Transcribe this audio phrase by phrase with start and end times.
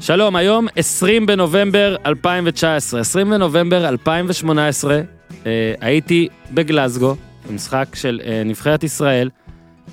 [0.00, 5.00] שלום, היום 20 בנובמבר 2019, 20 בנובמבר 2018,
[5.46, 7.16] אה, הייתי בגלזגו,
[7.48, 9.30] במשחק של אה, נבחרת ישראל,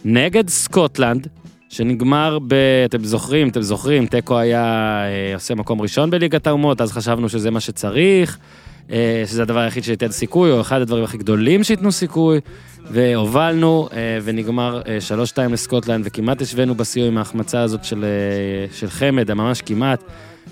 [0.06, 1.28] נגד סקוטלנד,
[1.70, 2.54] שנגמר ב...
[2.86, 4.64] אתם זוכרים, אתם זוכרים, תיקו היה
[5.06, 8.38] אה, עושה מקום ראשון בליגת האומות, אז חשבנו שזה מה שצריך,
[9.26, 12.40] שזה הדבר היחיד שייתן סיכוי, או אחד הדברים הכי גדולים שייתנו סיכוי,
[12.92, 14.98] והובלנו, אה, ונגמר אה,
[15.48, 20.04] 3-2 לסקוטלנד, וכמעט השווינו בסיום עם ההחמצה הזאת של, אה, של חמד, ממש כמעט,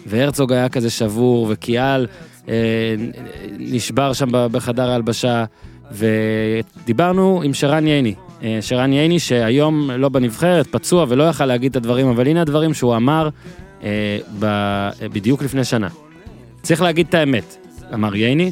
[0.06, 2.08] והרצוג היה כזה שבור, וקיאל
[2.50, 2.54] אה,
[3.60, 5.46] נשבר שם בחדר ההלבשה,
[5.92, 8.16] ודיברנו עם שרן ייני.
[8.44, 12.74] אה, שרן ייני שהיום לא בנבחרת, פצוע ולא יכל להגיד את הדברים, אבל הנה הדברים
[12.74, 13.30] שהוא אמר
[13.84, 15.88] אה, אה, בדיוק לפני שנה.
[16.62, 17.58] צריך להגיד את האמת,
[17.94, 18.52] אמר ייני,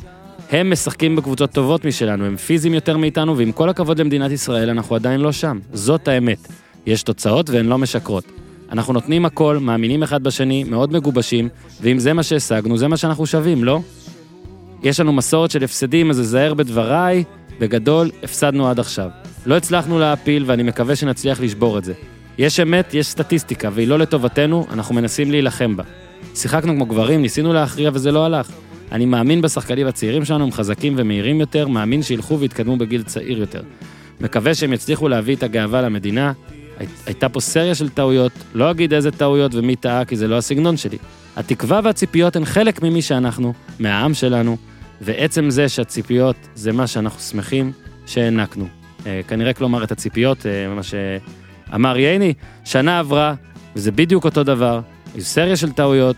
[0.52, 4.96] הם משחקים בקבוצות טובות משלנו, הם פיזיים יותר מאיתנו, ועם כל הכבוד למדינת ישראל, אנחנו
[4.96, 5.60] עדיין לא שם.
[5.74, 6.48] זאת האמת.
[6.86, 8.24] יש תוצאות והן לא משקרות.
[8.72, 11.50] אנחנו נותנים הכל, מאמינים אחד בשני, מאוד מגובשים,
[11.82, 13.80] ואם זה מה שהשגנו, זה מה שאנחנו שווים, לא?
[14.84, 17.24] יש לנו מסורת של הפסדים, אז אזהר בדבריי,
[17.60, 19.10] בגדול, הפסדנו עד עכשיו.
[19.46, 21.94] לא הצלחנו להעפיל, ואני מקווה שנצליח לשבור את זה.
[22.38, 25.84] יש אמת, יש סטטיסטיקה, והיא לא לטובתנו, אנחנו מנסים להילחם בה.
[26.36, 28.52] שיחקנו כמו גברים, ניסינו להכריע וזה לא הלך.
[28.92, 33.62] אני מאמין בשחקנים הצעירים שלנו, הם חזקים ומהירים יותר, מאמין שילכו ויתקדמו בגיל צעיר יותר.
[34.22, 36.32] מקווה שהם יצליחו להביא את הגאווה למדינה.
[36.80, 40.38] הי- הייתה פה סריה של טעויות, לא אגיד איזה טעויות ומי טעה, כי זה לא
[40.38, 40.98] הסגנון שלי.
[41.36, 44.58] התקווה והציפיות הן חלק ממי שאנחנו, מהעם שלנו,
[45.02, 47.72] ועצם זה שהציפיות זה מה שאנחנו שמחים
[48.06, 48.68] שהענקנו.
[49.06, 52.34] אה, כנראה כלומר את הציפיות, אה, מה שאמר ייני,
[52.66, 53.34] שנה עברה,
[53.76, 54.80] וזה בדיוק אותו דבר,
[55.16, 56.16] יש סריה של טעויות.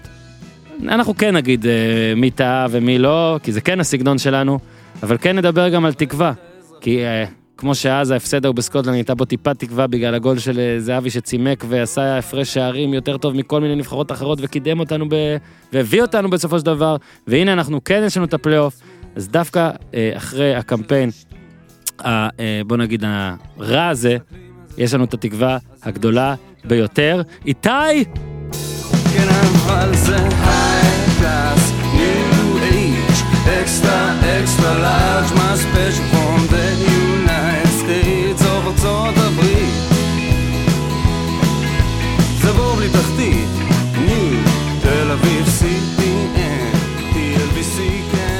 [0.84, 4.60] אנחנו כן נגיד אה, מי טעה ומי לא, כי זה כן הסגנון שלנו,
[5.04, 6.34] אבל כן נדבר גם על תקווה.
[6.82, 7.26] כי אה,
[7.58, 11.64] כמו שאז ההפסד ההוא בסקוטלנד הייתה בו טיפה תקווה בגלל הגול של אה, זהבי שצימק
[11.68, 15.16] ועשה הפרש שערים יותר טוב מכל מיני נבחרות אחרות וקידם אותנו ב...
[15.74, 16.96] והביא אותנו בסופו של דבר,
[17.28, 18.80] והנה אנחנו כן יש לנו את הפלייאוף,
[19.16, 19.70] אז דווקא
[20.16, 21.10] אחרי הקמפיין,
[22.06, 22.28] ה,
[22.68, 24.18] בוא נגיד הרע הזה,
[24.78, 26.36] יש לנו את התקווה הגדולה
[26.66, 27.22] ביותר.
[27.46, 28.31] איתי!
[29.66, 30.32] אבל זה
[38.82, 39.74] ארצות הברית.
[42.42, 43.50] זה בור בלי תחתית,
[44.08, 44.50] נו,
[44.82, 45.46] תל אביב
[47.14, 47.78] TLBC,
[48.12, 48.32] כן.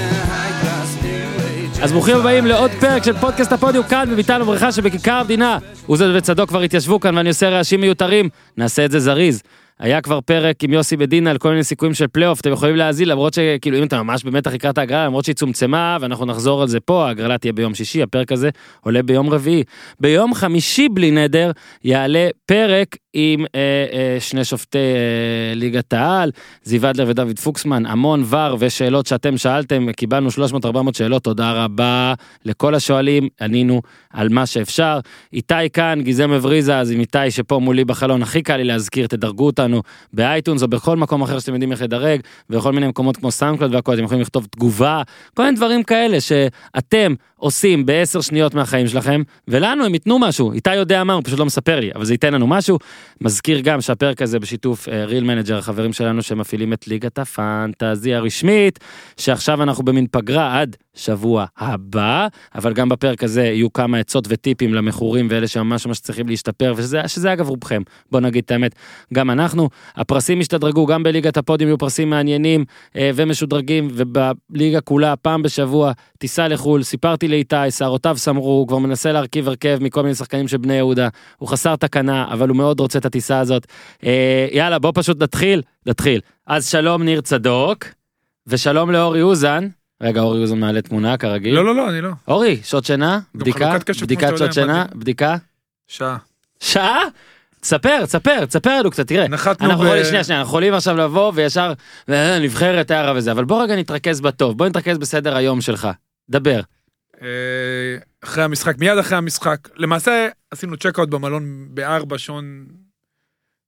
[1.84, 5.58] אז ברוכים הבאים לעוד פרק של פודקאסט הפודיום כאן בביתן ובריכה שבכיכר המדינה.
[5.88, 9.42] אוזן וצדוק כבר התיישבו כאן ואני עושה רעשים מיותרים, נעשה את זה זריז.
[9.82, 13.08] היה כבר פרק עם יוסי מדינה על כל מיני סיכויים של פלייאוף, אתם יכולים להאזין
[13.08, 16.80] למרות שכאילו אם אתה ממש במתח לקראת ההגרלה, למרות שהיא צומצמה ואנחנו נחזור על זה
[16.80, 18.50] פה, ההגרלה תהיה ביום שישי, הפרק הזה
[18.82, 19.64] עולה ביום רביעי.
[20.00, 21.52] ביום חמישי בלי נדר
[21.84, 23.60] יעלה פרק עם אה,
[23.94, 26.32] אה, שני שופטי אה, ליגת העל,
[26.64, 32.14] זיו אדלר ודוד פוקסמן, המון ור ושאלות שאתם שאלתם, קיבלנו 300-400 שאלות, תודה רבה
[32.46, 35.00] לכל השואלים, ענינו על מה שאפשר.
[35.34, 39.46] איתי כאן, גיזם מבריזה, אז עם איתי שפה מולי בחלון, הכי קל לי להזכיר, תדרגו
[39.46, 39.71] אותנו
[40.14, 43.94] באייטונס או בכל מקום אחר שאתם יודעים איך לדרג, ובכל מיני מקומות כמו סאונדקלוד והכל,
[43.94, 45.02] אתם יכולים לכתוב תגובה,
[45.34, 50.76] כל מיני דברים כאלה שאתם עושים בעשר שניות מהחיים שלכם, ולנו הם ייתנו משהו, איתי
[50.76, 52.78] יודע מה, הוא פשוט לא מספר לי, אבל זה ייתן לנו משהו.
[53.22, 58.80] מזכיר גם שהפרק הזה בשיתוף Real Manager, החברים שלנו שמפעילים את ליגת ה fantasy הרשמית,
[59.18, 64.74] שעכשיו אנחנו במין פגרה עד שבוע הבא, אבל גם בפרק הזה יהיו כמה עצות וטיפים
[64.74, 67.82] למכורים ואלה שממש ממש צריכים להשתפר, ושזה שזה אגב רובכם,
[68.12, 68.76] בוא נגיד את האמת,
[69.14, 69.70] גם אנחנו.
[69.96, 72.66] הפרסים השתדרגו, גם בליגת הפודיום יהיו פרסים מעניינים
[72.96, 79.12] אה, ומשודרגים, ובליגה כולה פעם בשבוע טיסה לחו"ל, סיפרתי לאיתי, שערותיו סמרו, הוא כבר מנסה
[79.12, 83.00] להרכיב הרכב מכל מיני שחקנים של בני יהודה, הוא חסר תקנה, אבל הוא מאוד רוצה
[83.00, 83.68] את הטיסה הזאת.
[84.06, 86.22] אה, יאללה, בוא פשוט נתחיל, נתחיל.
[86.48, 87.86] אז שלום ניר צדוק,
[88.48, 89.68] ושלום לאורי אוזן.
[90.04, 91.56] רגע, אורי אוזן מעלה תמונה כרגיל.
[91.56, 92.10] לא, לא, לא, אני לא.
[92.28, 93.20] אורי, שעות שינה?
[93.36, 93.78] בדיקה?
[94.02, 94.86] בדיקת שעות שינה?
[94.96, 95.36] בדיקה?
[95.88, 96.18] שעה.
[96.60, 97.00] שעה?
[97.62, 99.28] תספר, תספר, תספר לנו קצת, תראה.
[99.28, 101.74] נחתנו אנחנו ב- יכולים, שנייה, שנייה, אנחנו יכולים עכשיו לבוא וישר,
[102.10, 105.88] אה, נבחרת הערה וזה, אבל בוא רגע נתרכז בטוב, בוא נתרכז בסדר היום שלך.
[106.30, 106.60] דבר.
[107.22, 107.28] אה,
[108.24, 109.58] אחרי המשחק, מיד אחרי המשחק.
[109.76, 112.66] למעשה, עשינו צ'קאוט במלון בארבע שעון...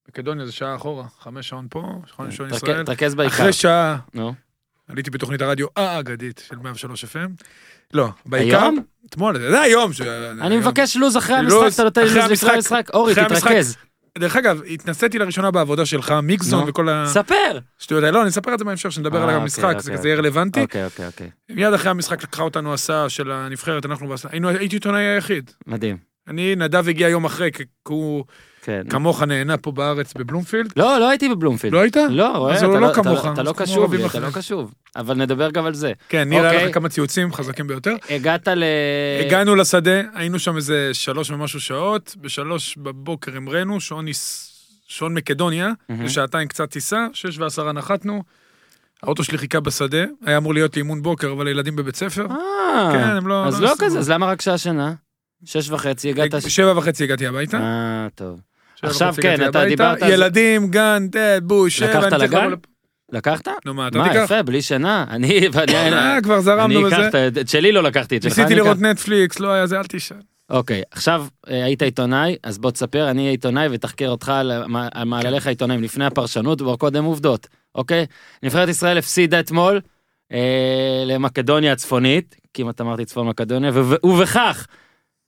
[0.09, 2.83] מקדוניה זה שעה אחורה, חמש שעון פה, חמש שעון תרכז- ישראל.
[2.83, 3.35] תרכז בעיקר.
[3.35, 3.97] אחרי שעה.
[4.87, 7.43] עליתי בתוכנית הרדיו האגדית של 103 FM.
[7.93, 8.61] לא, בעיקר...
[8.61, 8.79] היום?
[9.09, 9.91] אתמול, זה היום.
[10.41, 10.57] אני.
[10.57, 12.89] מבקש לוז אחרי המשחק, אתה נותן לי לוז לפני המשחק.
[12.93, 13.13] אורי.
[13.15, 13.77] תתרכז.
[14.17, 16.69] דרך אגב, התנסיתי לראשונה בעבודה שלך, מיקסון.
[16.69, 17.59] וכל ספר.
[17.79, 18.17] השטויות האלה.
[18.17, 19.97] לא, אני אספר את זה בהמשך, שנדבר אה, על אוקיי, המשחק, זה אוקיי.
[19.97, 20.61] כזה יהיה רלוונטי.
[20.61, 21.29] אוקיי, אוקיי, אוקיי.
[21.49, 25.51] מיד אחרי המשחק לקחה אותנו הסעה של הנבחרת, אנחנו היינו- הייתי עיתונאי היחיד.
[25.67, 25.97] מדהים.
[26.27, 28.25] אני, נדב הגיע יום אחרי, כי הוא
[28.65, 28.81] כן.
[28.89, 30.73] כמוך נהנה פה בארץ בבלומפילד.
[30.77, 31.73] לא, לא הייתי בבלומפילד.
[31.73, 31.97] לא היית?
[32.09, 34.19] לא, רואה, אז אתה הוא לא אתה כמוך, אתה אז לא קשוב לי, אתה.
[34.19, 34.73] לא קשוב.
[34.95, 35.91] אבל נדבר גם על זה.
[36.09, 36.67] כן, ניר, היה אוקיי.
[36.67, 37.95] לך כמה ציוצים חזקים ביותר.
[38.09, 38.63] הגעת ל...
[39.25, 43.77] הגענו לשדה, היינו שם איזה שלוש ומשהו שעות, בשלוש בבוקר המראנו,
[44.87, 45.71] שעון מקדוניה.
[45.89, 48.23] לשעתיים קצת טיסה, שש ועשרה נחתנו.
[49.03, 52.27] האוטו שלי חיכה בשדה, היה אמור להיות אימון בוקר, אבל הילדים בבית ספר.
[52.31, 53.73] אה, כן, הם לא- אז לא לא.
[53.79, 54.93] כזה, אז למה רק שעה שנה?
[55.45, 56.49] שש וחצי, הגעת...
[56.49, 57.57] שבע וחצי הגעתי הביתה.
[57.57, 58.39] אה, טוב.
[58.83, 59.65] שבע עכשיו כן, אתה.
[59.65, 60.13] דיברת על זה.
[60.13, 61.07] ילדים, גן,
[61.43, 62.51] בוש, שבע, לקחת אני לגן?
[63.11, 63.47] לקחת?
[63.65, 64.21] נו מה, אתה מה, תיקח?
[64.25, 65.05] יפה, בלי שינה.
[65.09, 65.41] אני...
[65.53, 67.07] ואני- אה, כבר אני זרמנו אקח בזה.
[67.07, 68.65] את ה- את שלי לא לקחתי, את שלך ניסיתי אני אקח.
[68.65, 70.17] לראות נטפליקס, לא היה זה, אל תשאל.
[70.49, 75.03] אוקיי, עכשיו אה, היית עיתונאי, אז בוא תספר, אני עיתונאי ותחקר אותך על מה- על
[75.07, 78.05] מעלליך העיתונאים לפני הפרשנות, ובוא קודם עובדות, אוקיי?
[78.43, 79.81] נבחרת ישראל הפסידה אתמול
[80.33, 80.39] אה,
[81.05, 84.67] למקדוניה הצפונית, כמעט אמרתי צפון מקדוניה, וב- ובכך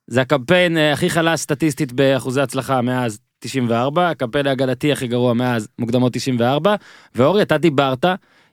[0.07, 6.13] זה הקמפיין הכי חלש סטטיסטית באחוזי הצלחה מאז 94, הקמפיין ההגנתי הכי גרוע מאז מוקדמות
[6.13, 6.75] 94,
[7.15, 8.06] ואורי, אתה דיברת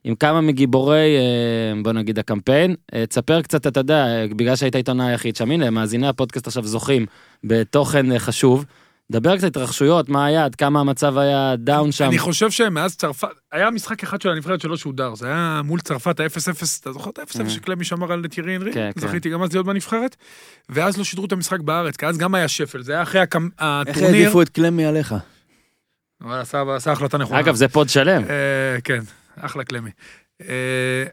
[0.05, 2.75] עם כמה מגיבורי, אה, בוא נגיד, הקמפיין.
[2.95, 6.65] אה, תספר קצת, אתה יודע, אה, בגלל שהיית העיתונאי היחיד שם, הנה, מאזיני הפודקאסט עכשיו
[6.65, 7.07] זוכים
[7.45, 8.65] בתוכן חשוב.
[9.11, 12.05] דבר קצת התרחשויות, מה היה, עד כמה המצב היה down שם.
[12.05, 16.21] אני חושב שמאז צרפת, היה משחק אחד של הנבחרת שלא שודר, זה היה מול צרפת
[16.21, 17.49] ה-0-0, אתה זוכר את ה-0-0 Mhm.
[17.51, 18.73] שקלמי שמר על טיירי הנרי?
[18.73, 19.01] כן, כן.
[19.01, 20.17] זכיתי גם אז להיות בנבחרת,
[20.69, 23.37] ואז לא שידרו את המשחק בארץ, כי אז גם היה שפל, זה היה אחרי הקמ-
[23.87, 24.17] איך הטורניר.
[24.21, 25.15] העדיפו את קלמי עליך?
[26.21, 26.41] אבל
[26.77, 27.41] עשה החלטה נכונה.
[27.41, 28.23] אגב, זה פוד שלם.
[28.31, 29.01] אה, כן,
[29.37, 29.91] אחלה קלמי.
[30.49, 31.05] אה,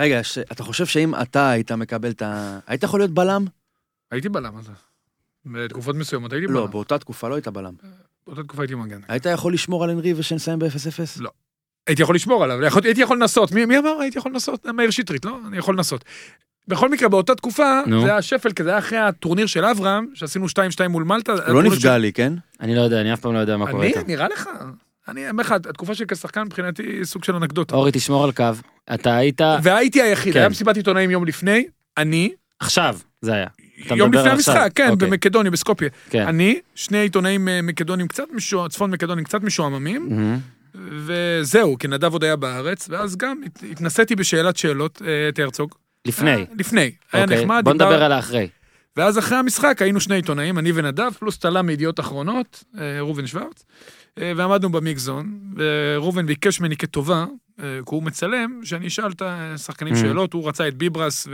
[0.00, 0.20] רגע,
[0.52, 2.58] אתה חושב שאם אתה היית מקבל את ה...
[2.66, 3.44] היית יכול להיות בלם?
[4.10, 4.72] הייתי בלם הזה.
[5.46, 6.70] בתקופות מסוימות הייתי לא, בלם.
[6.70, 7.72] באותה תקופה לא היית בלם.
[8.26, 9.00] באותה תקופה הייתי מגן.
[9.08, 11.20] היית יכול לשמור על הנרי ושנסיים ב-0-0?
[11.20, 11.30] לא.
[11.86, 13.52] הייתי יכול לשמור עליו, הייתי יכול לנסות.
[13.52, 14.66] מי מי אמר הייתי יכול לנסות?
[14.66, 15.38] מאיר שטרית, לא?
[15.48, 16.04] אני יכול לנסות.
[16.68, 18.02] בכל מקרה, באותה תקופה, נו.
[18.02, 21.32] זה היה שפל, כי זה היה אחרי הטורניר של אברהם, שעשינו 2-2 מול מלטה.
[21.32, 22.32] הוא לא נפגע לי, כן?
[22.60, 23.88] אני לא יודע, אני אף פעם לא יודע מה קורה אני?
[23.92, 24.00] איתו.
[24.06, 24.48] נראה לך?
[25.08, 27.76] אני אומר לך, התקופה שלי כשחקן מבחינתי היא סוג של אנקדוטה.
[27.76, 28.44] אורי, תשמור על קו.
[28.94, 29.40] אתה היית...
[29.62, 30.38] והייתי היחיד, כן.
[30.38, 31.64] היה מסיבת עיתונאים יום לפני,
[31.98, 33.46] אני, עכשיו, זה היה.
[33.96, 34.30] יום לפני.
[34.30, 35.08] המשחק, כן, אוקיי.
[35.08, 35.88] במקדוניה, בסקופיה.
[36.10, 36.26] כן.
[36.26, 38.68] אני, שני עיתונאים אה, מקדונים קצת משוע...
[38.68, 40.38] צפון מקדונים קצת משועממים, מהמם.
[41.06, 45.74] וזהו, כי נדב עוד היה בארץ, ואז גם הת- התנסיתי בשאלת שאלות אה, את הרצוג.
[46.04, 46.30] לפני.
[46.30, 46.90] אה, לפני.
[47.12, 47.60] היה אוקיי, נחמד.
[47.64, 48.48] בוא דיבר- נדבר על האחרי.
[48.96, 52.64] ואז אחרי המשחק היינו שני עיתונאים, אני ונדב, פלוס צלם מידיעות אחרונות,
[52.98, 53.64] ראובן שוורץ,
[54.16, 57.24] ועמדנו במיקזון, וראובן ביקש ממני כטובה,
[57.58, 59.98] כי הוא מצלם, שאני אשאל את השחקנים Mhm.
[59.98, 61.28] שאלות, הוא רצה את ביברס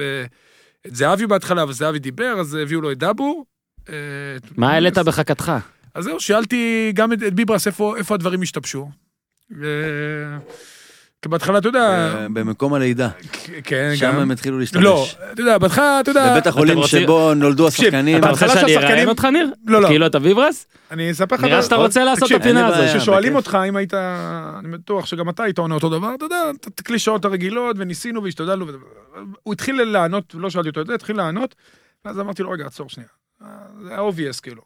[0.84, 3.44] ואת זהבי בהתחלה, אבל זהבי דיבר, אז הביאו לו את דאבור.
[3.88, 3.94] אה,
[4.36, 4.98] את מה העלית.
[4.98, 5.52] בחכתך?
[5.94, 8.90] אז זהו, שאלתי גם את, את ביברס איפה, איפה הדברים השתבשו.
[11.28, 13.08] בהתחלה, אתה יודע, במקום הלידה.
[13.64, 14.18] כן, שם גם.
[14.18, 14.84] הם התחילו להשתמש.
[14.84, 18.18] לא, אתה יודע, בהתחלה, אתה יודע, בבית החולים שבו נולדו השחקנים.
[18.18, 19.50] אתה רוצה שאני אראיין אותך, ניר?
[19.66, 19.88] לא, לא.
[19.88, 20.66] כאילו אתה ביברס?
[20.90, 21.44] אני אספר לך...
[21.44, 22.96] נראה שאתה רוצה לעשות את הפינה הזאת.
[22.96, 23.46] כששואלים בכיף.
[23.46, 23.94] אותך אם היית,
[24.58, 28.66] אני בטוח שגם אתה היית עונה אותו דבר, אתה יודע, את הקלישאות הרגילות, וניסינו והשתדלנו,
[29.42, 31.54] הוא התחיל לענות, לא שאלתי אותו את זה, התחיל לענות,
[32.04, 33.08] ואז אמרתי לו, רגע, עצור שנייה.
[33.82, 34.62] זה היה obvious, כאילו.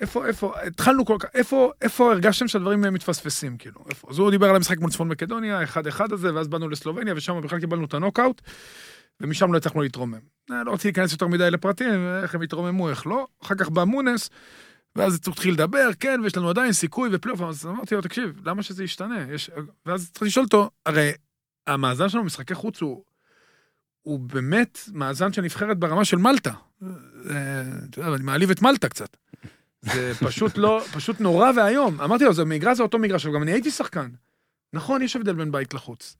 [0.00, 4.08] איפה, איפה, התחלנו כל כך, איפה, איפה הרגשתם שהדברים מתפספסים, כאילו, איפה?
[4.10, 7.40] אז הוא דיבר על המשחק מול צפון מקדוניה, אחד אחד הזה, ואז באנו לסלובניה, ושם
[7.40, 8.42] בכלל קיבלנו את הנוקאוט,
[9.20, 10.18] ומשם לא הצלחנו להתרומם.
[10.50, 13.26] אה, לא רציתי להיכנס יותר מדי לפרטים, איך הם התרוממו, איך לא.
[13.42, 14.30] אחר כך בא מונס,
[14.96, 18.84] ואז התחיל לדבר, כן, ויש לנו עדיין סיכוי ופלייאוף, אז אמרתי לו, תקשיב, למה שזה
[18.84, 19.24] ישתנה?
[19.32, 19.50] יש...
[19.86, 21.12] ואז צריך לשאול אותו, הרי
[21.66, 23.04] המאזן שלנו במשחקי חוץ הוא,
[24.02, 26.52] הוא באמת מאזן של נבחרת ברמה של מלטה.
[27.30, 27.62] אה,
[27.98, 29.16] אני מעליב את מלטה קצת.
[29.82, 32.00] זה פשוט לא, פשוט נורא ואיום.
[32.00, 34.08] אמרתי לו, זה מגרש זה אותו מגרש, אבל גם אני הייתי שחקן.
[34.72, 36.16] נכון, יש הבדל בין בית לחוץ.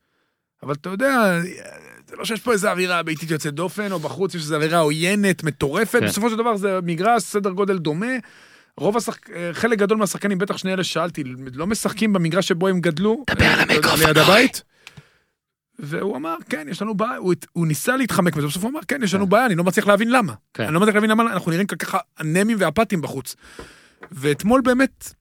[0.62, 1.40] אבל אתה יודע,
[2.08, 5.42] זה לא שיש פה איזו אווירה ביתית יוצאת דופן, או בחוץ יש איזו אווירה עוינת,
[5.42, 6.06] מטורפת, כן.
[6.06, 8.16] בסופו של דבר זה מגרש, סדר גודל דומה.
[8.76, 9.30] רוב השחק...
[9.52, 11.24] חלק גדול מהשחקנים, בטח שני אלה ששאלתי,
[11.54, 13.24] לא משחקים במגרש שבו הם גדלו.
[13.30, 14.62] דבר על המיקרופון, ליד הבית.
[15.82, 19.02] והוא אמר, כן, יש לנו בעיה, הוא, הוא ניסה להתחמק מזה, בסוף הוא אמר, כן,
[19.02, 20.34] יש לנו בעיה, אני לא מצליח להבין למה.
[20.54, 20.64] כן.
[20.64, 23.36] אני לא מצליח להבין למה אנחנו נראים כל כך אנמים ואפתיים בחוץ.
[24.12, 25.14] ואתמול באמת,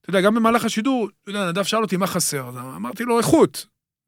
[0.00, 3.18] אתה יודע, גם במהלך השידור, אתה יודע, נדב שאל אותי מה חסר, אז אמרתי לו,
[3.18, 3.66] איכות.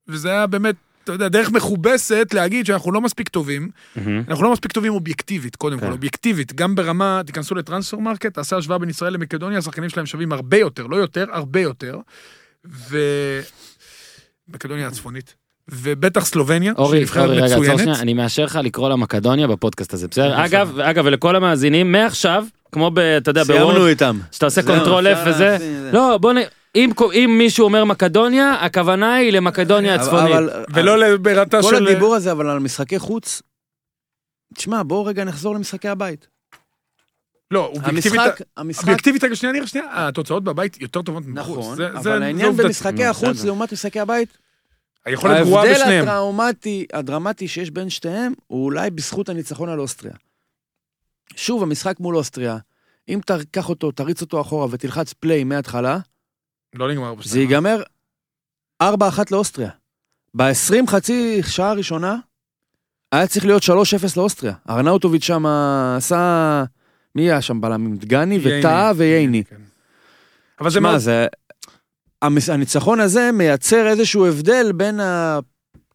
[0.08, 4.24] וזה היה באמת, אתה יודע, דרך מכובסת להגיד שאנחנו לא מספיק טובים, מהמם.
[4.28, 5.86] אנחנו לא מספיק טובים אובייקטיבית, קודם כן.
[5.86, 10.32] כל, אובייקטיבית, גם ברמה, תיכנסו ל Transfermarkt, תעשה השוואה בין ישראל למקדוניה, השחקנים שלהם שווים
[10.32, 11.98] הרבה יותר, לא יותר, הרבה יותר.
[12.66, 12.98] ו...
[14.48, 15.34] מקדוניה הצפונית.
[15.72, 17.80] ובטח סלובניה, אורי, שהיא נבחרת אורי, רגע, עצור מצוינת.
[17.80, 20.28] שנייה, אני מאשר לך לקרוא לה מקדוניה בפודקאסט הזה, בסדר?
[20.30, 20.44] בסדר.
[20.44, 22.98] אגב, אגב, ולכל המאזינים, מעכשיו, כמו ב...
[22.98, 24.18] אתה יודע, סיימנו ב Word, איתם.
[24.32, 25.56] שאתה עושה control F וזה.
[25.92, 26.36] לא, בוא נ...
[26.76, 30.32] אם, אם מישהו אומר מקדוניה, הכוונה היא למקדוניה הצפונית.
[30.34, 31.86] אבל- ולא לבירתה כל של...
[31.88, 33.42] הדיבור הזה, אבל על משחקי חוץ,
[34.54, 36.26] תשמע, בואו רגע נחזור למשחקי הבית.
[37.50, 41.58] לא, אובייקטיבית, המשחק, המשחק, אובייקטיבית, רגע, שנייה, נראה, שנייה, התוצאות בבית יותר טובות מחוץ.
[41.58, 42.56] נכון, זה- אבל זה העניין.
[42.56, 43.44] במשחקי החוץ.
[43.44, 44.28] לעומת משחקי הבית,
[45.04, 46.08] היכולת גרועה ההבדל בשניהם.
[46.08, 50.14] הטראומטי, הדרמטי שיש בין שתיהם, הוא אולי בזכות הניצחון על אוסטריה.
[51.36, 52.58] שוב, המשחק מול אוסטריה,
[53.08, 55.98] אם תיקח אותו, תריץ אותו אחורה ותלחץ פליי מההתחלה,
[56.74, 57.32] לא נגמר בשנייה.
[57.32, 57.82] זה ייגמר
[58.82, 58.86] 4-1
[59.30, 59.70] לאוסטריה.
[60.34, 62.16] ב-20 חצי שעה הראשונה,
[63.12, 63.68] היה צריך להיות 3-0
[64.16, 64.54] לאוסטריה.
[64.70, 65.46] ארנאוטוביץ' שם
[65.96, 66.64] עשה...
[67.14, 67.96] מי היה שם בלמים?
[67.96, 68.38] דגני.
[68.42, 69.44] וטאה וייני.
[69.44, 69.56] כן.
[70.60, 70.98] אבל זה מה.
[70.98, 71.26] זה...
[72.22, 75.38] הניצחון הזה מייצר איזשהו הבדל בין ה...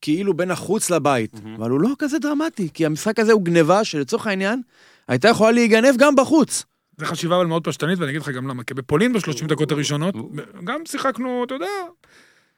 [0.02, 1.44] כאילו בין החוץ לבית.
[1.44, 1.56] מהמם.
[1.56, 4.62] אבל הוא לא כזה דרמטי, כי המשחק הזה הוא גניבה שלצורך העניין,
[5.08, 6.64] הייתה יכולה להיגנב גם בחוץ.
[6.98, 8.64] זה חשיבה אבל מאוד פשטנית, ואני אגיד לך גם למה.
[8.64, 10.16] כי בפולין בשלושים דקות הראשונות,
[10.64, 11.68] גם שיחקנו, אתה יודע,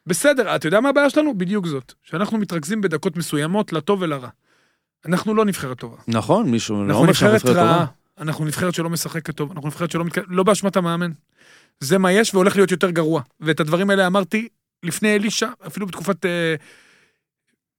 [0.07, 1.37] בסדר, אתה יודע מה הבעיה שלנו?
[1.37, 1.93] בדיוק זאת.
[2.03, 4.29] שאנחנו מתרכזים בדקות מסוימות, לטוב ולרע.
[5.05, 5.95] אנחנו לא נבחרת טובה.
[6.07, 7.63] נכון, מישהו אנחנו לא נבחרת נבחרת טובה.
[7.63, 7.85] רעה.
[8.17, 10.21] אנחנו נבחרת שלא משחקת טוב, אנחנו נבחרת שלא מתק...
[10.27, 11.11] לא באשמת המאמן.
[11.79, 13.21] זה מה יש והולך להיות יותר גרוע.
[13.39, 14.47] ואת הדברים האלה אמרתי
[14.83, 16.55] לפני אלישע, אפילו בתקופת אה,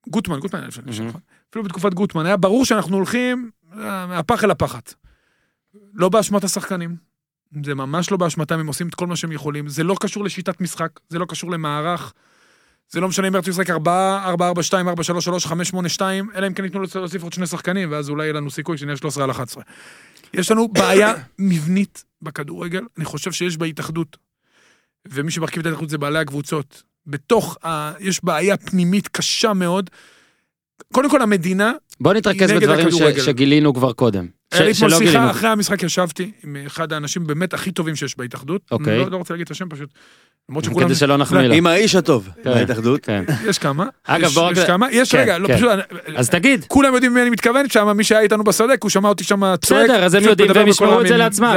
[0.08, 1.08] גוטמן, גוטמן היה לפני אלישע, מהמם.
[1.08, 1.20] נכון?
[1.50, 4.94] אפילו בתקופת גוטמן, היה ברור שאנחנו הולכים אה, מהפח אל הפחת.
[5.94, 6.96] לא באשמת השחקנים.
[7.64, 9.68] זה ממש לא באשמתם, הם עושים את כל מה שהם יכולים.
[9.68, 12.12] זה לא קשור לשיטת משחק, זה לא קשור למערך.
[12.90, 15.88] זה לא משנה אם ירצו לשחק 4, 4, 4, 2, 4, 3, 3, 5, 8,
[15.88, 18.96] 2, אלא אם כן ייתנו להוסיף עוד שני שחקנים, ואז אולי יהיה לנו סיכוי שנהיה
[18.96, 19.62] 13 על 11.
[20.34, 24.16] יש לנו בעיה מבנית בכדורגל, אני חושב שיש בהתאחדות,
[25.08, 26.82] ומי שמרכיב את ההתאחדות זה בעלי הקבוצות.
[27.06, 27.92] בתוך ה...
[28.00, 29.90] יש בעיה פנימית קשה מאוד.
[30.92, 33.24] קודם כל, המדינה, בוא נתרכז בדברים ש-.
[33.24, 34.26] שגילינו כבר קודם.
[34.54, 35.12] ש- היה לי אתמול שלא גילינו.
[35.18, 38.60] שיחה, אחרי המשחק ישבתי עם אחד האנשים באמת הכי טובים שיש בהתאחדות.
[38.70, 38.94] אוקיי.
[38.96, 39.88] אני לא, לא רוצה להגיד את השם פשוט.
[40.48, 40.86] למרות שכולם...
[40.86, 41.54] כדי שלא נחמיא לו.
[41.54, 42.54] עם האיש הטוב כן.
[42.54, 43.00] בהתאחדות.
[43.04, 43.24] כן.
[43.48, 43.86] יש כמה.
[44.04, 44.86] אגב, יש, בוא רק- יש כמה.
[44.92, 45.56] יש, כן, רגע, לא כן.
[45.56, 45.68] פשוט...
[46.16, 46.64] אז תגיד.
[46.68, 49.84] כולם יודעים מי אני מתכוון שם, מי שהיה איתנו בסדק, הוא שמע אותי שם צועק.
[49.90, 51.16] בסדר, אז הם יודעים והם ישמעו את זה.
[51.16, 51.56] לעצמם.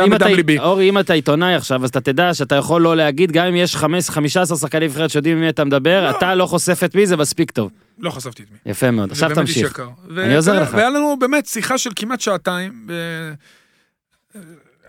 [0.60, 3.76] אורי, אם אתה עיתונאי עכשיו, אז אתה תדע שאתה יכול לא להגיד, גם אם יש
[3.76, 7.18] חמש- 15 שחקני נבחרת שיודעים עם מי אתה מדבר, אתה לא חושף את מי זה
[7.18, 7.72] מספיק טוב.
[8.02, 8.58] לא חשפתי את מי.
[8.72, 9.72] יפה מאוד, עכשיו תמשיך.
[9.72, 9.90] יקר.
[10.18, 10.74] אני עוזר לך.
[10.74, 12.88] והיה לנו באמת שיחה של כמעט שעתיים.
[12.88, 13.34] ב-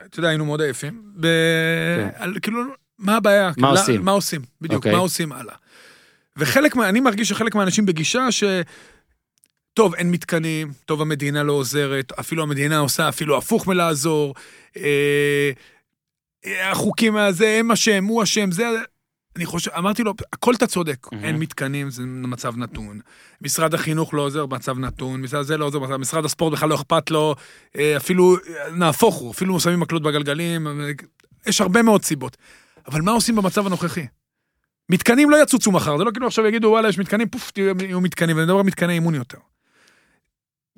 [0.06, 1.02] אתה יודע, היינו מאוד עייפים.
[1.16, 1.26] ב-
[1.96, 2.08] כן.
[2.14, 2.62] על כאילו,
[2.98, 3.50] מה הבעיה?
[3.58, 4.04] מה לא- עושים?
[4.04, 4.92] מה עושים, בדיוק, אוקיי.
[4.92, 5.54] מה עושים הלאה.
[6.36, 6.88] וחלק מה...
[6.88, 8.44] אני מרגיש שחלק מהאנשים בגישה ש...
[9.74, 14.34] טוב, אין מתקנים, טוב, המדינה לא עוזרת, אפילו המדינה עושה אפילו הפוך מלעזור.
[14.76, 15.50] אה,
[16.70, 18.64] החוקים הזה, הם אשם, הוא אשם, זה...
[19.36, 21.24] אני חושב, אמרתי לו, הכל אתה צודק, מהמם.
[21.24, 23.00] אין מתקנים, זה מצב נתון.
[23.40, 26.74] משרד החינוך לא עוזר, מצב נתון, משרד זה לא עוזר, מצב, משרד הספורט בכלל לא
[26.74, 27.34] אכפת לו,
[27.76, 30.90] אה, אפילו, אה, נהפוך הוא, אפילו שמים מקלות בגלגלים, אה,
[31.46, 32.36] יש הרבה מאוד סיבות.
[32.86, 34.06] אבל מה עושים במצב הנוכחי?
[34.88, 38.36] מתקנים לא יצוצו מחר, זה לא כאילו עכשיו יגידו, וואלה, יש מתקנים, פוף, יהיו מתקנים,
[38.36, 39.38] ואני מדבר על מתקני אימון יותר.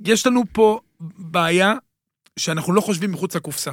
[0.04, 1.75] יש לנו פה בעיה
[2.38, 3.73] שאנחנו לא חושבים מחוץ לקופסה.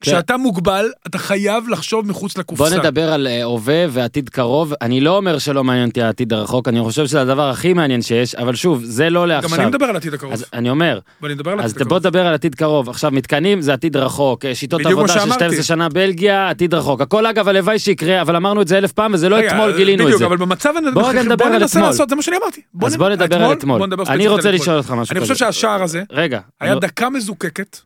[0.00, 2.78] כשאתה מוגבל, אתה חייב לחשוב מחוץ בוא לקופסה.
[2.78, 4.72] נדבר על אה, הווה ועתיד קרוב.
[4.82, 8.34] אני לא אומר שלא מעניין אותי העתיד הרחוק, אני חושב שזה הדבר הכי מעניין שיש,
[8.34, 9.60] אבל שוב, זה לא גם לעכשיו.
[9.60, 12.06] אני מדבר על העתיד הקרוב, אז אני אומר, ואני מדבר על אז העתיד בוא הקרוב.
[12.06, 12.88] נדבר על עתיד קרוב.
[12.88, 15.38] עכשיו, מתקנים זה עתיד רחוק, אה, שיטות בדיוק עבודה של שאמרתי.
[15.44, 17.00] 12 שנה בלגיה, עתיד רחוק.
[17.00, 20.06] הכל אגב, הלוואי שיקרה, אבל אמרנו את זה אלף פעם, וזה לא אתמול גילינו את
[20.06, 20.26] בדיוק, זה.
[20.26, 21.80] אבל במצב הנוכחי, בוא בוא ננסה.
[21.80, 22.60] לעשות, זה מה שאני אמרתי.
[22.82, 23.78] אז בוא נדבר על אתמול.
[23.78, 24.62] בוא נדבר אני ספציפית רוצה על אתמול.
[24.64, 25.38] לשאול אותך משהו אני חושב כזה.
[25.44, 26.40] שהשער הזה רגע.
[26.60, 27.78] היה אני- דקה מזוקקת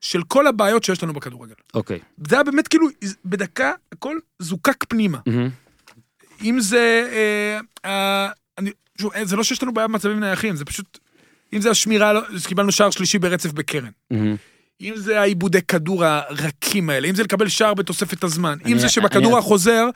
[0.00, 1.54] של כל הבעיות שיש לנו בכדורגל.
[1.74, 1.98] אוקיי.
[2.28, 2.86] זה היה באמת כאילו,
[3.24, 5.18] בדקה הכל זוקק פנימה.
[5.26, 5.48] מהמם.
[6.44, 10.64] אם זה, אה, אה, אני, שוב, אה, זה לא שיש לנו בעיה במצבים נייחים, זה
[10.64, 10.98] פשוט,
[11.52, 12.12] אם זה השמירה,
[12.48, 13.90] קיבלנו שער שלישי ברצף בקרן.
[14.10, 14.36] מהמם.
[14.80, 18.88] אם זה העיבודי כדור הרכים האלה, אם זה לקבל שער בתוספת הזמן, אני- אם זה
[18.88, 19.86] שבכדור אני- החוזר,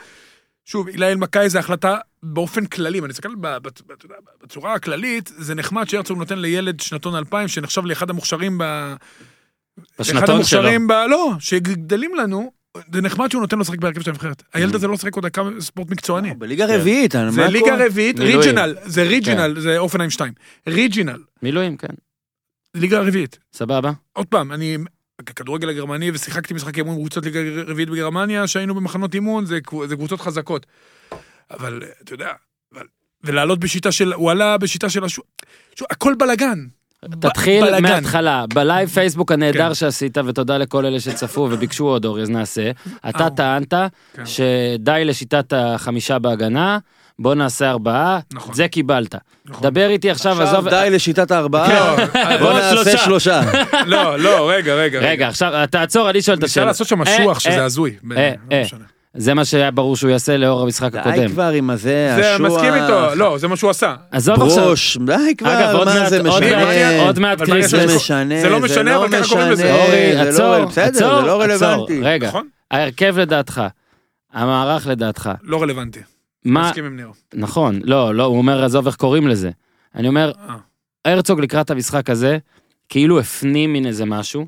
[0.64, 3.34] שוב, אילי אלמקאי זה החלטה באופן כללי, ואני מסתכל
[4.42, 8.94] בצורה הכללית, זה נחמד שהרצוג נותן לילד שנתון 2000, שנחשב לאחד המוכשרים ב...
[9.78, 10.34] אחד בשנתון שלו.
[10.34, 10.92] המוכשרים ב...
[10.92, 12.52] לא, שגדלים לנו,
[12.92, 14.42] זה נחמד שהוא נותן לו לשחק בהרכב של הנבחרת.
[14.54, 16.34] הילד הזה לא משחק עוד דקה ספורט מקצועני.
[16.34, 17.86] בליגה רביעית, זה ליגה?
[17.86, 18.18] רביעית.
[18.18, 20.32] ריג'ינל, זה ריג'ינל, זה אופנהיים 2.
[20.68, 21.94] ריג'ינל, מילואים, כן.
[22.74, 23.38] ליגה רביעית.
[23.52, 23.92] סבבה.
[24.12, 24.78] עוד פעם, אני
[25.36, 29.96] כדורגל הגרמני ושיחקתי משחקי אימון בקבוצות ליגה רביעית בגרמניה, שהיינו במחנות אימון, זה, קבו- זה
[29.96, 30.66] קבוצות חזקות.
[31.50, 32.32] אבל, אתה יודע,
[33.24, 35.24] ולעלות בשיטה של, הוא עלה בשיטה של שוב,
[35.90, 36.58] הכל בלאגן.
[37.20, 37.80] תתחיל.
[37.80, 39.74] מההתחלה, בלייב פייסבוק הנהדר כן.
[39.74, 42.70] שעשית, ותודה לכל אלה שצפו וביקשו עוד אורי, אז נעשה.
[43.08, 43.74] אתה אה, טענת
[44.14, 44.22] כן.
[44.26, 46.78] שדי לשיטת החמישה בהגנה,
[47.18, 48.50] בוא נעשה ארבעה, נכון.
[48.50, 49.14] את זה קיבלת.
[49.46, 49.62] נכון.
[49.62, 50.68] דבר איתי עכשיו, עכשיו עזוב...
[50.68, 52.06] די לשיטת הארבעה, לא,
[52.40, 53.42] בוא נעשה שלושה.
[53.86, 54.98] לא, לא, רגע, רגע.
[55.00, 56.66] רגע, עכשיו, תעצור, אני שואל את ניסה השאלה.
[56.66, 57.96] לעשות שם אה, משוח, אה, שזה הזוי.
[59.14, 59.20] לא.
[59.20, 61.28] זה מה שהיה ברור שהוא יעשה לאור המשחק די הקודם.
[61.28, 62.48] כבר עם הזה, זה השוע.
[62.48, 63.94] מסכים איתו, לא, זה מה שהוא עשה.
[64.10, 67.02] עזוב עכשיו, ברוש, די כבר, מה זה משנה?
[67.02, 67.70] עוד מעט קריסמס.
[67.70, 69.74] זה משנה, זה לא משנה, אבל ככה קוראים לזה.
[69.74, 71.42] אורי, זה לא עצור, עצור, זה לא עצור.
[71.42, 72.00] רלוונטי.
[72.02, 72.48] רגע, נכון?
[72.70, 73.62] ההרכב לדעתך,
[74.32, 76.00] המערך לדעתך, לא רלוונטי.
[76.44, 77.08] מה, מסכים עם ניר.
[77.34, 79.50] נכון, לא, לא, הוא אומר, עזוב איך קוראים לזה.
[79.94, 80.56] אני אומר, אה.
[81.04, 82.38] הרצוג לקראת המשחק הזה,
[82.88, 84.46] כאילו הפנים מן איזה משהו,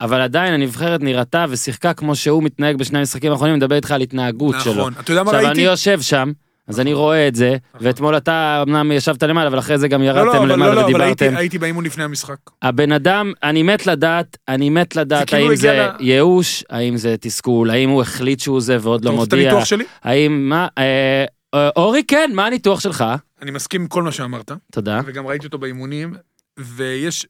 [0.00, 4.54] אבל עדיין הנבחרת נראתה ושיחקה כמו שהוא מתנהג בשני המשחקים האחרונים, מדבר איתך על התנהגות
[4.64, 4.72] שלו.
[4.74, 4.92] נכון.
[5.00, 5.60] אתה יודע מה עכשיו, אני ראיתי?
[5.60, 6.32] יושב שם,
[6.68, 10.06] אז אני רואה את זה, ואתמול אתה אמנם ישבת למעלה, אבל אחרי זה גם לא,
[10.06, 11.36] לא, ירדתם אבל לא, למעלה לא, אבל הייתי- ודיברתם.
[11.36, 12.36] הייתי באימון לפני המשחק.
[12.62, 17.70] הבן אדם, אני מת לדעת, אני מת לדעת כאילו האם זה ייאוש, האם זה תסכול,
[17.70, 19.84] האם הוא החליט שהוא זה ועוד אתה לא רוצה את מודיע, הניתוח שלי?
[20.04, 21.24] האם, מה, אה,
[21.54, 23.04] אה, אורי, כן, מה הניתוח שלך?
[23.42, 25.00] אני מסכים עם כל מה שאמרת, תודה.
[25.06, 26.14] וגם ראיתי אותו באימונים,
[26.58, 27.26] ויש,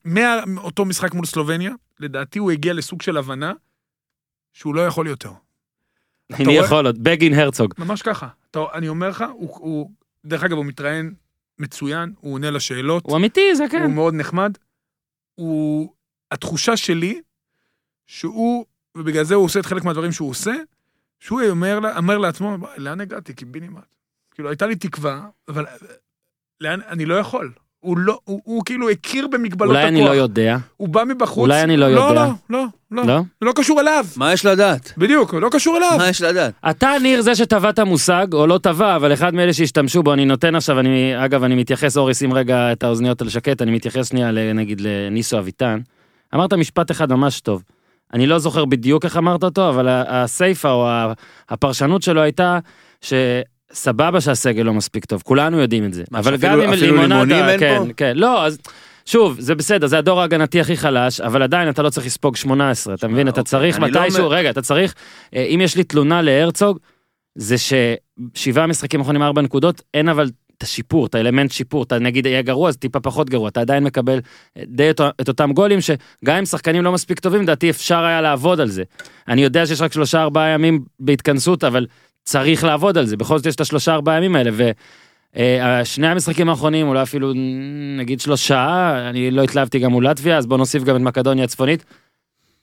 [0.46, 1.70] מאותו משחק מול סלובניה,
[2.00, 3.52] לדעתי הוא הגיע לסוג של הבנה
[4.52, 5.32] שהוא לא יכול יותר.
[6.32, 6.52] אני?
[6.52, 7.74] יכול עוד, בגין הרצוג.
[7.78, 8.28] ממש ככה.
[8.50, 9.90] אתה, אני אומר לך, הוא, הוא,
[10.24, 11.14] דרך אגב, הוא מתראיין
[11.58, 13.82] מצוין, הוא עונה לשאלות, הוא אמיתי, זה כן.
[13.82, 14.58] הוא מאוד נחמד.
[15.34, 15.92] הוא,
[16.30, 17.20] התחושה שלי,
[18.06, 18.64] שהוא,
[18.94, 20.54] ובגלל זה הוא עושה את חלק מהדברים שהוא עושה,
[21.20, 23.34] שהוא אומר, אומר לעצמו, "וואי, לאן הגעתי?
[23.34, 23.94] קיבינימט.
[24.30, 25.66] כאילו, הייתה לי תקווה, אבל
[26.60, 27.52] לאן, אני לא יכול.
[27.80, 29.88] הוא לא, הוא, הוא כאילו הכיר במגבלות אולי הכוח.
[29.88, 31.38] אני לא יודע, הוא בא מבחוץ.
[31.38, 32.00] אולי אני לא יודע.
[32.00, 33.06] לא, לא, לא, לא.
[33.06, 33.20] לא?
[33.40, 34.04] זה לא קשור אליו.
[34.16, 34.92] מה יש לדעת?
[34.98, 35.94] בדיוק, לא קשור אליו.
[35.98, 36.54] מה יש לדעת?
[36.70, 40.24] אתה, ניר, זה שטבע את המושג, או לא טבע, אבל אחד מאלה שהשתמשו בו, אני
[40.24, 44.08] נותן עכשיו, אני, אגב, אני מתייחס, אורי, שים רגע את האוזניות על שקט, אני מתייחס
[44.08, 45.80] שנייה, נגיד, לניסו אביטן.
[46.34, 47.62] אמרת משפט אחד ממש טוב.
[48.14, 51.12] אני לא זוכר בדיוק איך אמרת אותו, אבל ה- הסיפה או ה-
[51.48, 52.58] הפרשנות שלו הייתה
[53.72, 56.04] שסבבה שהסגל לא מספיק טוב, כולנו יודעים את זה.
[56.10, 57.92] מה, אבל שאפילו- גם אם אפילו לימונדה, כן, פה?
[57.96, 58.58] כן, לא, אז
[59.06, 62.94] שוב, זה בסדר, זה הדור ההגנתי הכי חלש, אבל עדיין אתה לא צריך לספוג 18,
[62.94, 63.28] אתה מבין?
[63.28, 64.94] אתה אוקיי, צריך לא מתישהו, אומר- רגע, אתה צריך,
[65.34, 66.78] אה, אם יש לי תלונה להרצוג,
[67.34, 72.26] זה ששבעה משחקים האחרונים ארבע נקודות, אין אבל את השיפור, את האלמנט שיפור, אתה נגיד
[72.26, 74.20] יהיה גרוע, אז טיפה פחות גרוע, אתה עדיין מקבל
[74.56, 78.20] אה, די את, את אותם גולים, שגם אם שחקנים לא מספיק טובים, לדעתי אפשר היה
[78.20, 78.82] לעבוד על זה.
[79.28, 81.86] אני יודע שיש רק שלושה ארבעה ימים בהתכנסות, אבל
[82.30, 84.70] צריך לעבוד על זה, בכל זאת יש את השלושה ארבעה ימים האלה, ו...
[85.36, 87.32] אה, המשחקים האחרונים, אולי אפילו
[87.98, 91.84] נגיד שלושה, אני לא התלהבתי גם מול לטביה, אז בוא נוסיף גם את מקדוניה הצפונית.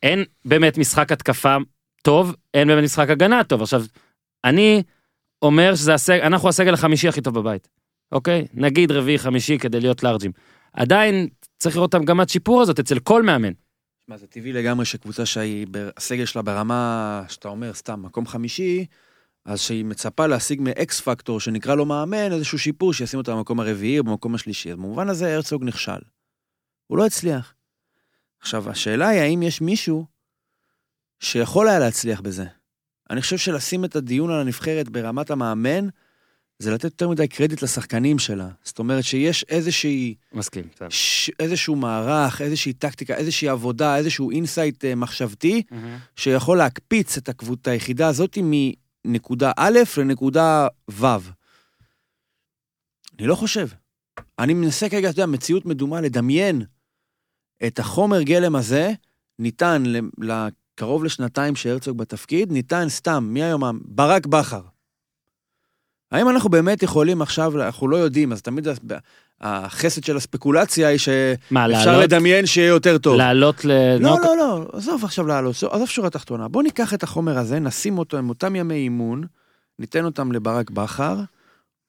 [0.03, 1.57] אין באמת משחק התקפה
[2.01, 3.61] טוב, אין באמת משחק הגנה טוב.
[3.61, 3.83] עכשיו,
[4.43, 4.83] אני
[5.41, 7.67] אומר שזה הסגל, אנחנו הסגל החמישי הכי טוב בבית,
[8.11, 8.45] אוקיי?
[8.53, 10.31] נגיד רביעי חמישי כדי להיות לארג'ים.
[10.73, 13.51] עדיין צריך לראות את המגמת שיפור הזאת אצל כל מאמן.
[14.07, 18.85] מה, זה טבעי לגמרי שקבוצה שהסגל שלה ברמה, שאתה אומר, סתם, מקום חמישי,
[19.45, 23.59] אז שהיא מצפה להשיג מ X factor, שנקרא לו מאמן, איזשהו שיפור שישים אותה במקום
[23.59, 24.71] הרביעי או במקום השלישי.
[24.71, 25.99] אז במובן הזה הרצוג נכשל.
[26.87, 27.53] הוא לא הצליח.
[28.39, 30.05] עכשיו, השאלה היא האם יש מישהו
[31.19, 32.45] שיכול היה להצליח בזה.
[33.09, 35.87] אני חושב שלשים את הדיון על הנבחרת ברמת המאמן,
[36.59, 38.49] זה לתת יותר מדי קרדיט לשחקנים שלה.
[38.63, 40.15] זאת אומרת שיש איזושהי...
[40.33, 40.63] מסכים.
[40.75, 40.89] בסדר.
[40.89, 41.31] ש...
[41.39, 45.63] איזשהו מערך, איזושהי טקטיקה, איזושהי עבודה, איזשהו insight אה, מחשבתי,
[46.15, 48.37] שיכול להקפיץ את הקבוצה, את היחידה הזאת
[49.05, 51.05] מנקודה א' לנקודה ו'.
[53.19, 53.67] אני לא חושב.
[54.39, 56.61] אני מנסה כרגע, אתה יודע, מציאות מדומה, לדמיין
[57.67, 58.93] את החומר גלם הזה,
[59.39, 59.83] ניתן
[60.17, 63.79] לקרוב לשנתיים שהרצוג בתפקיד, ניתן סתם, מי היום?
[63.85, 64.61] ברק בכר.
[66.11, 68.67] האם אנחנו באמת יכולים עכשיו, אנחנו לא יודעים, אז תמיד
[69.41, 71.99] החסד של הספקולציה היא שאפשר?
[71.99, 73.17] לדמיין שיהיה יותר טוב.
[73.17, 73.97] לעלות ל...
[73.99, 76.47] לא, לא, לא, עזוב עכשיו לעלות, עזוב שורה תחתונה.
[76.47, 79.23] בוא ניקח את החומר הזה, נשים אותו עם אותם ימי אימון,
[79.79, 81.17] ניתן אותם לברק בכר,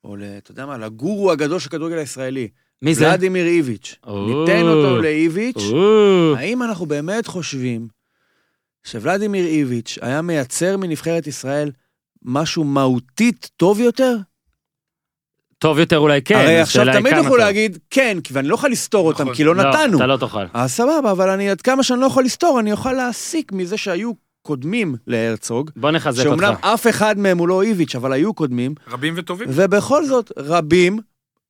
[0.05, 0.23] או ל...
[0.39, 2.49] אתה יודע מה, לגורו הגדול של הכדורגל הישראלי.
[2.83, 3.09] מי זה?
[3.09, 3.95] ולדימיר איביץ'.
[4.07, 5.63] ניתן אותו לאיביץ'.
[6.37, 7.89] האם אנחנו באמת חושבים
[8.85, 11.71] שוולדימיר איביץ' היה מייצר מנבחרת ישראל
[12.23, 14.17] משהו מהותית טוב יותר?
[15.59, 16.35] טוב יותר אולי כן.
[16.35, 17.37] הרי עכשיו תמיד יוכלו.
[17.37, 19.35] להגיד כן, כי ואני לא יכול לסתור אותם, נכון.
[19.35, 19.97] כי לא נתנו.
[19.99, 20.45] אתה לא תוכל.
[20.55, 24.12] אז סבבה, אבל אני, עד כמה שאני לא יכול לסתור, אני אוכל להסיק מזה שהיו
[24.42, 26.64] קודמים להרצוג, בוא נחזק שאומנם אותך.
[26.64, 29.49] אף אחד מהם הוא לא איביץ', אבל היו קודמים, רבים וטובים.
[29.51, 30.99] ובכל זאת, רבים,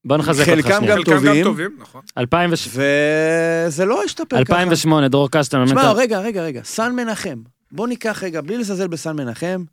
[0.04, 0.96] בוא נחזק אותך חלקם שנייה.
[0.96, 1.76] גם חלקם גם טובים.
[1.80, 2.00] נכון.
[2.18, 2.86] 2008,
[3.68, 4.38] וזה לא השתפר ככה.
[4.38, 7.38] 2008, דרור קשטן, שמע, באמת- רגע, רגע, רגע, סן מנחם.
[7.72, 9.64] בוא ניקח רגע, בלי לזלזל בסן מנחם,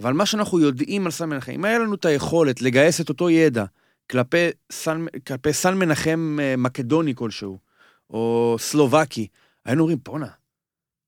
[0.00, 3.30] אבל מה שאנחנו יודעים על סן מנחם, אם היה לנו את היכולת לגייס את אותו
[3.30, 3.64] ידע
[4.10, 7.58] כלפי סן, כלפי סן מנחם אה, מקדוני כלשהו,
[8.10, 9.26] או סלובקי,
[9.64, 10.26] היינו אומרים, בואנה,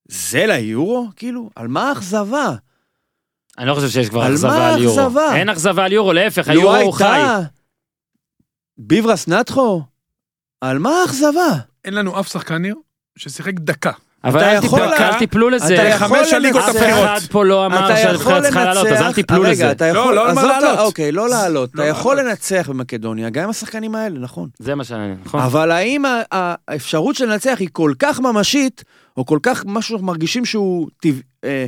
[0.09, 1.09] זה ליורו?
[1.17, 2.55] כאילו, על מה האכזבה?
[3.59, 5.01] אני לא חושב שיש כבר על אכזבה מה על יורו.
[5.01, 5.37] האכזבה?
[5.37, 7.05] אין אכזבה על יורו, להפך, היורו הוא חי.
[7.05, 7.41] הייתה
[8.79, 9.83] ביברס נטחו?
[10.61, 11.59] על מה האכזבה?
[11.85, 12.77] אין לנו אף שחקן ניר
[13.17, 13.93] ששיחק דקה
[14.25, 15.75] אבל אתה אל יכול תיפלו- אל תיפלו לזה.
[15.75, 17.05] אתה יכול חמש הליגות אף הבכירות.
[17.05, 19.71] אחד פה לא אמר אתה יכול שהנבחרת צריכה לעלות, אז אל לנצח, תיפלו רגע, לזה.
[19.71, 20.79] אתה יכול, לא, לא עזוב את ה- לעלות.
[20.79, 22.21] אוקיי, לא לעלות, אתה לא יכול.
[22.21, 24.49] לנצח במקדוניה, גם עם השחקנים האלה, נכון.
[24.59, 25.15] זה מה שאני...
[25.25, 25.41] נכון.
[25.41, 28.85] אבל האם ה- ה- האפשרות של לנצח היא כל כך ממשית,
[29.17, 31.67] או כל כך משהו שאנחנו מרגישים שהוא טבע- אה,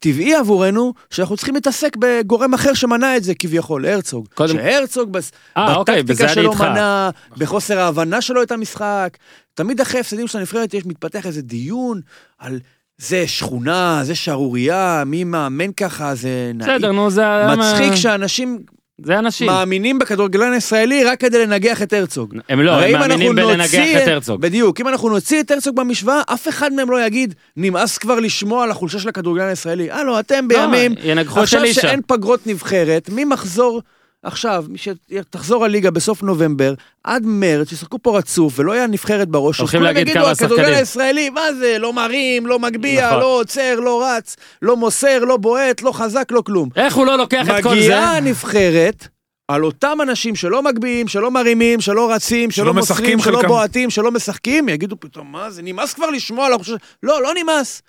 [0.00, 4.26] טבעי עבורנו, שאנחנו צריכים להתעסק בגורם אחר שמנע את זה כביכול, הרצוג.
[4.34, 6.54] קודם- שהרצוג בס- אה, אוקיי, בטקטיקה אני שלו.
[6.54, 9.16] מנע, בחוסר ההבנה שלו את המשחק.
[9.54, 12.00] תמיד אחרי הפסדים של הנבחרת יש מתפתח איזה דיון
[12.38, 12.58] על
[12.98, 16.76] זה שכונה, זה שערורייה, מי מאמן ככה, זה נעים.
[16.76, 17.22] בסדר, נו, זה...
[17.56, 18.58] מצחיק שאנשים
[19.04, 19.46] זה אנשים.
[19.46, 22.34] מאמינים בכדורגלן הישראלי רק כדי לנגח את הרצוג.
[22.48, 24.40] הם לא, הם מאמינים בלנגח נוציא את הרצוג.
[24.40, 28.64] בדיוק, אם אנחנו נוציא את הרצוג במשוואה, אף אחד מהם לא יגיד, נמאס כבר לשמוע
[28.64, 29.90] על החולשה של הכדורגלן הישראלי.
[29.90, 31.66] הלו, אתם בימים, ינגחו את עכשיו.
[31.66, 33.82] שאין פגרות נבחרת, ממחזור,
[34.22, 36.74] עכשיו, שתחזור הליגה בסוף נובמבר,
[37.04, 40.34] עד מרץ, שישחקו פה רצוף, ולא יהיה נבחרת בראש, אז הולכים כולם להגיד יגידו, כמה
[40.34, 43.20] שחקנים." הישראלי, מה זה, לא מרים, לא מגביה, נכון.
[43.20, 46.68] לא עוצר, לא רץ, לא מוסר, לא בועט, לא חזק, לא כלום.
[46.76, 47.74] איך הוא לא לוקח את כל זה?
[47.76, 49.08] מגיעה הנבחרת
[49.48, 53.48] על אותם אנשים שלא מגביהים, שלא מרימים, שלא רצים, שלא, שלא מוסרים, שלא חלקם.
[53.48, 56.74] בועטים, שלא משחקים, יגידו פתאום, מה זה, נמאס כבר לשמוע על החופשה.
[57.02, 57.82] לא, לא נמאס.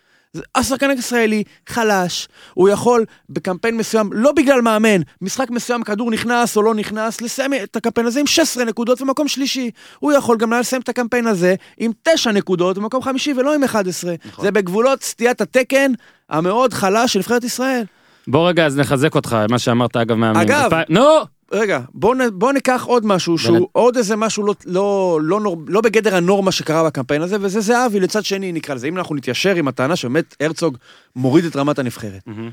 [0.55, 6.61] השחקן הישראלי חלש, הוא יכול בקמפיין מסוים, לא בגלל מאמן, משחק מסוים כדור נכנס או
[6.61, 9.71] לא נכנס, לסיים את הקמפיין הזה עם 16 נקודות ומקום שלישי.
[9.99, 14.13] הוא יכול גם לסיים את הקמפיין הזה עם 9 נקודות ומקום חמישי ולא עם 11.
[14.25, 14.45] נכון.
[14.45, 15.91] זה בגבולות סטיית התקן
[16.29, 17.83] המאוד חלש של נבחרת ישראל.
[18.27, 20.41] בוא רגע, אז נחזק אותך, מה שאמרת אגב מאמנים.
[20.41, 21.36] אגב, נו!
[21.51, 23.67] רגע, בוא, נ, בוא ניקח עוד משהו שהוא באמת.
[23.71, 27.99] עוד איזה משהו לא, לא, לא, נור, לא בגדר הנורמה שקרה בקמפיין הזה, וזה זהבי
[27.99, 28.87] לצד שני נקרא לזה.
[28.87, 30.77] אם אנחנו נתיישר עם הטענה שבאמת הרצוג
[31.15, 32.21] מוריד את רמת הנבחרת.
[32.25, 32.49] מהמם.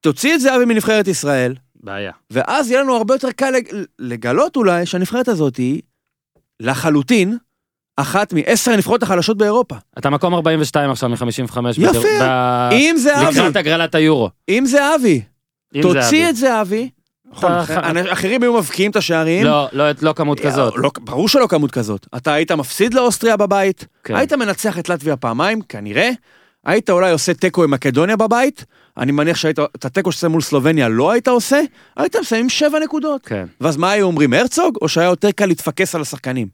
[0.00, 2.12] תוציא את זהבי מנבחרת ישראל, בעיה.
[2.30, 5.82] ואז יהיה לנו הרבה יותר קל לג- לגלות אולי שהנבחרת הזאת היא
[6.60, 7.36] לחלוטין
[7.96, 9.76] אחת מעשר הנבחרות החלשות באירופה.
[9.98, 11.58] אתה מקום 42 עכשיו מ-55.
[11.78, 12.68] יפה.
[12.72, 14.30] אם זהבי, לקראת הגרלת היורו.
[14.48, 15.20] אם זהבי,
[15.82, 16.28] תוציא זהבי.
[16.30, 16.90] את זהבי.
[17.32, 19.44] נכון, אחר- אחרים היו מבקיעים את השערים.
[19.44, 20.74] לא, לא, לא כמות כזאת.
[20.76, 22.06] לא, ברור שלא כמות כזאת.
[22.16, 24.16] אתה היית מפסיד לאוסטריה בבית, כן.
[24.16, 26.10] היית מנצח את לטביה פעמיים, כנראה,
[26.64, 28.64] היית אולי עושה תיקו עם מקדוניה בבית,
[28.98, 31.60] אני מניח שהיית, את התיקו שעושה מול סלובניה לא היית עושה,
[31.96, 33.20] היית מסיים שבע נקודות.
[33.26, 33.44] כן.
[33.60, 34.78] ואז מה היו אומרים, הרצוג?
[34.82, 36.48] או שהיה יותר קל להתפקס על השחקנים?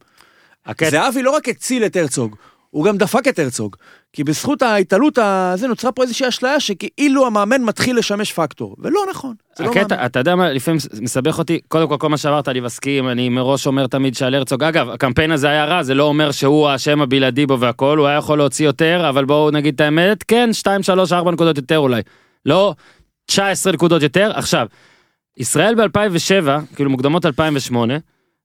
[0.67, 2.37] הקטע, זהבי לא רק הציל את הרצוג,
[2.71, 3.77] הוא גם דפק את הרצוג.
[4.13, 9.35] כי בזכות ההתעלות הזה נוצרה פה איזושהי אשליה שכאילו המאמן מתחיל לשמש פקטור, ולא נכון.
[9.61, 9.71] לא.
[9.71, 13.29] הקטע, אתה יודע מה, לפעמים מסבך אותי, קודם כל כל מה שאמרת אני מסכים, אני
[13.29, 17.01] מראש אומר תמיד שעל הרצוג, אגב, הקמפיין הזה היה רע, זה לא אומר שהוא האשם
[17.01, 20.83] הבלעדי בו והכל, הוא היה יכול להוציא יותר, אבל בואו נגיד את האמת, כן, 2,
[20.83, 22.03] 3, 4 נקודות יותר אולי.
[22.47, 22.75] לא
[23.27, 24.33] 19 נקודות יותר.
[24.35, 24.67] עכשיו,
[25.37, 27.95] ישראל ב-2007, כאילו מוקדמות 2008,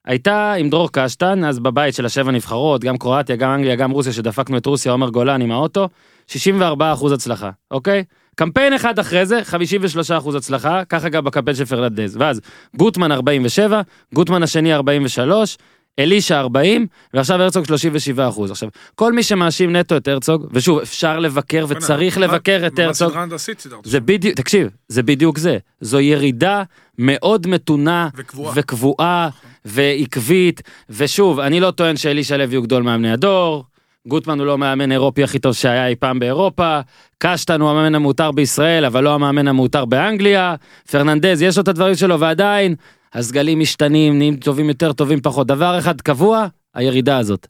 [0.06, 4.14] הייתה עם דרור קשטן, אז בבית של השבע נבחרות, גם קרואטיה, גם אנגליה, גם רוסיה,
[4.14, 5.90] שדפקנו את רוסיה, עומר גולן עם האוטו,
[6.28, 8.04] 64 אחוז הצלחה, אוקיי?
[8.36, 12.18] קמפיין אחד אחרי זה, 53 אחוז הצלחה, ככה גם בקמפיין של פרננדז.
[12.18, 12.42] ואז
[12.76, 13.82] גוטמן 47,
[14.14, 15.58] גוטמן השני 43,
[16.00, 18.52] אלישע 40, ועכשיו הרצוג 37 אחוז.
[18.52, 23.14] עכשיו, כל מי שמאשים נטו את הרצוג, ושוב, אפשר לבקר וצריך לבקר את הרצוג?
[23.84, 25.58] זה בדיוק, תקשיב, זה בדיוק זה.
[25.82, 26.64] זו ירידה
[26.98, 28.10] מאוד מתונה
[28.56, 29.30] וקבועה.
[29.66, 33.66] ועקבית, ושוב, אני לא טוען שאלישע לוי הוא גדול מאמני הדור,
[34.08, 36.80] גוטמן הוא לא המאמן האירופי הכי טוב שהיה אי פעם באירופה,
[37.18, 40.56] קשטן הוא המאמן המעוטר בישראל, אבל לא המאמן המעוטר באנגליה,
[40.92, 42.76] פרננדז יש לו את הדברים שלו, ועדיין,
[43.14, 45.48] הסגלים משתנים, נהיים טובים יותר, טובים פחות.
[45.48, 47.48] דבר אחד קבוע, הירידה הזאת.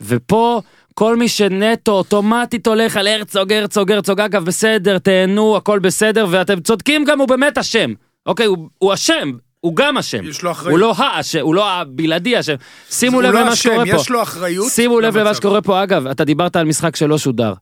[0.00, 0.60] ופה
[0.94, 6.60] כל מי שנטו אוטומטית הולך על הרצוג, הרצוג, הרצוג, אגב בסדר, תהנו, הכל בסדר, ואתם
[6.60, 7.92] צודקים גם, הוא באמת אשם.
[8.26, 9.32] אוקיי, הוא, הוא אשם,
[9.64, 10.24] הוא גם אשם.
[10.24, 10.70] יש לו אחריות.
[10.70, 12.54] הוא לא האשם, הוא לא הבלעדי אשם.
[12.90, 13.96] שימו לב לא למה שקורה פה.
[13.96, 14.70] יש לו אחריות.
[14.70, 15.34] שימו לב למה.
[15.34, 17.52] שקורה פה, אגב, אתה דיברת על משחק שלא שודר.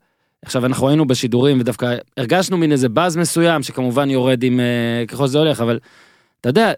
[0.45, 5.27] עכשיו אנחנו היינו בשידורים ודווקא הרגשנו מין איזה באז מסוים שכמובן יורד עם אה, ככל
[5.27, 5.79] שזה הולך, אבל
[6.41, 6.73] אתה יודע,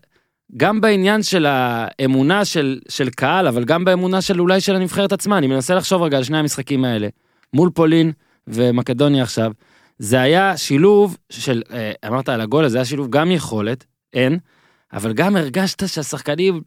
[0.56, 5.38] גם בעניין של האמונה של, של קהל, אבל גם באמונה של אולי של הנבחרת עצמה,
[5.38, 7.08] אני מנסה לחשוב רגע על שני המשחקים האלה,
[7.52, 8.12] מול פולין
[8.46, 9.52] ומקדוניה עכשיו,
[9.98, 14.38] זה היה שילוב של, אה, אמרת על הגול, זה היה שילוב גם יכולת, אין,
[14.94, 16.60] אבל גם הרגשת שהשחקנים,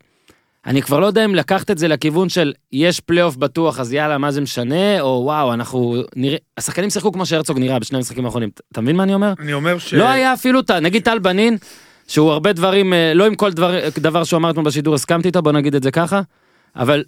[0.66, 4.18] אני כבר לא יודע אם לקחת את זה לכיוון של יש פלייאוף בטוח אז יאללה
[4.18, 8.50] מה זה משנה או וואו אנחנו נראה השחקנים שיחקו כמו שהרצוג נראה בשני המשחקים האחרונים
[8.72, 9.34] אתה מבין מה אני אומר?
[9.40, 9.94] אני אומר ש...
[9.94, 11.58] לא היה אפילו נגיד טל בנין
[12.08, 15.42] שהוא הרבה דברים אה, לא עם כל דבר דבר שהוא אמר אתמול בשידור הסכמתי איתו
[15.42, 16.22] בוא נגיד את זה ככה
[16.76, 17.04] אבל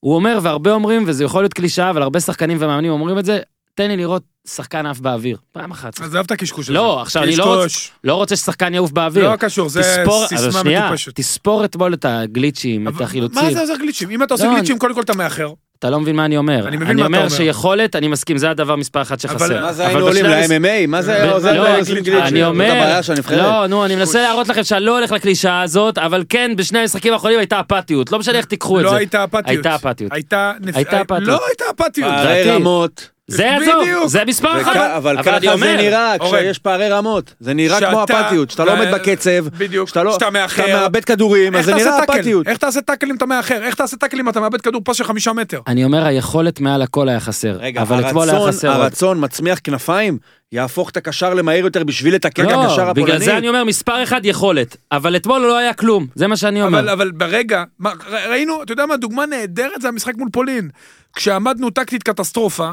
[0.00, 3.38] הוא אומר והרבה אומרים וזה יכול להיות קלישאה אבל הרבה שחקנים ומאמנים אומרים את זה
[3.74, 6.72] תן לי לראות שחקן עף באוויר פעם אחת עזב את הקשקוש הזה.
[6.72, 7.90] לא, עכשיו, אני לא קשקוש.
[8.04, 9.30] לא רוצה ששחקן יעוף באוויר.
[9.30, 11.14] לא קשור, זה תספור- סיסמה שנייה, מטופשת.
[11.16, 13.44] תספור אתמול את הגליצ'ים, את החילוצים.
[13.44, 14.10] מה זה עוזר גליצ'ים?
[14.10, 15.52] אם אתה עושה לא, גליצ'ים, קודם כל אתה מאחר.
[15.78, 16.68] אתה לא מבין מה אני אומר.
[16.68, 17.28] אני מבין אני מה אתה אומר אומר.
[17.28, 19.36] שיכולת, אני מסכים, זה הדבר מספר אחת שחסר.
[19.46, 20.86] אבל- מה זה היינו עולים ל-MMA?
[20.88, 22.22] מה זה ב- עוזר לא, לאסלין גליץ'?
[22.22, 23.00] אני אומר.
[23.36, 27.12] לא, נו, אני מנסה להראות לכם שאני לא הולך לקלישאה הזאת, אבל כן, בשני המשחקים
[27.12, 28.12] האחרונים הייתה אפתיות.
[28.12, 28.90] לא משנה איך תיקחו את זה.
[28.90, 29.46] לא הייתה אפתיות.
[29.48, 30.12] הייתה אפתיות.
[30.12, 31.22] הייתה הייתה אפתיות.
[31.22, 32.12] לא הייתה אפתיות.
[32.48, 33.08] רמות.
[33.28, 34.06] זה בדיוק.
[34.06, 34.76] זה מספר וכ- אחת.
[34.96, 37.34] אבל ככה זה נראה כשיש פערי רמות.
[37.40, 39.88] זה נראה שאתה- כמו אפתיות, שאתה לא עומד בקצב, בדיוק.
[39.88, 40.66] שאתה לא- שאתה מאחר.
[40.66, 41.98] שאתה מאבד כדורים, אז זה נראה?
[42.04, 42.48] אפתיות.
[42.48, 43.62] איך תעשה טאקל אם אתה מאחר?
[43.62, 45.60] איך תעשה טאקל אם אתה מאבד כדור פס של חמישה מטר?
[45.66, 47.56] אני אומר, היכולת מעל הכל היה חסר.
[47.60, 48.70] רגע, אבל אתמול היה חסר.
[48.70, 50.18] הרצון מצמיח כנפיים,
[50.52, 53.02] יהפוך את הקשר למהיר יותר בשביל לתקן את הקשר לא, הפולני.
[53.06, 56.62] בגלל זה אני אומר מספר אחד יכולת, אבל אתמול לא היה כלום, זה מה שאני
[56.62, 56.92] אומר.
[56.92, 57.90] אבל ברגע, מה,
[58.28, 60.68] ראינו, אתה יודע מה, דוגמה נהדרת זה המשחק מול פולין.
[61.16, 62.70] כשעמדנו טקטית קטסטרופה.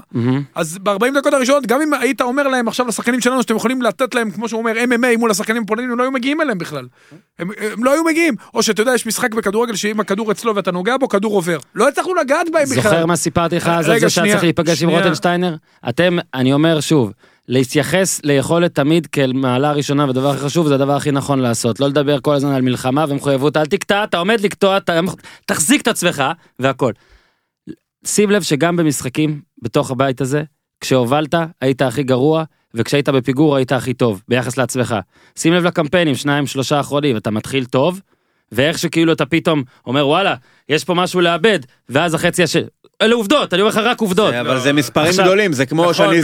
[0.56, 4.16] אז ב-40 דקות הראשונות, גם אם היית אומר להם עכשיו לשחקנים שלנו שאתם יכולים לתת
[4.16, 6.88] להם, כמו שהוא אומר, MMA מול השחקנים הפולנים, הם לא היו מגיעים אליהם בכלל.
[7.40, 8.36] הם, הם לא היו מגיעים.
[8.54, 11.58] או שאתה יודע, יש משחק בכדורגל שאם הכדור אצלו ואתה נוגע בו, כדור עובר.
[11.76, 12.82] לא הצלחנו לגעת בהם בכלל.
[12.82, 14.90] זוכר מה סיפרתי לך אז על זה שנייה, צריך להיפגש עם.
[14.90, 15.56] רוטנשטיינר?
[15.90, 17.12] אתם, אני אומר שוב,
[17.48, 21.80] להתייחס ליכולת תמיד כאל מעלה ראשונה והדבר הכי חשוב זה הדבר הכי נכון לעשות.
[21.80, 25.00] לא לדבר כל הזמן על מלחמה ומחויבות, אל תקטע, אתה עומד לקטוע, אתה
[25.46, 26.24] תחזיק את עצמך
[26.60, 26.92] והכל.
[28.06, 30.44] שים לב שגם במשחקים בתוך הבית הזה,
[30.82, 34.96] כשהובלת היית הכי גרוע, וכשהיית בפיגור היית הכי טוב, ביחס לעצמך.
[35.36, 38.02] שים לב לקמפיינים, שניים, שלושה האחרונים, אתה מתחיל טוב,
[38.52, 40.36] ואיך שכאילו אתה פתאום אומר וואלה,
[40.70, 41.60] יש פה משהו לאבד,
[41.90, 42.64] ואז החצי השני,
[43.02, 44.34] אלה עובדות, אני אומר לך רק עובדות.
[44.34, 46.20] אבל זה מספרים גדולים, זה כמו נכון, שאני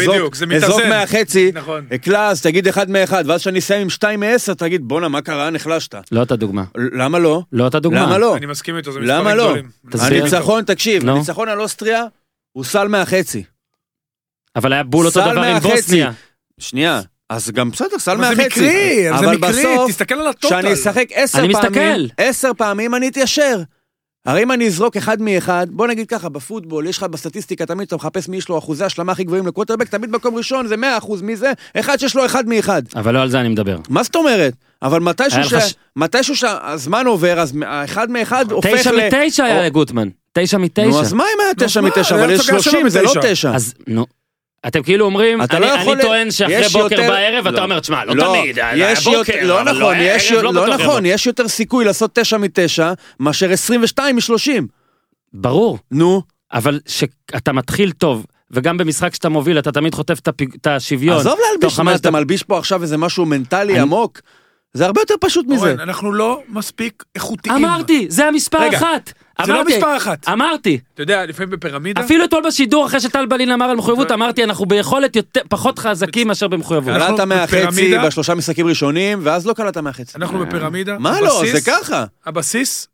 [0.56, 0.86] אזרוק.
[0.90, 1.86] מהחצי, נכון.
[2.02, 5.96] קלאס, תגיד אחד מאחד, ואז שאני אסיים עם שתיים מעשר, תגיד בואנה, מה קרה, נחלשת.
[6.12, 6.64] לא אותה דוגמה.
[6.94, 7.42] למה לא?
[7.52, 8.02] לא אותה דוגמה.
[8.02, 8.38] למה לא?
[8.38, 9.44] אני מסכים איתו, זה מספרים למה לא?
[9.44, 9.70] גדולים.
[10.00, 11.10] הניצחון, תקשיב.
[11.10, 12.04] הניצחון על אוסטריה,
[12.52, 13.44] הוא סל מהחצי.
[14.56, 15.60] אבל היה בול אותו דבר עם.
[15.60, 16.12] בוסניה.
[16.60, 18.38] שנייה, אז גם בסדר, סל אבל מהחצי.
[18.40, 20.48] זה מקרי, אבל זה אבל מקרי, בסוף, תסתכל על הטוטל.
[20.62, 22.06] כשאני אשחק עשר אני פעמים, מסתכל.
[22.24, 23.62] עשר פעמים אני אתיישר.
[24.26, 27.96] הרי אם אני אזרוק אחד מאחד, בוא נגיד ככה, בפוטבול, יש לך בסטטיסטיקה, תמיד אתה
[27.96, 31.22] מחפש מי יש לו אחוזי השלמה הכי גבוהים לקווטרבק, תמיד מקום ראשון זה 100 אחוז,
[31.22, 31.52] מי זה?
[31.80, 32.82] אחד שיש לו אחד מאחד.
[32.96, 33.78] אבל לא על זה אני מדבר.
[33.90, 34.54] מה זאת אומרת?
[34.82, 35.54] אבל מתישהו, ש...
[35.54, 39.00] ש- מתישהו שהזמן עובר, אז האחד מאחד הופך תשע ל...
[39.08, 40.08] מתשע היה או- לגוטמן.
[40.34, 40.86] תשע מתשע.
[40.88, 43.14] נו, אז מה אם היה תשע מתשע, אבל יש שלושים, זה לא.
[43.22, 43.56] תשע.
[43.56, 44.06] אז נו.
[44.68, 47.58] אתם כאילו אומרים, אתה אני לא יכול אני טוען שאחרי יש בוקר יותר- בערב, אתה
[47.58, 47.64] לא.
[47.64, 50.42] אומר, תשמע, לא תמיד, היה יש בוקר, יותר- לא אבל לא נכון, היה יש ערב,
[50.44, 51.06] לא בטוח נכון.
[51.06, 54.68] יש יותר סיכוי לעשות תשע מתשע, מאשר 22 משלושים.
[55.34, 56.22] ברור, נו,
[56.54, 60.20] אבל שאתה מתחיל טוב, וגם במשחק שאתה מוביל, אתה תמיד חוטף
[60.56, 61.18] את השוויון.
[61.18, 62.12] עזוב להלביש, מה אתה.
[62.12, 64.20] מלביש פה עכשיו איזה משהו מנטלי עמוק?
[64.76, 65.66] זה הרבה יותר פשוט מזה.
[65.68, 67.56] אורן, אנחנו לא מספיק איכותיים.
[67.56, 69.14] אמרתי, זה המספר רגע, אחת.
[69.46, 70.30] זה לא אמרתי, מספר אחת.
[70.30, 70.80] אמרתי.
[70.94, 74.66] אתה יודע, לפעמים בפירמידה, אפילו אתמול בשידור, אחרי שטל בלין אמר על מחויבות, אמרתי, אנחנו
[74.66, 76.90] ביכולת יותר- פחות חזקים מאשר במחויבות.
[76.96, 80.18] אנחנו קלעת מהחצי בשלושה משחקים ראשונים, ואז לא קלעת מהחצי.
[80.18, 82.06] אנחנו בפירמידה, מה לא, זה ככה.
[82.26, 82.88] הבסיס,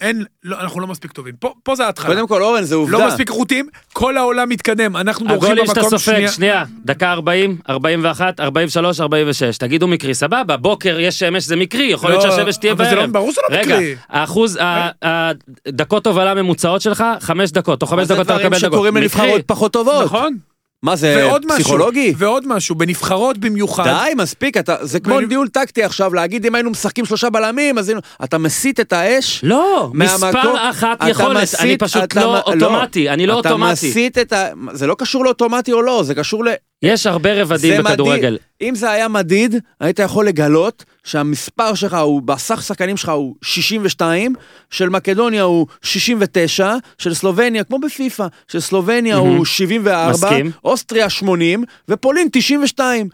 [0.00, 1.34] אין, לא, אנחנו לא מספיק טובים.
[1.40, 2.14] פה, פה זה ההתחלה.
[2.14, 2.98] קודם כל, אורן, זה עובדה.
[2.98, 6.28] לא מספיק איכותיים, כל העולם מתקדם, אנחנו דורכים הגולים שאתה במקום סופג, שנייה.
[6.32, 12.10] שנייה, דקה 40, 41, 43, 46, תגידו מקרי, סבבה, בוקר יש שמש זה מקרי, יכול
[12.10, 13.12] להיות לא, שהשמש תהיה אבל זה לא- בערב.
[13.12, 13.96] ברור שזה לא רגע, מקרי.
[14.08, 18.58] האחוז, ה- הדקות הובלה ממוצעות שלך, חמש דקות, תוך חמש זה דקות אתה דברים מקבל
[18.60, 18.72] דקות.
[18.72, 19.42] שקורים לנבחרות.
[19.46, 20.04] פחות טובות.
[20.04, 20.36] נכון.
[20.82, 22.14] מה זה, ועוד משהו, פסיכולוגי?
[22.16, 23.84] ועוד משהו, בנבחרות במיוחד.
[23.84, 27.78] די, מספיק, אתה, זה כמו ואני- ניהול טקטי עכשיו, להגיד אם היינו משחקים שלושה בלמים,
[27.78, 28.00] אז היינו...
[28.24, 29.40] אתה מסית את האש.
[29.42, 33.40] לא, מהמקום- מספר אחת אתה יכולת, מסית- אני פשוט אתה לא מ- אוטומטי, אני לא
[33.40, 33.72] אתה אוטומטי.
[33.72, 34.46] מסית את ה...
[34.72, 36.48] זה לא קשור לאוטומטי או לא, זה קשור ל...
[36.82, 38.28] יש הרבה רבדים בכדורגל.
[38.32, 38.40] מדיד.
[38.68, 44.34] אם זה היה מדיד, היית יכול לגלות שהמספר שלך הוא, בסך שחקנים שלך הוא 62,
[44.70, 49.36] של מקדוניה הוא 69, של סלובניה, כמו בפיפא, של סלובניה מהמם.
[49.36, 50.50] הוא 74, מסכים.
[50.64, 53.08] אוסטריה 80, ופולין 92.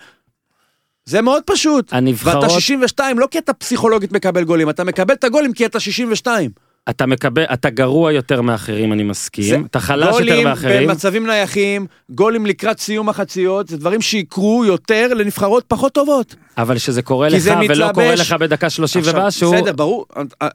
[1.04, 1.92] זה מאוד פשוט.
[1.92, 5.80] הנבחרות- ואתה 62 לא כי אתה פסיכולוגית מקבל גולים, אתה מקבל את הגולים כי אתה
[5.80, 6.50] 62.
[6.90, 9.64] אתה מקבל, אתה גרוע יותר מאחרים, אני מסכים.
[9.66, 10.88] אתה חלש יותר גולים מאחרים.
[10.88, 16.34] במצבים נייחים, גולים לקראת סיום החציות, זה דברים שיקרו יותר לנבחרות פחות טובות.
[16.58, 20.06] אבל שזה קורה לך זה ולא מתלבש- קורה לך בדקה 30 עכשיו, ומשהו, בסדר, ברור,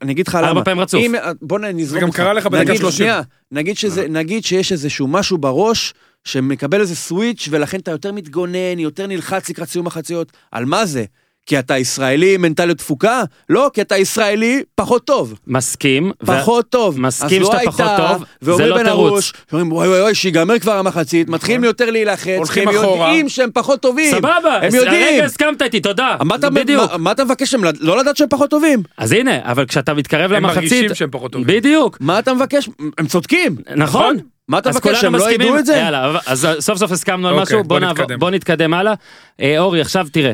[0.02, 0.48] אני אגיד לך למה.
[0.48, 1.02] ארבע פעמים רצוף.
[1.06, 2.18] אם- בוא נזרום זה גם אותך.
[2.18, 2.98] קרה לך בדקה נגיד, 30.
[2.98, 8.80] שנייה, נגיד שזה- נגיד שיש איזשהו משהו בראש, שמקבל איזה סוויץ', ולכן אתה יותר מתגונן,
[8.80, 10.32] יותר נלחץ לקראת סיום החציות.
[10.52, 11.06] על מה זה?
[11.46, 13.24] כי אתה ישראלי עם מנטליות תפוקה?
[13.50, 15.34] לא, כי אתה ישראלי פחות טוב.
[15.48, 16.12] מסכים.
[16.24, 17.00] ו- פחות טוב.
[17.00, 19.12] מסכים אז לא שאתה פחות הייתה, טוב, זה לא בין תירוץ.
[19.12, 23.08] הראש, שאומרים וואי וואי וואי, שיגמר כבר המחצית, מתחילים יותר להילחץ, כי הולכים הם אחורה.
[23.08, 24.12] יודעים שהם פחות טובים.
[24.12, 25.08] סבבה, הם אז יודעים.
[25.14, 26.16] הרגע הסכמת איתי, תודה.
[26.24, 26.92] מה אתה- בדיוק.
[26.92, 27.74] מה- מה אתה מבקש מהם?
[27.80, 28.84] לא לדעת שהם פחות טובים?
[28.98, 31.48] אז הנה, אבל כשאתה מתקרב הם למחצית, מרגישים שהם פחות טובים.
[31.48, 32.70] בדיוק, מה אתה מבקש?
[32.98, 33.56] הם צודקים.
[33.76, 34.18] נכון.
[34.48, 35.32] מה אתה אז מבקש, שהם לא?
[35.32, 35.74] ידעו את זה?
[35.76, 38.20] יאללה, אז סוף סוף הסכמנו על אוקיי, משהו, נתקדם.
[38.20, 38.94] בוא נתקדם הלאה.
[39.42, 40.32] אה, אורי, עכשיו תראה,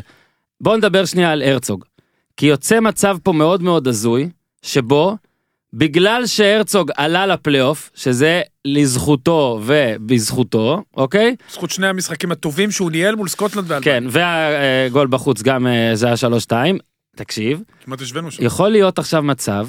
[0.61, 1.85] בוא נדבר שנייה על הרצוג.
[2.37, 4.29] כי יוצא מצב פה מאוד מאוד הזוי,
[4.61, 5.17] שבו
[5.73, 11.35] בגלל שהרצוג עלה לפלייאוף, שזה לזכותו ובזכותו, אוקיי?
[11.51, 13.99] זכות שני המשחקים הטובים שהוא ניהל מול סקוטלנד ואלבניה.
[13.99, 16.15] כן, והגול בחוץ גם אה, זה היה
[16.49, 16.51] 3-2.
[17.15, 18.45] תקשיב, כמעט השווינו שם.
[18.45, 19.67] יכול להיות עכשיו מצב,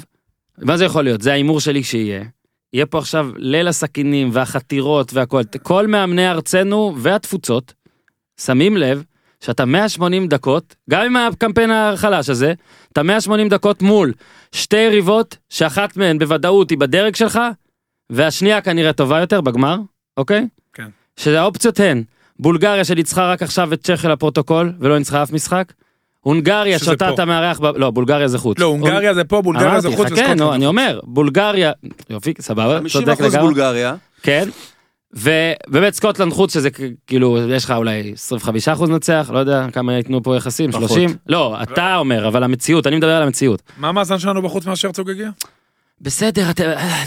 [0.57, 1.21] מה זה יכול להיות?
[1.21, 2.23] זה ההימור שלי שיהיה.
[2.73, 5.41] יהיה פה עכשיו ליל הסכינים והחתירות והכל.
[5.63, 7.73] כל מאמני ארצנו והתפוצות
[8.41, 9.03] שמים לב
[9.39, 12.53] שאתה 180 דקות, גם עם הקמפיין החלש הזה,
[12.91, 14.13] אתה 180 דקות מול
[14.51, 17.39] שתי יריבות שאחת מהן בוודאות היא בדרג שלך,
[18.09, 19.77] והשנייה כנראה טובה יותר בגמר,
[20.17, 20.47] אוקיי?
[20.73, 20.87] כן.
[21.17, 22.03] שהאופציות הן
[22.39, 25.73] בולגריה שניצחה רק עכשיו את צ'כיה לפרוטוקול ולא ניצחה אף משחק,
[26.19, 27.13] הונגריה שאותה.
[27.13, 27.65] אתה מארח, ב...
[27.65, 28.59] לא בולגריה זה חוץ.
[28.59, 30.27] לא, הונגריה זה פה, בולגריה זה אמרתי חוץ וסקוטלנד.
[30.27, 30.65] כן, נו, זה אני.
[30.65, 31.71] אומר, בולגריה,
[32.09, 33.95] יופי, סבבה, 50 צודק לגמרי, בולגריה.
[34.23, 34.49] כן,
[35.13, 36.69] ובאמת סקוטלנד חוץ שזה
[37.07, 40.89] כאילו, יש לך אולי 25 אחוז נצח, לא יודע כמה ייתנו פה יחסים, פחות.
[40.89, 41.15] 30?
[41.27, 43.61] לא, אתה אומר, אבל המציאות, אני מדבר על המציאות.
[43.77, 45.29] מה המאזן שלנו בחוץ מאז שהרצוג הגיע?
[46.01, 46.63] בסדר, אתה...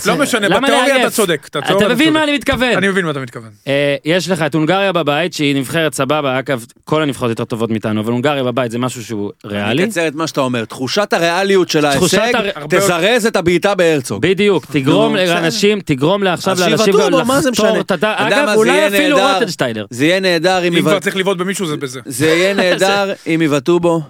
[0.07, 1.11] לא משנה, בתיאוריה אתה?
[1.11, 1.49] צודק.
[1.49, 2.13] אתה מבין.
[2.13, 2.77] מה אני מתכוון?
[2.77, 3.51] אני מבין מה אתה מתכוון.
[3.67, 8.01] אה, יש לך את הונגריה בבית, שהיא נבחרת סבבה, אגב, כל הנבחרות יותר טובות מאיתנו,
[8.01, 9.71] אבל הונגריה בבית זה משהו שהוא ריאלי.
[9.71, 10.65] אני אקצר את מה שאתה אומר.
[10.65, 12.33] תחושת הריאליות של ההישג
[12.69, 14.23] תזרז את הבעיטה בהרצוג.
[14.23, 15.17] בדיבו, תגרום.
[15.17, 16.95] לאנשים, תגרום לעכשיו לאנשים?
[16.95, 18.05] לחתור את הד...
[18.05, 19.35] אתה יודע אגב, מה, זה אולי יהיה אפילו נהדר.
[19.35, 19.87] רוטנשטיינר.
[19.91, 21.01] זה יהיה נהדר אם אם כבר יבטאו...
[21.01, 22.01] צריך לבעוט במישהו זה בזה.
[22.07, 24.01] זה יהיה נהדר אם יבטאו בו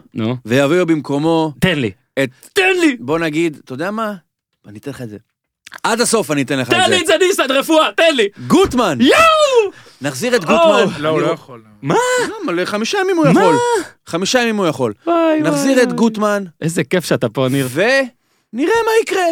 [0.47, 1.90] ויביאו במקומו תן לי.
[2.53, 2.97] תן לי!
[3.01, 4.14] בוא נגיד, אתה יודע מה?
[4.66, 5.16] אני אתן לך את זה.
[5.83, 6.90] עד הסוף אני אתן לך את תן זה.
[6.90, 8.29] לי את זה ניסן רפואה, תן לי!
[8.46, 8.98] גוטמן!
[9.01, 9.72] יואו!
[10.03, 10.87] נחזיר את גוטמן.
[10.98, 11.62] לא, הוא אני- לא יכול.
[11.83, 11.94] למה?
[12.53, 13.55] לחמישה ימים הוא יכול.
[14.07, 14.92] חמישה ימים הוא יכול.
[15.42, 15.92] נחזיר את.
[15.92, 17.68] גוטמן איזה כיף שאתה פה, ניר.
[17.72, 19.25] ונראה מה יקרה.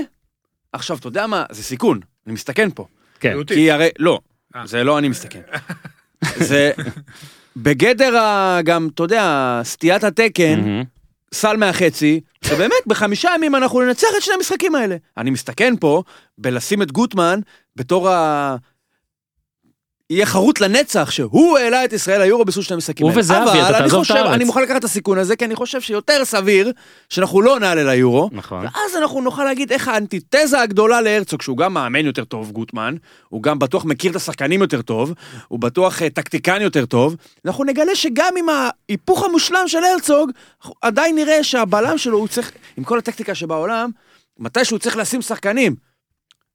[0.73, 1.45] עכשיו, אתה יודע מה?
[1.51, 2.01] זה סיכון.
[2.27, 2.87] אני מסתכן פה.
[3.21, 3.37] כן.
[3.47, 4.19] כי הרי, לא,
[4.57, 4.67] אה.
[4.67, 5.41] זה לא אני מסתכן.
[6.49, 6.71] זה
[7.57, 8.59] בגדר ה...
[8.65, 10.83] גם, אתה יודע, סטיית התקן.
[11.35, 14.97] סל מהחצי, שבאמת בחמישה ימים אנחנו ננצח את שני המשחקים האלה.
[15.17, 16.03] אני מסתכן פה
[16.39, 17.41] בלשים את גוטמן
[17.77, 18.57] בתור ה...
[20.11, 23.13] יהיה חרוט לנצח שהוא העלה את ישראל ליורו בסוג שני המשחקים הוא.
[23.17, 24.33] וזהבי, אתה אבל אני תעזוב את חושב, הארץ.
[24.33, 26.73] אני מוכן לקחת את הסיכון הזה, כי אני חושב שיותר סביר
[27.09, 28.65] שאנחנו לא נעלה ליורו, נכון.
[28.65, 32.95] ואז אנחנו נוכל להגיד איך האנטיתזה הגדולה להרצוג, שהוא גם מאמן יותר טוב, גוטמן,
[33.29, 35.13] הוא גם בטוח מכיר את השחקנים יותר טוב,
[35.49, 40.31] הוא בטוח אה, טקטיקן יותר טוב, אנחנו נגלה שגם עם ההיפוך המושלם של הרצוג,
[40.83, 43.91] עדיין נראה שהבלם שלו, הוא צריך, עם כל הטקטיקה שבעולם,
[44.39, 45.90] מתי שהוא צריך לשים שחקנים.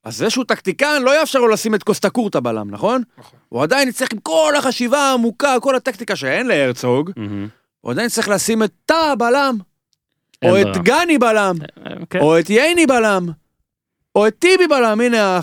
[0.06, 3.02] אז זה שהוא טקטיקן לא יאפשר לו לשים את קוסטקורטה בלם, נכון?
[3.18, 3.40] נכון.
[3.50, 7.12] הוא עדיין יצטרך עם כל החשיבה העמוקה, כל הטקטיקה שאין להרצוג.
[7.82, 9.58] הוא עדיין צריך לשים את טאה בלם,
[10.46, 10.78] או את.
[10.84, 11.56] גני בלם.
[11.86, 12.20] אה, כן.
[12.20, 13.26] או את ייני בלם,
[14.16, 15.40] או את טיבי בלם, הנה.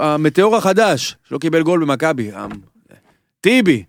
[0.00, 2.30] המטאור החדש, שלא קיבל גול במכבי.
[2.32, 2.60] המ-
[3.40, 3.84] טיבי,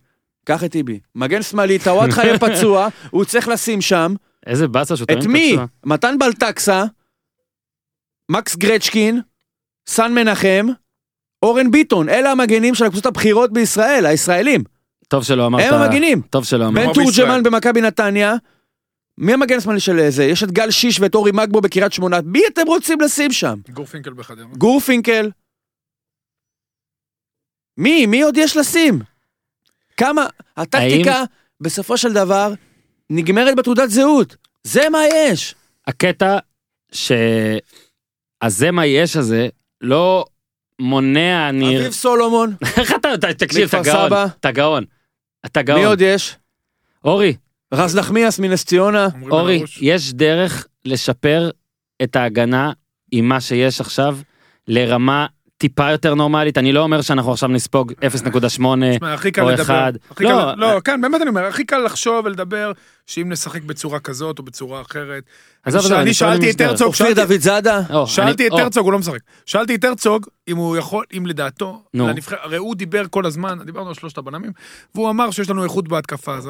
[0.45, 0.99] קח את טיבי.
[1.15, 4.13] מגן שמאלי, טוואטחה יהיה פצוע, הוא צריך לשים שם.
[4.45, 5.51] איזה באסה שהוא את תמיד מי?
[5.53, 5.65] פצוע.
[5.85, 6.83] מתן בלטקסה,
[8.31, 9.21] מקס גרצ'קין,
[9.87, 10.67] סן מנחם,
[11.43, 14.63] אורן ביטון, אלה המגנים של הקבוצות הבכירות בישראל, הישראלים.
[15.07, 15.73] טוב שלא אמרת.
[15.73, 16.21] הם המגנים.
[16.21, 16.87] טוב שלא אמרת.
[16.87, 16.93] בן.
[16.93, 18.35] תורג'מן במכבי נתניה.
[19.17, 20.23] מי המגן השמאלי של זה?
[20.23, 22.19] יש את גל שיש ואת אורי מגבו בקריית שמונה.
[22.25, 23.59] מי אתם רוצים לשים שם?
[23.69, 24.45] גורפינקל בחדרה.
[24.45, 25.31] גורפינקל.
[27.77, 28.05] מי?
[28.05, 28.99] מי עוד יש לשים?
[29.97, 30.25] כמה?
[30.57, 31.23] הטקטיקה,
[31.61, 32.53] בסופו של דבר,
[33.09, 34.35] נגמרת בתעודת זהות.
[34.63, 35.55] זה מה יש.
[35.87, 36.37] הקטע
[36.91, 39.47] שהזה מה יש הזה
[39.81, 40.25] לא
[40.79, 41.79] מונע ניר.
[41.81, 44.11] אביב סולומון, איך אתה, תקשיב, אתה גאון.
[44.39, 44.83] אתה גאון.
[45.45, 45.85] אתה מי גאון.
[45.85, 46.35] עוד יש?
[47.03, 47.35] אורי,
[47.73, 49.07] רז נחמיאס מנס ציונה.
[49.29, 49.63] אורי.
[49.81, 51.49] יש דרך לשפר
[52.03, 52.71] את ההגנה
[53.11, 54.17] עם מה שיש עכשיו
[54.67, 55.25] לרמה
[55.57, 56.57] טיפה יותר נורמלית.
[56.57, 57.97] אני לא אומר שאנחנו עכשיו נספוג 0.8.
[58.49, 58.73] תשמע,
[59.13, 59.63] הכי קל או לדבר.
[59.63, 59.93] אחד.
[60.11, 62.71] הכי לא, קל- לא, כן, באמת אני אומר, הכי קל לחשוב ולדבר
[63.07, 65.23] שאם נשחק בצורה כזאת או בצורה אחרת.
[65.63, 66.61] עזוב, אני שאלתי את.
[66.61, 67.81] הרצוג, אופיר שאלתי- דוד זאדה.
[67.93, 69.19] או, שאלתי אני- את הרצוג, הוא לא משחק.
[69.45, 72.07] שאלתי את הרצוג אם הוא יכול, אם לדעתו, נו.
[72.41, 74.51] הרי הוא דיבר כל הזמן, דיברנו על שלושת הבלמים,
[74.95, 76.35] והוא אמר שיש לנו איכות בהתקפה.
[76.35, 76.49] אז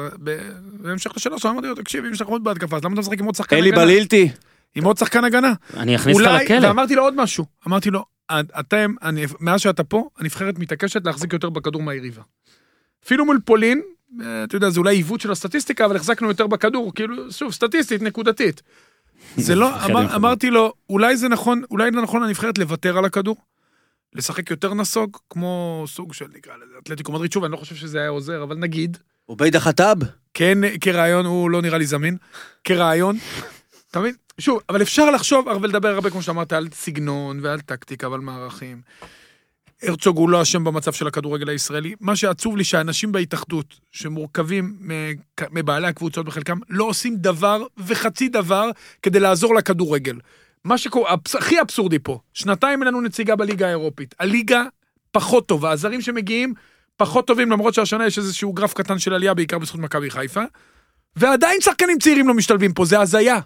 [0.78, 3.20] בהמשך לשאלה שלו אמרתי לו, תקשיב, אם יש לך איכות בהתקפה, אז למה אתה משחק
[3.20, 3.84] עם עוד שחקן אלי הגנה?
[3.84, 4.28] בלילתי.
[4.74, 5.52] עם עוד שחקן הגנה.
[5.76, 6.66] אני אכניס אותך לכלא.
[6.66, 11.50] ואמרתי לו עוד משהו, אמרתי לו, אתם, אני, מאז שאתה פה, הנבחרת מתעקשת להחזיק יותר
[11.50, 12.22] בכדור מהיריבה.
[13.04, 13.82] אפילו מול פולין,
[14.20, 18.02] אה, אתה יודע, זה אולי עיוות של הסטטיסטיקה, אבל החזקנו יותר בכדור, כאילו, שוב, סטטיסטית,
[18.02, 18.62] נקודתית.
[19.36, 20.16] זה לא, אמר.
[20.16, 23.36] אמרתי לו, אולי זה נכון, אולי זה נכון לנבחרת לוותר על הכדור,
[24.14, 28.00] לשחק יותר נסוג, כמו סוג של, נקרא לזה, אתלטיקו מדריד, שוב, אני לא חושב שזה
[28.00, 29.98] היה עוזר, אבל נגיד, עוביידה חטאב.
[30.34, 32.16] כן, כרעיון, הוא לא נראה לי זמין,
[32.64, 33.16] כרעיון,
[33.90, 34.14] אתה מבין?
[34.40, 38.80] שוב, אבל אפשר לחשוב ולדבר הרבה, כמו שאמרת, על סגנון ועל טקטיקה ועל מערכים.
[39.82, 41.94] הרצוג הוא לא אשם במצב של הכדורגל הישראלי.
[42.00, 44.78] מה שעצוב לי שהאנשים בהתאחדות, שמורכבים
[45.50, 48.70] מבעלי הקבוצות בחלקם, לא עושים דבר וחצי דבר
[49.02, 50.18] כדי לעזור לכדורגל.
[50.64, 54.14] מה שקורה, הכי אבסורדי פה, שנתיים אין לנו נציגה בליגה האירופית.
[54.20, 54.62] הליגה
[55.10, 56.54] פחות טוב, הזרים שמגיעים
[56.96, 60.42] פחות טובים, למרות שהשנה יש איזשהו גרף קטן של עלייה, בעיקר בזכות מכבי חיפה,
[61.16, 63.40] ועדיין שחקנים צעירים לא משתלבים פה, זה הזיה.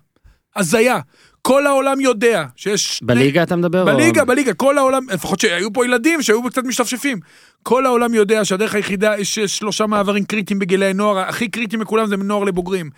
[0.56, 0.98] הזיה.
[1.42, 3.00] כל העולם יודע שיש...
[3.02, 3.80] בליגה אתה מדבר?
[3.80, 7.20] או- בליגה, בליגה, כל העולם, לפחות שהיו פה ילדים שהיו קצת משתפשפים.
[7.62, 12.16] כל העולם יודע שהדרך היחידה, יש שלושה מעברים קריטיים בגילי נוער, הכי קריטיים מכולם זה
[12.16, 12.90] מנוער לבוגרים.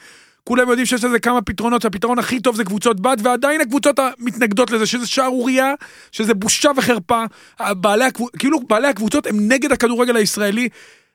[0.45, 4.71] כולם יודעים שיש לזה כמה פתרונות, שהפתרון הכי טוב זה קבוצות בת, ועדיין הקבוצות המתנגדות
[4.71, 5.75] לזה, שזה שערורייה,
[6.13, 7.25] שזה בושה וחרפה.
[7.61, 8.31] בעלי, הקבוצ...
[8.39, 10.69] כאילו בעלי הקבוצות הם נגד הכדורגל הישראלי.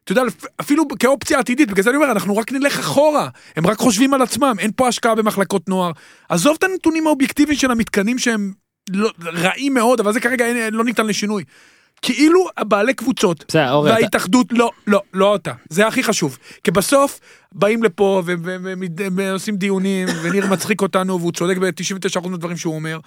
[0.08, 0.24] אתה יודע,
[0.62, 4.22] אפילו כאופציה עתידית, בגלל זה אני אומר, אנחנו רק נלך אחורה, הם רק חושבים על
[4.22, 5.92] עצמם, אין פה השקעה במחלקות נוער.
[6.30, 8.54] עזוב את הנתונים האובייקטיביים של המתקנים שהם
[8.90, 11.44] לא, רעים מאוד, אבל זה כרגע אין, לא ניתן לשינוי.
[12.02, 16.38] כאילו הבעלי קבוצות, בסדר, אורי, אתה- וההתאחדות, לא, לא, לא אתה, זה הכי חשוב.
[16.64, 17.20] כי בסוף
[17.52, 18.24] באים לפה
[19.16, 23.00] ועושים דיונים, וניר מצחיק אותנו, והוא צודק ב-99% מהדברים שהוא אומר,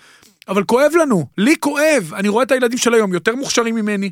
[0.48, 4.11] אבל כואב לנו, לי כואב, אני רואה את הילדים של היום יותר מוכשרים ממני,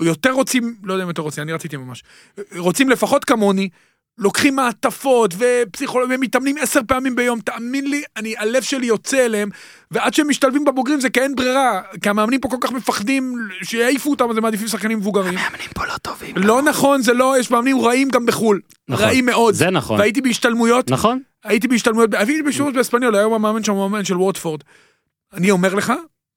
[0.00, 2.02] יותר רוצים, לא יודע אם יותר רוצים, אני רציתי ממש,
[2.56, 3.68] רוצים לפחות כמוני,
[4.18, 9.50] לוקחים מעטפות ופסיכולוגים, ומתאמנים עשר פעמים ביום, תאמין לי, אני, הלב שלי יוצא אליהם,
[9.90, 14.10] ועד שהם משתלבים בבוגרים זה כי אין ברירה, כי המאמנים פה כל כך מפחדים שיעיפו
[14.10, 15.38] אותם, אז הם מעדיפים שחקנים מבוגרים.
[15.38, 16.36] המאמנים פה לא טובים.
[16.36, 18.60] לא נכון, זה לא, יש מאמנים רעים גם בחו"ל.
[18.88, 19.04] נכון.
[19.04, 19.54] רעים מאוד.
[19.54, 19.98] זה נכון.
[19.98, 21.22] והייתי בהשתלמויות, נכון?
[21.44, 24.60] הייתי בהשתלמויות, הייתי בהשתלמות באספניול, היום המאמן שם הוא מאמן של ווטפורד.
[25.32, 25.92] אני אומר לך,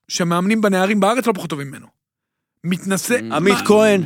[0.07, 2.02] שמאמנים בנערים בארץ לא פחות טובים ממנו.
[2.63, 4.01] מתנשא, עמית מה- כהן.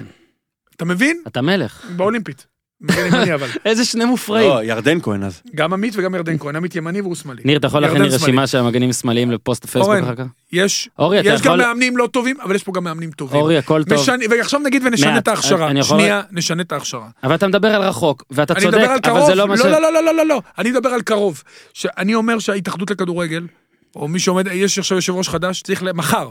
[0.75, 1.21] אתה מבין?
[1.27, 1.85] אתה מלך.
[1.95, 2.45] באולימפית.
[2.81, 3.47] מגן ימני אבל.
[3.65, 4.49] איזה שני מופרעים.
[4.49, 5.41] לא, ירדן כהן אז.
[5.55, 7.41] גם עמית וגם ירדן כהן, עמית ימני והוא שמאלי.
[7.45, 8.07] ניר, אתה יכול להכין לי.
[8.09, 10.25] רשימה של המגנים שמאליים לפוסט הפייסבוק אורן, אחר כך?
[10.51, 11.57] יש, אורי, אתה יש גם.
[11.57, 13.39] מאמנים לא טובים, אבל יש פה גם מאמנים טובים.
[13.41, 13.97] אורי, הכל טוב.
[14.29, 15.17] ועכשיו נגיד ונשנה.
[15.17, 15.69] את ההכשרה.
[15.69, 17.07] אני שנייה, נשנה את ההכשרה.
[17.23, 19.57] אבל אתה מדבר על רחוק, ואתה אני צודק, מדבר על אבל קרוב, זה לא מה
[19.57, 19.61] ש...
[19.61, 21.43] לא, לא, לא, לא, לא, לא, לא, אני מדבר על קרוב.
[21.73, 23.47] שאני אומר שההתאחדות לכדורגל,
[23.95, 26.29] או מי שעומד, יש עכשיו יושב ראש חדש, צריך מחר.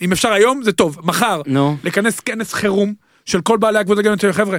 [0.00, 1.42] אם אפשר היום, זה טוב, מחר.
[1.46, 4.58] נו, לכנס כנס חירום של כל בעלי הקבוצות הגנות, חבר'ה,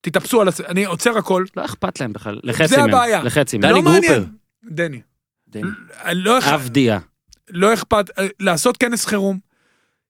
[0.00, 0.60] תתאפסו על הס...
[0.60, 1.44] אני עוצר הכל.
[1.56, 2.40] לא אכפת להם בכלל.
[2.44, 2.88] לחצי זה מהם.
[2.88, 3.22] הבעיה.
[3.22, 3.84] לחצי דני מהם.
[3.84, 4.12] לא מעניין.
[4.12, 4.24] גרופר.
[4.70, 5.00] דני.
[5.48, 5.70] דני.
[6.12, 6.98] לא אכ- אבדיה.
[7.50, 8.10] לא אכפת,
[8.40, 9.38] לעשות כנס חירום,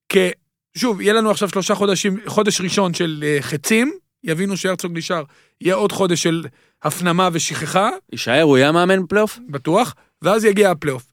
[0.09, 0.29] כי,
[0.77, 3.93] שוב, יהיה לנו עכשיו שלושה חודשים, חודש ראשון של אה, חצים,
[4.25, 5.23] יבינו שהרצוג נשאר,
[5.61, 6.45] יהיה עוד חודש של
[6.83, 9.39] הפנמה ושכחה, יישאר, הוא יהיה מאמן בפלייאוף?
[9.49, 11.05] בטוח, ואז יגיע הפלייאוף.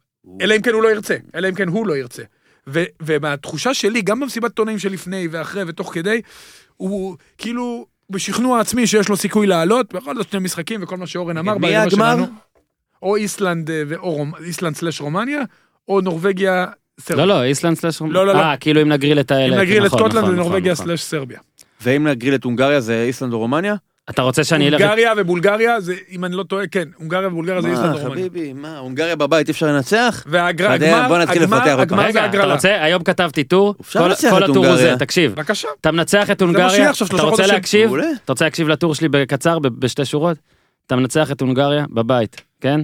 [0.42, 2.24] אלא אם כן הוא לא ירצה, אלא אם כן הוא לא ירצה.
[2.68, 6.22] ו- ומהתחושה שלי, גם במסיבת עיתונאים שלפני ואחרי ותוך כדי,
[6.78, 11.38] הוא כאילו בשכנוע עצמי שיש לו סיכוי לעלות, בכל זאת שני משחקים וכל מה שאורן
[11.38, 11.58] אמר.
[11.58, 11.90] מי הגמר?
[12.16, 12.26] שלנו.
[13.04, 15.42] או איסלנד אה, ואו רומ- איסלנד slash רומניה,
[15.88, 16.66] או נורבגיה
[17.00, 17.26] סרביה.
[17.26, 18.02] לא, לא, איסלנד slash...
[18.02, 18.40] לא, לא, לא.
[18.40, 19.56] אה, כאילו אם נגריל את האלה.
[19.56, 21.40] אם נגריל את נכון, סקוטלנד נכון, ונורבגיה נכון, slash סרביה.
[21.82, 23.76] ואם נגריל את הונגריה זה איסלנד או רומניה?
[24.10, 24.82] אתה רוצה שאני אלך...
[24.82, 28.26] הונגריה ובולגריה, זה, אם אני לא טועה, כן, הונגריה ובולגריה זה איסלנד מה, ורומניה.
[28.30, 30.24] חביבי, מה, הונגריה בבית אי אפשר לנצח?
[30.28, 31.76] והגמר, נתחיל לפתח.
[31.80, 32.54] הגמר זה רגע, אתה.
[32.54, 32.84] רוצה?
[32.84, 33.76] היום כתבתי טור.
[33.94, 34.12] כל-
[34.44, 34.96] הטור הוא זה.
[35.00, 35.32] תקשיב.
[35.32, 35.68] בבקשה.
[35.82, 37.48] אתה מנצח את מה הונגריה, אתה רוצה.
[37.48, 37.92] להקשיב?
[38.26, 40.38] אתה רוצה להקשיב לטור שלי בקצר, בשתי שורות?
[40.88, 42.82] אתה מנצח את הונגריה בבית, כן?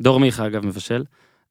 [0.00, 1.04] דור מיכה אגב מבשל.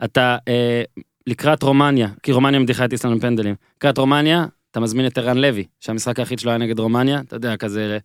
[0.04, 0.82] אתה אה,
[1.28, 3.56] לקראת רומניה, כי רומניה מדיחה את איסלנד בפנדלים.
[3.78, 7.58] לקראת רומניה, אתה מזמין את ערן לוי, שהמשחק היחיד שלו היה נגד רומניה, אתה יודע,
[7.58, 7.98] כזה...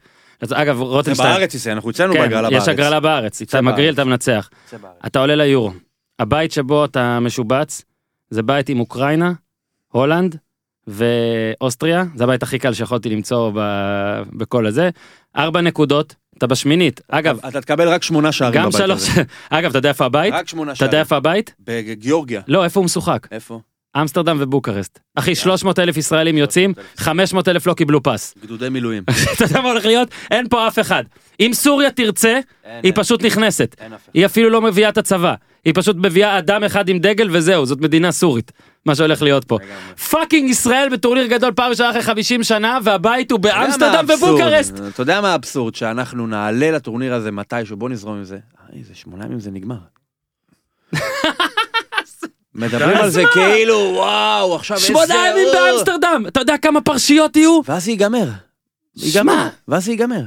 [0.53, 2.63] אגב, זה רוטנשטיין, בארץ ייסע, אנחנו אצלנו כן, בהגרלה בארץ.
[2.63, 3.61] יש הגרלה בארץ, אתה.
[3.61, 4.51] מגריל, אתה מנצח.
[5.07, 5.73] אתה עולה ליורו.
[6.19, 7.83] הבית שבו אתה משובץ,
[8.31, 9.33] זה בית עם אוקראינה,
[9.89, 10.37] הולנד
[10.87, 14.91] ואוסטריה, זה הבית הכי קל שיכולתי למצוא ב- בכל הזה.
[15.37, 17.01] ארבע נקודות, אתה בשמינית.
[17.09, 19.09] אגב, אתה תקבל רק שמונה שערים גם בבית שלוש...
[19.09, 19.23] הזה.
[19.51, 20.35] אגב, אתה יודע איפה הבית?
[20.35, 21.01] רק שמונה אתה יודע שערים.
[21.01, 21.55] איפה הבית?
[21.61, 22.41] בגיאורגיה.
[22.49, 23.29] לא, איפה הוא משוחק?
[23.31, 23.61] איפה?
[24.01, 24.99] אמסטרדם ובוקרשט.
[25.15, 28.35] אחי, 300 אלף ישראלים יוצאים, 500 אלף לא קיבלו פס.
[28.43, 29.03] גדודי מילואים.
[29.35, 30.09] אתה יודע מה הולך להיות?
[30.31, 31.05] אין פה אף אחד.
[31.41, 32.41] אם סוריה תרצה,
[32.83, 32.93] היא.
[32.95, 33.77] פשוט נכנסת.
[34.15, 35.35] היא אפילו לא מביאה את הצבא.
[35.65, 38.53] היא פשוט מביאה אדם אחד עם דגל וזהו, זאת מדינה סורית.
[38.87, 39.59] מה שהולך להיות פה.
[40.11, 44.05] fucking ישראל בטורניר גדול פעם ראשונה אחרי 50 שנה, והבית הוא באמסטרדם?
[44.09, 44.75] ובוקרשט.
[44.89, 45.75] אתה יודע מה האבסורד?
[45.75, 48.39] שאנחנו נעלה לטורניר הזה מתישהו, בוא נזרום עם זה.
[48.61, 49.79] אה, זה שמונה ימים זה נגמר.
[52.59, 54.87] מדברים על זה כאילו, וואו, עכשיו איזה...
[54.87, 56.25] שמונה ימים באמסטרדם!
[56.29, 57.61] אתה יודע כמה פרשיות יהיו?
[57.69, 58.29] ואז זה ייגמר.
[58.97, 59.07] שמע.
[59.07, 59.49] ייגמר.
[59.69, 60.21] ואז זה ייגמר.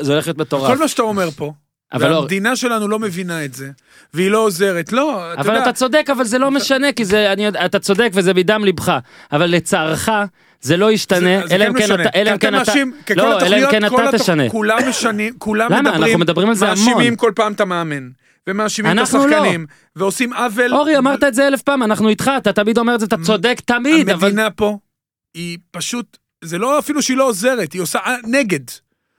[0.00, 0.70] זה הולך להיות מטורף.
[0.70, 1.52] כל מה שאתה אומר פה,
[1.92, 3.70] אבל לא- והמדינה שלנו לא מבינה את זה,
[4.14, 4.92] והיא לא עוזרת.
[4.92, 7.78] לא, אתה אבל יודע, אתה צודק, אבל זה לא משנה, כי זה, אני יודע, אתה
[7.78, 8.98] צודק וזה מדם ליבך.
[9.32, 10.08] אבל לצערך,
[10.60, 12.02] זה לא ישתנה, אלא כן אם כן משנה.
[12.02, 14.50] אתה, אלא אם כן אתה, לא, אלא אם כן כל אתה תשנה.
[14.50, 15.82] כולם משנים, כולם למה?
[15.82, 16.78] מדברים, אנחנו מדברים על זה המון.
[16.84, 18.08] מאשימים כל פעם את המאמן,
[18.48, 19.02] ומאשימים את לא.
[19.02, 19.66] השחקנים,
[19.96, 20.74] ועושים עוול.
[20.74, 23.60] אורי, אמרת את זה אלף פעם, אנחנו איתך, אתה תמיד אומר את זה, אתה צודק
[23.64, 24.28] תמיד, אבל...
[24.28, 24.78] המדינה פה,
[25.34, 28.60] היא פשוט, זה לא אפילו שהיא לא עוזרת, היא עושה אה, נגד.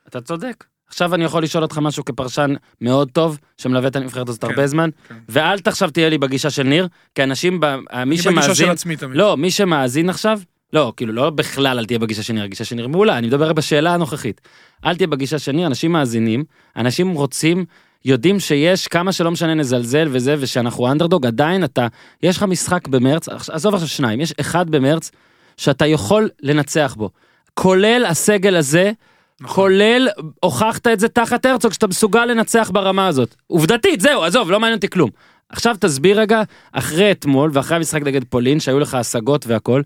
[0.08, 0.64] אתה צודק.
[0.88, 4.68] עכשיו אני יכול לשאול אותך משהו כפרשן מאוד טוב, שמלווה את הנבחרת הזאת כן, הרבה
[4.68, 5.16] זמן, כן.
[5.30, 8.70] ואל עכשיו תהיה לי בגישה של ניר, כי אנשים, ב- מי אני בגישה של שמאזין,
[8.70, 9.18] עצמי תמיד.
[9.18, 10.40] לא, מי שמאזין עכשיו,
[10.74, 14.42] לא, כאילו, לא בכלל אל תהיה בגישה שניר, הגישה שניר מעולה, אני מדבר בשאלה הנוכחית.
[14.86, 16.44] אל תהיה בגישה שניר, אנשים מאזינים,
[16.76, 17.66] אנשים רוצים,
[18.06, 21.88] יודעים שיש כמה שלא משנה נזלזל וזה, ושאנחנו אנדרדוג, עדיין אתה,
[22.24, 25.12] יש לך משחק במרץ, עזוב עכשיו שניים, יש אחד במרץ,
[25.58, 27.10] שאתה יכול לנצח בו.
[27.54, 28.92] כולל הסגל הזה,
[29.42, 29.56] נכון.
[29.56, 30.08] כולל,
[30.40, 33.36] הוכחת את זה תחת הרצוג, שאתה מסוגל לנצח ברמה הזאת.
[33.48, 35.10] עובדתית, זהו, עזוב, לא מעניין אותי כלום.
[35.50, 36.42] עכשיו תסביר רגע,
[36.72, 39.82] אחרי אתמול ואחרי המשחק נגד פולין, שהיו לך השגות והכל,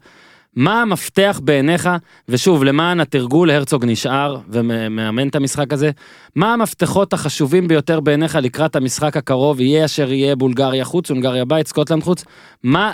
[0.56, 1.90] מה המפתח בעיניך,
[2.30, 5.92] ושוב, למען התרגול, הרצוג נשאר ומאמן את המשחק הזה,
[6.36, 11.68] מה המפתחות החשובים ביותר בעיניך לקראת המשחק הקרוב, יהיה אשר יהיה בולגריה חוץ, הונגריה בית,
[11.68, 12.24] סקוטלנד חוץ,
[12.64, 12.94] מה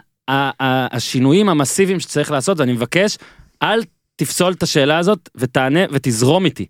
[0.92, 3.18] השינויים המסיביים שצריך לעשות, ואני מבקש,
[3.62, 3.84] אל
[4.16, 6.66] תפסול את השאלה הזאת ותענה ותזרום איתי.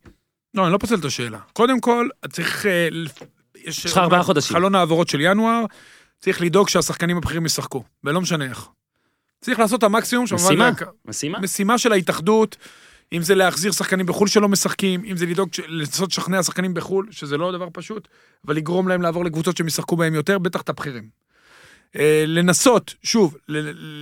[0.54, 1.40] לא, אני לא פוסל את השאלה.
[1.54, 2.66] קודם כל, צריך...
[2.66, 2.90] אה.
[3.66, 4.56] יש לך ארבעה חודשים.
[4.56, 5.66] חלון העברות של ינואר,
[6.20, 8.68] צריך לדאוג שהשחקנים הבכירים ישחקו, ולא משנה איך.
[9.46, 10.26] צריך לעשות את המקסימום.
[10.34, 10.70] משימה?
[10.70, 11.40] להק- משימה?
[11.40, 12.58] משימה של ההתאחדות,
[13.14, 17.38] אם זה להחזיר שחקנים בחו"ל שלא משחקים, אם זה לדאוג, לנסות לשכנע שחקנים בחו"ל, שזה
[17.38, 18.08] לא דבר פשוט,
[18.48, 21.10] אבל לגרום להם לעבור לקבוצות שהם ישחקו בהם יותר, בטח את הבכירים.
[21.96, 23.38] אה, לנסות, שוב,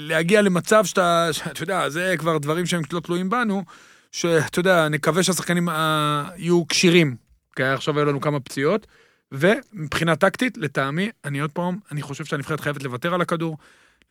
[0.07, 3.63] להגיע למצב שאתה, שאתה יודע, זה כבר דברים שהם לא תלויים בנו,
[4.11, 7.15] שאתה יודע, נקווה שהשחקנים אה, יהיו כשירים,
[7.55, 8.87] כי עכשיו היו לנו כמה פציעות,
[9.31, 13.57] ומבחינה טקטית, לטעמי, אני עוד פעם, אני חושב שהנבחרת חייבת לוותר על הכדור,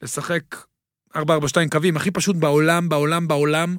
[0.02, 0.42] לשחק
[1.16, 1.18] 4-4-2
[1.70, 3.76] קווים, הכי פשוט בעולם, בעולם, בעולם,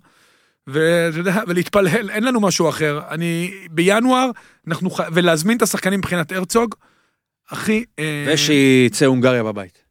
[0.68, 3.00] ואתה יודע, ולהתפלל, אין לנו משהו אחר.
[3.10, 4.30] אני, בינואר,
[4.68, 4.90] אנחנו.
[5.14, 6.76] ולהזמין את השחקנים מבחינת הרצוג,
[7.50, 7.84] הכי...
[8.00, 9.84] אה, ושיצא הונגריה בבית.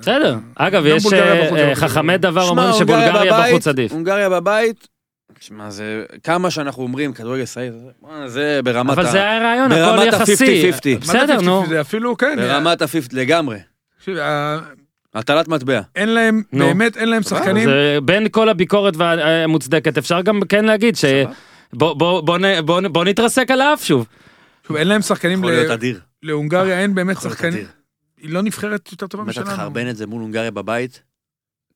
[0.00, 0.36] בסדר.
[0.54, 3.92] אגב, יש אה, אה, חכמי דבר אומרים שבולגריה בחוץ עדיף.
[3.92, 4.88] הונגריה בבית,
[5.40, 7.70] שמע, זה כמה שאנחנו אומרים כדורגל ישראלי,
[8.26, 9.10] זה- ברמת אבל ה...
[9.10, 10.32] זה היה רעיון, ברמת הכל יחסי.
[10.72, 10.98] ה-50-50.
[10.98, 11.48] מה זה בסדר, 50?
[11.48, 11.64] נו.
[11.68, 12.36] זה אפילו, כן.
[12.36, 13.58] ברמת הפיפט לגמרי.
[15.16, 15.80] הטלת מטבע.
[15.96, 16.66] אין להם, נו.
[16.66, 17.68] באמת אין להם שחקנים.
[17.68, 21.04] זה בין כל הביקורת המוצדקת, אפשר גם כן להגיד ש...
[21.72, 24.06] בוא- בוא- בוא בוא בוא נתרסק על האף שוב.
[24.66, 26.00] שוב, אין להם שחקנים, יכול ל- להיות אדיר.
[26.22, 27.52] להונגריה אין באמת שחקנים.
[27.52, 27.66] אדיר.
[28.22, 29.50] היא לא נבחרת יותר טובה באמת משלנו.
[29.50, 31.02] תחרבן את זה מול הונגריה בבית,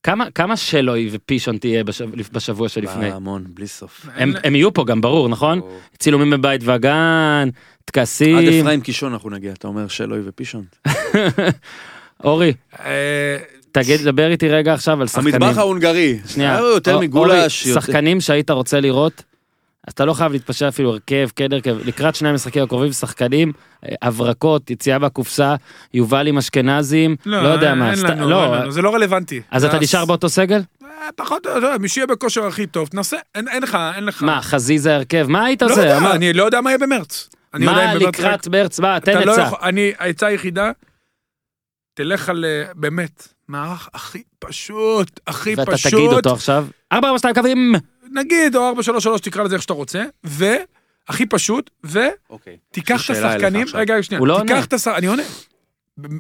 [0.03, 3.11] כמה כמה שלוי ופישון תהיה בשב- בשבוע שלפני?
[3.12, 4.07] המון, בלי סוף.
[4.14, 5.61] הם הם יהיו פה גם, ברור, נכון?
[5.99, 7.53] צילומים בבית וגן, עד
[7.84, 8.61] טקסים.
[8.62, 10.64] אפרים קישון אנחנו נגיע, אתה אומר שלוי ופישון.
[12.25, 12.53] אורי,
[12.85, 13.37] אה,
[13.73, 15.35] תגיד, דבר איתי רגע עכשיו על שחקנים.
[15.35, 16.51] המטבח ההונגרי, שנייה.
[16.59, 17.66] היה יותר אור- מגולש.
[17.66, 19.23] יותר- שחקנים שהיית רוצה לראות,
[19.87, 23.53] אז אתה לא חייב להתפשר אפילו הרכב, כן הרכב, לקראת שני המשחקים הקרובים, שחקנים,
[23.87, 25.55] אה, הברקות, יציאה מהקופסה,
[25.95, 27.87] יובלים אשכנזים, לא יודע מה.
[27.91, 29.41] אין סת- לנו, לא, אין לנו, זה לא רלוונטי.
[29.51, 30.61] אז אתה נשאר באותו סגל?
[30.85, 34.23] אה, פחות, אתה יודע, מי שיהיה בכושר הכי טוב, תנסה, אין לך, אין לך.
[34.23, 35.27] מה, חזיזה הרכב?
[35.29, 35.81] מה היית לא עושה?
[35.81, 37.29] יודע, מה- אני לא יודע מה יהיה במרץ.
[37.55, 38.81] יודע מה לקראת מרץ?
[38.81, 39.49] מה, תן לא עצה.
[39.99, 40.71] העצה היחידה,
[41.95, 45.93] תלך על, אה, באמת, מערך הכי פשוט, הכי ואתה פשוט.
[45.93, 46.66] תגיד אותו עכשיו.
[46.93, 47.74] 4 4 2 קווים.
[48.12, 52.57] נגיד, או 433, תקרא לזה איך שאתה רוצה, והכי פשוט, ותיקח אוקיי.
[52.95, 53.66] את שאלה אליך השחקנים.
[53.74, 54.41] רגע, שנייה, לא.
[54.43, 55.22] תיקח את השחקנים, אני עונה.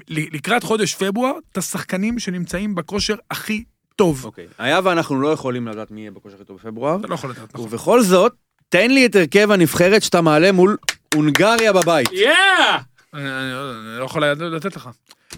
[0.08, 3.64] לקראת חודש פברואר, את השחקנים שנמצאים בכושר הכי
[3.96, 4.24] טוב.
[4.24, 4.46] אוקיי.
[4.58, 7.54] היה ואנחנו לא יכולים לדעת מי יהיה בכושר הכי טוב בפברואר, אתה לא יכול לדעת,
[7.54, 7.66] נכון.
[7.66, 8.32] ובכל זאת,
[8.68, 10.76] תן לי את הרכב הנבחרת שאתה מעלה מול
[11.14, 12.08] הונגריה בבית.
[12.12, 12.78] יאה!
[13.14, 14.88] אני לא- לא יכול לתת לך.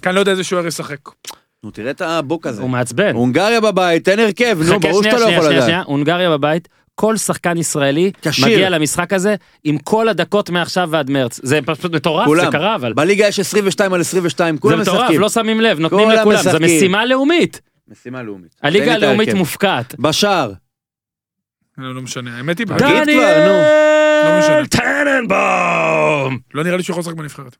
[0.02, 0.98] כי אני לא יודע איזה שוער ישחק.
[1.64, 2.62] נו, תראה את הבוק הזה.
[2.62, 3.14] הוא מעצבן.
[3.14, 5.62] הונגריה בבית, תן הרכב, נו, ברור שאתה לא יכול לדעת.
[5.64, 8.46] שנייה, הונגריה בבית, כל שחקן ישראלי כשיר.
[8.46, 11.40] מגיע למשחק הזה עם כל הדקות מעכשיו ועד מרץ.
[11.42, 12.52] זה פשוט מטורף, זה כולם.
[12.52, 12.92] קרה, אבל...
[12.92, 15.20] בליגה יש 22 על 22, זה כולם מטורף, משחקים.
[15.20, 16.76] לא שמים לב, נותנים כולם לכולם, זו משחקים.
[16.76, 17.60] משימה לאומית.
[17.88, 18.54] משימה לאומית.
[18.62, 19.34] הליגה הלאומית.
[19.34, 19.94] מופקעת.
[19.98, 20.52] בשער,
[21.78, 23.62] לא לא משנה, האמת היא, תגיד כבר, נו.
[24.24, 24.66] לא משנה.
[24.66, 26.38] טננבאום!
[26.54, 27.56] לא נראה לי שהוא יכול לשחק בנבחרת.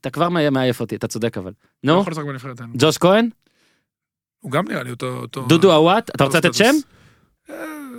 [0.00, 1.52] אתה כבר מע- מעייף אותי, אתה צודק אבל.
[1.84, 2.60] לא נו, יכול לשחק בנבחרת.
[2.60, 2.68] אין.
[2.78, 3.28] ג'וש כהן?
[4.40, 5.26] הוא גם נראה לי אותו...
[5.48, 6.10] דודו עוואט?
[6.10, 6.64] אתה רוצה לתת שם?
[6.64, 6.82] סטטוס.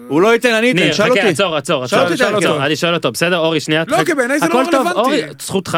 [0.08, 1.22] הוא לא ייתן, אני אתן, ניר, שאל חכה, אותי.
[1.22, 2.00] עצור, עצור, עצור,
[2.38, 2.66] עצור.
[2.66, 3.38] אני שואל אותו, בסדר?
[3.38, 3.84] אורי, שנייה.
[3.88, 4.04] לא.
[4.04, 5.00] כי בעיניי זה לא הכל טוב, רלוונטי.
[5.00, 5.78] אורי, זכותך.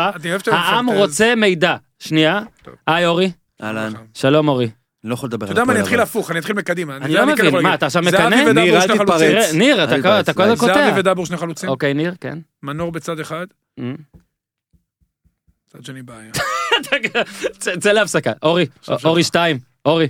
[0.52, 0.90] העם.
[0.90, 1.76] רוצה מידע.
[2.00, 2.42] שנייה.
[2.88, 3.32] היי אורי.
[3.64, 4.70] אהלן, שלום אורי.
[5.04, 6.00] לא יכול לדבר אתה על יודע מה, אני הפועל, אתחיל.
[6.00, 6.98] הפוך, אני אתחיל מקדימה.
[6.98, 7.74] אני לא כן מבין, יכול מה.
[7.74, 8.30] אתה עכשיו מקנא?
[8.54, 9.54] ניר, אל תתפרץ.
[9.54, 10.56] ניר, אתה כל- אתה הזמן.
[10.56, 10.74] קוטע.
[10.74, 11.70] זהבי ודבור שני חלוצים.
[11.70, 12.40] אוקיי, ניר, כן.
[12.64, 13.46] מנור בצד אחד,
[13.80, 13.96] אמ.
[15.74, 16.32] צד שני בעיה.
[17.80, 18.32] צא להפסקה.
[18.44, 18.66] אורי,
[19.06, 19.60] אורי שתיים.
[19.86, 20.08] אורי,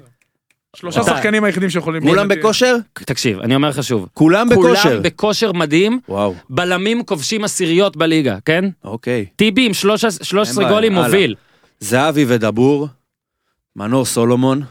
[0.76, 2.02] שלושה אתה- שחקנים היחידים שיכולים...
[2.08, 2.76] כולם בכושר?
[2.94, 4.08] תקשיב, אני אומר לך שוב.
[4.14, 4.82] כולם בכושר.
[4.90, 8.66] כולם בכושר מדהים, וואו, בלמים כובשים עשיריות בליגה, כן?
[8.84, 9.26] אוקיי.
[9.36, 10.94] טיבי עם 13 13 בעיה, גולים.
[10.94, 11.36] מוביל.
[11.80, 12.88] זהבי ודבור,
[13.76, 14.62] מנור סולומון.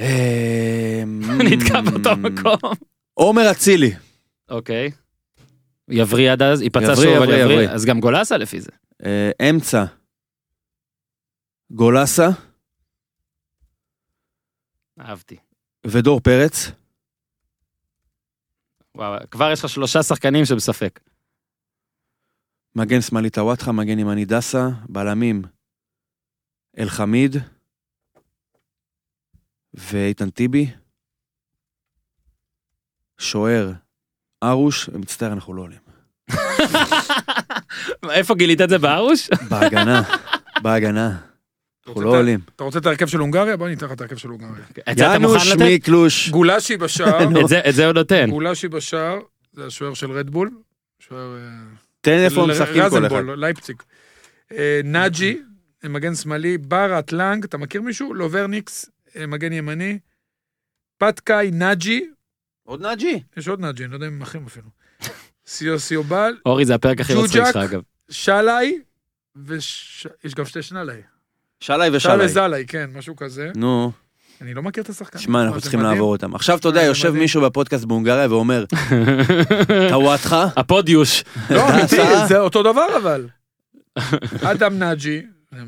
[0.00, 1.20] אמ,
[1.50, 2.72] נתקע באותו מקום.
[3.14, 3.90] עומר אצילי.
[4.50, 4.90] אוקיי.
[5.88, 7.70] יבריא עד אז, ייפצע שוב, אבל יבריא.
[7.70, 8.70] אז גם גולסה לפי זה.
[9.04, 9.84] אה, אמצע.
[11.70, 12.28] גולסה
[15.00, 15.36] אהבתי.
[15.86, 16.70] ודור פרץ.
[18.94, 21.00] וואו, כבר יש לך שלושה שחקנים שבספק.
[22.74, 25.42] מגן שמאלי טוואטחה, מגן ימני דסה, בלמים
[26.78, 27.36] אלחמיד
[29.78, 30.66] ואיתן טיבי.
[33.20, 33.72] שוער
[34.44, 35.78] ארוש, מצטער, אנחנו לא עולים.
[38.10, 39.30] איפה גילית את זה בארוש?
[39.50, 40.02] בהגנה,
[40.62, 41.16] בהגנה,
[41.86, 42.40] אנחנו לא עולים.
[42.56, 43.56] אתה רוצה את ההרכב של הונגריה?
[43.56, 44.64] בוא ניתן לך את ההרכב של הונגריה.
[44.90, 45.62] את זה אתה יאנוש מוכן לתת?
[45.62, 46.28] מיקלוש.
[46.30, 47.18] גולשי בשער,
[47.68, 48.30] את זה- הוא נותן.
[48.30, 49.18] גולשי בשער,
[49.52, 50.50] זה השוער של רדבול.
[51.00, 51.36] שוער...
[51.36, 51.48] אה,
[52.00, 53.22] תן איפה משחקים כל אחד.
[53.36, 53.76] לייפציג.
[54.52, 55.42] אה, נאג'י,
[55.84, 58.14] מגן שמאלי, בארת לנג, אתה מכיר מישהו?
[58.14, 58.90] לוברניקס,
[59.28, 59.98] מגן ימני.
[60.98, 62.06] פטקאי, נאג'י,
[62.64, 63.22] עוד נאג'י.
[63.36, 64.68] יש עוד נאג'י, אני לא יודע אם הם אחים אפילו.
[65.46, 67.44] סיוסיובל, אורי, זה הפרק הכי מצחיק.
[67.46, 67.80] שלך, אגב.
[68.10, 68.78] שלאי,
[69.36, 70.06] ויש
[70.36, 70.92] גם שתי שנלי.
[70.92, 71.02] שלי
[71.60, 72.24] שלאי ושלי.
[72.24, 73.50] וזלי, כן, משהו כזה.
[73.56, 73.92] נו,
[74.40, 75.18] אני לא מכיר את השחקן.
[75.18, 75.80] שמע, אנחנו צריכים.
[75.80, 76.34] לעבור אותם.
[76.34, 77.10] עכשיו אתה יודע, יושב.
[77.10, 78.64] מישהו בפודקאסט בהונגריה ואומר,
[79.90, 81.24] טוואטחה, הפודיוש.
[81.50, 81.96] לא, אמיתי.
[82.28, 83.28] זה אותו דבר אבל.
[84.42, 85.22] אדם נאג'י,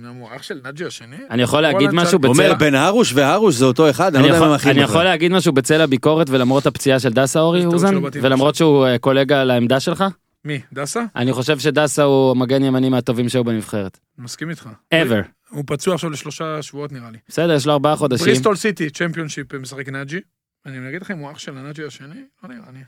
[0.08, 1.16] הוא אח של נאג'י השני?
[1.30, 2.54] אני יכול להגיד משהו צד- אומר בצל...
[2.54, 4.80] בין הרוש והרוש זה אותו אחד, אני לא יודע אם הם אחים אני.
[4.80, 9.44] יכול להגיד משהו בצל הביקורת ולמרות הפציעה של דסה אורי אוזן ולמרות שהוא אה, קולגה
[9.44, 10.04] לעמדה שלך
[10.44, 11.04] מי, דסה?
[11.16, 13.98] אני חושב שדסה הוא מגן ימני מהטובים שהיו בנבחרת.
[14.18, 14.68] מסכים איתך.
[14.94, 15.24] ever.
[15.50, 17.18] הוא פצוע עכשיו לשלושה שבועות נראה לי.
[17.28, 18.26] בסדר יש לו ארבעה חודשים.
[18.26, 20.20] בריסטול סיטי, צ'מפיונשיפ, משחק נאג'י.
[20.66, 22.24] אני אגיד לכם, הוא אח של הנאג'י השני?
[22.42, 22.80] לא נראה לי.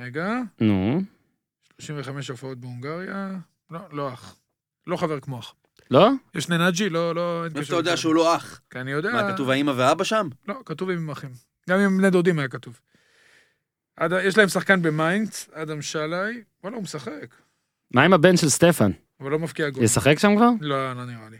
[0.00, 1.00] רגע, נו.
[1.80, 3.30] 35 הופעות בהונגריה.
[3.70, 4.36] לא, לא אח.
[4.86, 5.54] לא חבר כמו אח.
[5.90, 6.10] לא?
[6.34, 8.60] יש שני נאג'י, לא, לא, אין איך אתה יודע שהוא לא אח?
[8.70, 9.12] כי אני יודע...
[9.12, 10.28] מה, כתוב האמא ואבא שם?
[10.48, 11.30] לא, כתוב עם אחים.
[11.70, 12.80] גם עם בני דודים היה כתוב.
[13.96, 16.42] עד, יש להם שחקן במיינץ, אדם שלאי.
[16.62, 17.34] וואלה, הוא משחק.
[17.94, 18.90] מה עם הבן של סטפן?
[19.20, 19.84] אבל לא מבקיע גול.
[19.84, 20.48] ישחק שם כבר?
[20.60, 21.36] לא, לא נראה לי.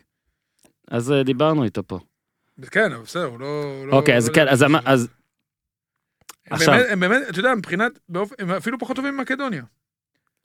[0.90, 1.98] אז אה, דיברנו איתו פה.
[2.70, 3.64] כן, אבל בסדר, הוא לא...
[3.86, 4.48] לא- אוקיי אז לא כן.
[4.48, 5.08] אז אז
[6.46, 6.74] הם עכשיו.
[6.74, 9.62] באמת- הם באמת, אתה יודע, מבחינת, באופ- הם אפילו פחות טובים ממקדוניה.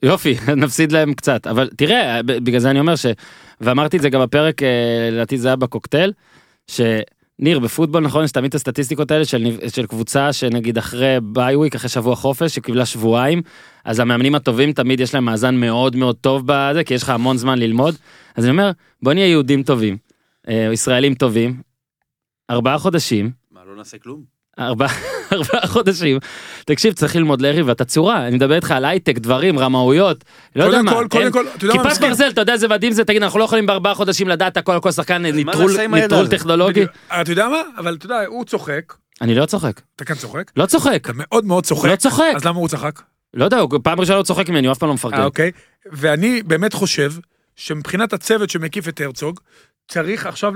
[0.02, 1.46] יופי, נפסיד להם קצת.
[1.46, 3.06] אבל תראה, בגלל זה אני אומר ש...
[3.60, 6.12] ואמרתי את זה גם בפרק, אה, לדעתי זה היה בקוקטייל,
[6.66, 11.74] שניר, בפוטבול נכון, יש תמיד את הסטטיסטיקות האלה של, של קבוצה שנגיד אחרי bye week,
[11.74, 13.42] אחרי שבוע חופש, שקיבלה שבועיים,
[13.84, 17.36] אז המאמנים הטובים תמיד יש להם מאזן מאוד מאוד טוב בזה, כי יש לך המון
[17.36, 17.94] זמן ללמוד.
[18.36, 18.70] אז אני אומר,
[19.02, 19.96] בוא נהיה יהודים טובים,
[20.48, 21.62] אה, ישראלים טובים,
[22.50, 24.41] ארבעה חודשים, מה, לא נעשה כלום?
[24.58, 24.94] ארבעה
[25.32, 26.18] ארבעה חודשים.
[26.66, 30.24] תקשיב, צריך ללמוד לריב, אתה צורה, אני מדבר איתך על הייטק, דברים, רמאויות,
[30.56, 30.92] לא יודע קודם מה.
[30.92, 32.00] כל, קודם כל, אתה יודע מה, כיפת.
[32.00, 34.92] ברזל, אתה יודע איזה מדהים זה, תגיד, אנחנו לא יכולים בארבעה חודשים לדעת הכל כל
[34.92, 36.30] שחקן, הזה?
[36.30, 36.80] טכנולוגי.
[36.80, 36.90] בדיוק.
[37.20, 37.62] אתה יודע מה?
[37.78, 38.94] אבל אתה יודע, הוא צוחק.
[39.20, 40.50] אני לא צוחק, אתה כן צוחק?
[40.56, 41.88] לא צוחק, אתה מאוד מאוד צוחק.
[41.88, 42.32] לא צוחק.
[42.36, 43.02] אז למה הוא צחק?
[43.34, 45.22] לא יודע, פעם ראשונה הוא צוחק ממני, הוא אף פעם לא אה, מפרגן.
[45.22, 45.50] אוקיי.
[45.92, 47.12] ואני באמת חושב
[47.56, 49.40] שמבחינת הצוות שמקיף את הרצוג,
[49.92, 50.52] צריך עכשיו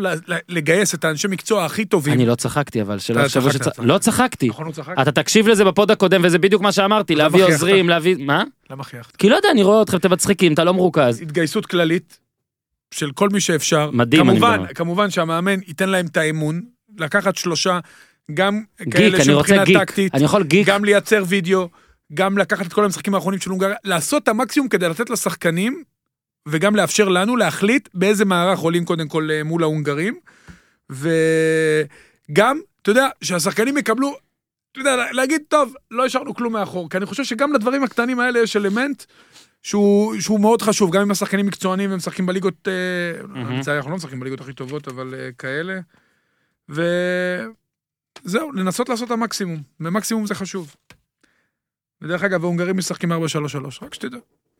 [0.49, 2.15] לגייס את האנשי מקצוע הכי טובים.
[2.15, 3.79] אני לא צחקתי, אבל שלא אתה יחשבו שצ...
[3.79, 4.49] לא צחקתי.
[4.49, 4.95] נכון, הוא צחק?
[5.03, 7.45] אתה תקשיב לזה בפוד הקודם, וזה בדיוק מה שאמרתי, להביא?
[7.45, 8.17] עוזרים, להביא...
[8.19, 8.45] מה?
[8.71, 9.17] למה חייכת?
[9.17, 11.21] כי לא יודע, אני רואה אתכם, אתם מצחיקים, אתה לא מרוכז.
[11.23, 12.19] התגייסות כללית
[12.95, 13.91] של כל מי שאפשר.
[13.93, 14.67] מדהים, אני מדבר.
[14.75, 16.63] כמובן שהמאמן ייתן להם את האמון,
[16.99, 17.79] לקחת שלושה,
[18.35, 19.65] גם כאלה שמבחינה.
[19.65, 20.69] טקטית, אני יכול גיק.
[20.69, 21.69] גם לייצר וידאו,
[22.15, 25.83] גם לקחת את כל המשחקים האחרונים של הונגריה, לעשות את המקסימום כדי לתת לשחקנים,
[26.47, 30.19] וגם לאפשר לנו להחליט באיזה מערך עולים קודם כל אה, מול ההונגרים,
[30.91, 34.17] וגם, אתה יודע, שהשחקנים יקבלו,
[34.73, 38.39] אתה יודע, להגיד, טוב, לא השארנו כלום מאחור, כי אני חושב שגם לדברים הקטנים האלה
[38.39, 39.05] יש אלמנט
[39.63, 42.69] שהוא, שהוא מאוד חשוב, גם אם השחקנים מקצוענים והם משחקים בליגות.
[43.35, 45.81] לצערי אנחנו לא משחקים בליגות הכי טובות, אבל אה, כאלה.
[46.69, 50.75] וזהו, לנסות לעשות את המקסימום, ומקסימום זה חשוב.
[52.03, 53.17] ודרך אגב, ההונגרים משחקים 4-3-3,
[53.83, 54.19] רק שתדע.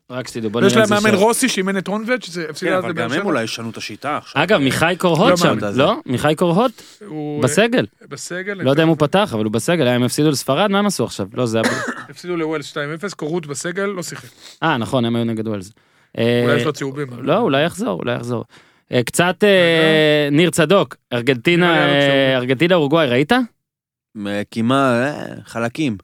[0.09, 1.25] רק שתדעו, בוא ויש נראה להם איזה מאמן שעה.
[1.27, 3.25] רוסי שאימן את רונבץ', שזה כן, הפסידה אז אבל לבאר גם הם שבע.
[3.25, 4.43] אולי ישנו את השיטה עכשיו.
[4.43, 5.79] אגב, מיכאי קורהוט לא שם, אמרת זה.
[5.81, 5.95] לא?
[6.05, 6.81] מיכאי קורהוט?
[7.07, 7.85] הוא בסגל.
[8.01, 8.53] אה, בסגל.
[8.53, 11.27] לא יודע אם הוא פתח, אבל הוא בסגל, הם הפסידו לספרד, מה הם עשו עכשיו?
[11.33, 11.73] לא, זה היה...
[12.09, 14.29] הפסידו לווילס 2-0, קורות בסגל, לא שיחק.
[14.63, 15.71] אה, נכון, הם היו נגד ווילס.
[16.17, 17.07] אה, אולי יש לו צהובים.
[17.21, 18.43] לא, אולי יחזור, אולי יחזור.
[18.91, 22.41] אה, קצת אה, ניר צדוק, ארגנטינה, נראה לי היה לו אה, צהוב.
[22.41, 23.31] ארגנטינה אורוגוואי, ראית?
[24.51, 25.97] כמעט, אה, חלקים,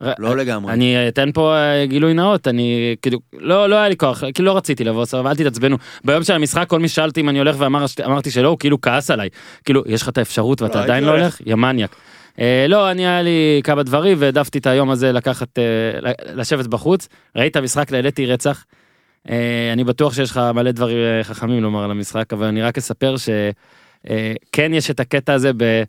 [0.00, 0.72] לא לגמרי.
[0.72, 4.56] אני אתן פה אה, גילוי נאות, אני כאילו, לא, לא היה לי כוח, כאילו לא
[4.56, 5.76] רציתי לבוא, סבבה, אל תתעצבנו.
[6.04, 9.10] ביום של המשחק כל מי ששאל אותי אם אני הולך ואמרתי שלא, הוא כאילו כעס
[9.10, 9.28] עליי.
[9.64, 11.40] כאילו, יש לך את האפשרות ואתה לא, עדיין לא הולך.
[11.46, 11.96] יא מניאק.
[12.40, 17.08] אה, לא, אני היה לי כמה דברים והעדפתי את היום הזה לקחת, אה, לשבת בחוץ.
[17.36, 18.64] ראית משחק לעליתי רצח.
[19.72, 24.74] אני בטוח שיש לך מלא דברים חכמים לומר על המשחק, אבל אני רק אספר שכן
[24.74, 25.82] יש את הקטע הזה ב...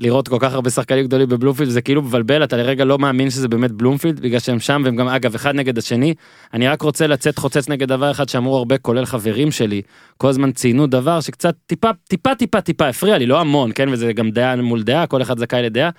[0.00, 3.48] לראות כל כך הרבה שחקנים גדולים בבלומפילד זה כאילו מבלבל אתה לרגע לא מאמין שזה
[3.48, 6.14] באמת בלומפילד בגלל שהם שם והם גם אגב אחד נגד השני
[6.54, 9.82] אני רק רוצה לצאת חוצץ נגד דבר אחד שאמרו הרבה כולל חברים שלי
[10.16, 14.12] כל הזמן ציינו דבר שקצת טיפה טיפה טיפה טיפה הפריע לי לא המון כן וזה
[14.12, 15.90] גם דעה מול דעה כל אחד זכאי לדעה.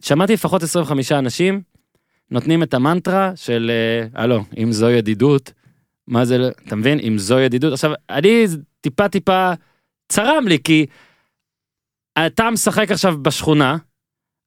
[0.00, 1.60] שמעתי לפחות 25 אנשים
[2.30, 5.52] נותנים את המנטרה של, אה, הלו, אם זו ידידות,
[6.08, 6.98] מה זה, אתה מבין?
[7.00, 7.72] אם זו ידידות.
[7.72, 8.46] עכשיו, אני
[8.80, 9.52] טיפה טיפה
[10.08, 10.86] צרם לי, כי
[12.26, 13.76] אתה משחק עכשיו בשכונה,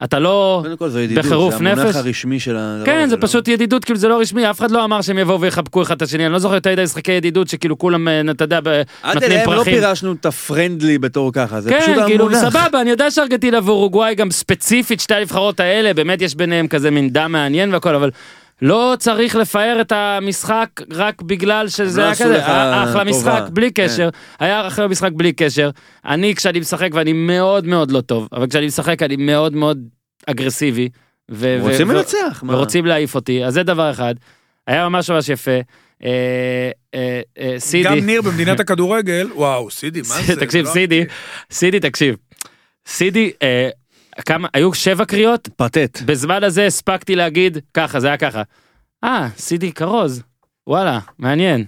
[0.03, 0.59] אתה לא...
[0.63, 1.95] קודם כל זו ידידות, בחירוף זה המונח נפש.
[1.95, 3.21] הרשמי של הדבר כן, זה לא?
[3.21, 6.01] פשוט ידידות, כאילו זה לא רשמי, אף אחד לא אמר שהם יבואו ויחבקו אחד את
[6.01, 9.13] השני, אני לא זוכר יותר מדי משחקי ידידות שכאילו כולם, אה, אתה יודע, ב- עד
[9.13, 9.73] נותנים אליהם לא פרחים.
[9.73, 12.49] פירשנו את הפרנדלי בתור ככה, זה פשוט כן, כאילו, המונח.
[12.49, 17.09] סבבה, אני יודע שארגנטינה ואורוגוואי גם ספציפית, שתי הנבחרות האלה, באמת יש ביניהם כזה מין
[17.09, 18.09] דם מעניין והכל, אבל
[18.61, 23.03] לא צריך לפאר את המשחק רק בגלל שזה לא היה כזה, אחלה.
[23.03, 23.83] משחק בלי כן.
[23.87, 24.09] קשר,
[24.39, 25.69] היה אחלה משחק בלי קשר.
[26.05, 29.79] אני כשאני משחק ואני מאוד מאוד לא טוב, אבל כשאני משחק אני מאוד מאוד
[30.27, 30.89] אגרסיבי.
[31.31, 32.55] ו- רוצים ו- לנצח, מה?
[32.55, 34.15] ורוצים להעיף אותי, אז זה דבר אחד.
[34.67, 35.51] היה ממש ממש יפה.
[36.03, 36.09] אה,
[36.95, 37.83] אה, אה, סידי.
[37.83, 40.35] גם ניר במדינת הכדורגל, וואו, סידי, מה זה?
[40.35, 41.03] תקשיב, לא סידי.
[41.51, 42.15] סידי, תקשיב.
[42.87, 43.31] סידי,
[44.25, 46.01] כמה, היו שבע קריאות, פתט.
[46.05, 48.41] בזמן הזה הספקתי להגיד ככה, זה היה ככה.
[49.03, 50.23] אה, סידי כרוז,
[50.67, 51.65] וואלה, מעניין.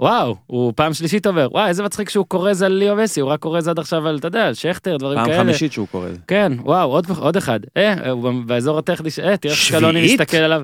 [0.00, 1.48] וואו, הוא פעם שלישית עובר.
[1.50, 4.28] וואי, איזה מצחיק שהוא כורז על ליאו מסי, הוא רק כורז עד עכשיו על, אתה
[4.28, 5.38] יודע, על שכטר, דברים פעם כאלה.
[5.38, 6.18] חמישית שהוא קורא לזה.
[6.26, 7.60] כן, וואו, עוד, עוד אחד.
[7.76, 10.04] אה, הוא באזור הטכני, אה, תראה איך סקלוני?
[10.14, 10.62] מסתכל עליו.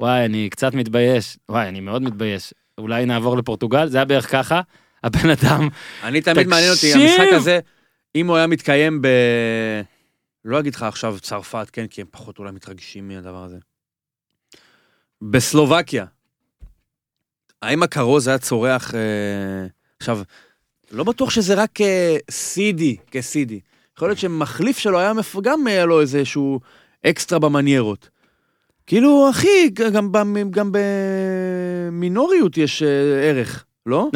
[0.00, 1.38] וואי, אני קצת מתבייש.
[1.48, 2.54] וואי, אני מאוד מתבייש.
[2.78, 4.60] אולי נעבור לפורטוגל, זה היה בערך ככה.
[5.04, 5.68] הבן אדם,
[6.02, 6.92] אני תמיד מעניין אותי!
[6.92, 7.58] המשחק הזה,
[8.16, 9.08] אם הוא היה מתקיים ב...
[10.46, 13.58] לא אגיד לך עכשיו צרפת, כן, כי הם פחות אולי מתרגשים מהדבר הזה.
[15.22, 16.04] בסלובקיה,
[17.62, 18.94] האם הכרוז היה צורח...
[18.94, 19.66] אה,
[19.98, 20.20] עכשיו,
[20.90, 23.60] לא בטוח שזה רק אה, סידי כסידי.
[23.96, 25.36] יכול להיות שמחליף שלו היה מפ...
[25.42, 26.60] גם היה לו איזשהו
[27.06, 28.08] אקסטרה במניירות.
[28.86, 34.08] כאילו, אחי, גם, במ- גם במינוריות יש אה, ערך, לא?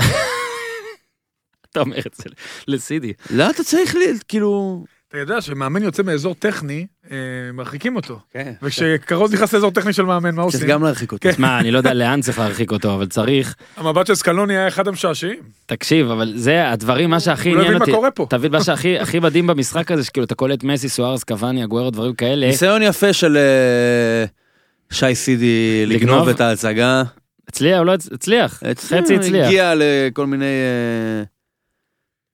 [1.70, 2.24] אתה אומר את זה
[2.68, 3.12] לסידי.
[3.30, 3.94] לא, אתה צריך,
[4.28, 4.84] כאילו...
[5.10, 7.16] אתה יודע שמאמן יוצא מאזור טכני, אה,
[7.54, 8.18] מרחיקים אותו.
[8.32, 8.52] כן.
[8.62, 10.68] וכשכרוז נכנס לאזור טכני של מאמן, מה צריך עושים?
[10.68, 11.28] גם להרחיק אותו.
[11.28, 11.34] כן.
[11.36, 14.88] שמע, אני לא יודע לאן צריך להרחיק אותו, אבל צריך, המבט של סקלוני היה אחד
[14.88, 15.38] המשעשעים.
[15.66, 18.26] תקשיב, אבל זה הדברים, מה שהכי הוא לא עניין הבין מה אותי, קורה פה.
[18.30, 22.14] תבין מה שהכי הכי מדהים במשחק הזה, שכאילו אתה קולט מסי, סוארס, קוואני, אגוארו, דברים
[22.14, 24.24] כאלה, ניסיון יפה של אה,
[24.92, 26.28] שי סידי לגנוב?
[26.28, 27.02] את ההצגה.
[27.48, 29.46] הצליח, הוא לא הצ- הצליח, חצי הצליח.
[29.46, 31.22] הגיע לכל מיני אה,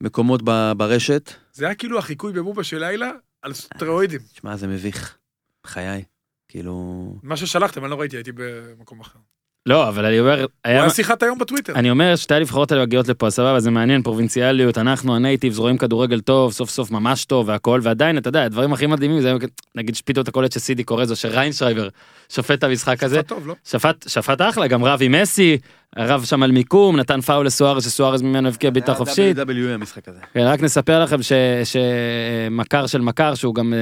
[0.00, 0.42] מקומות
[0.76, 1.32] ברשת.
[1.56, 3.10] זה היה כאילו החיקוי בבובה של לילה
[3.42, 4.20] על סטרואידים.
[4.32, 5.18] שמע, זה מביך.
[5.66, 6.04] חיי.
[6.48, 7.14] כאילו...
[7.22, 9.18] מה ששלחתם, אני לא ראיתי, הייתי במקום אחר.
[9.66, 11.72] לא, אבל אני אומר, הוא היה- היה שיחת היום בטוויטר.
[11.74, 15.78] אני אומר שתי הנבחרות האלה מגיעות לפה, סבבה, זה מעניין, פרובינציאליות, אנחנו ה natives רואים
[15.78, 19.34] כדורגל טוב, סוף סוף ממש טוב והכל, ועדיין, אתה יודע, הדברים הכי מדהימים זה,
[19.74, 21.88] נגיד שפתאום אתה קולט שסידי קורז או שריינשרייבר
[22.28, 23.54] שופט את המשחק הזה, שיחת טוב, לא?
[23.64, 25.58] שפט, שפט אחלה, גם רב עם מסי,
[25.98, 29.36] רב שם על מיקום, נתן פאול לסוארז, שסוארז ממנו הבקיע בעיטה חופשית.
[29.38, 29.42] WWE
[29.74, 30.18] המשחק הזה.
[30.34, 31.32] כן, רק נספר לכם ש-
[31.64, 33.78] שמכר של מכר, שהוא גם אה,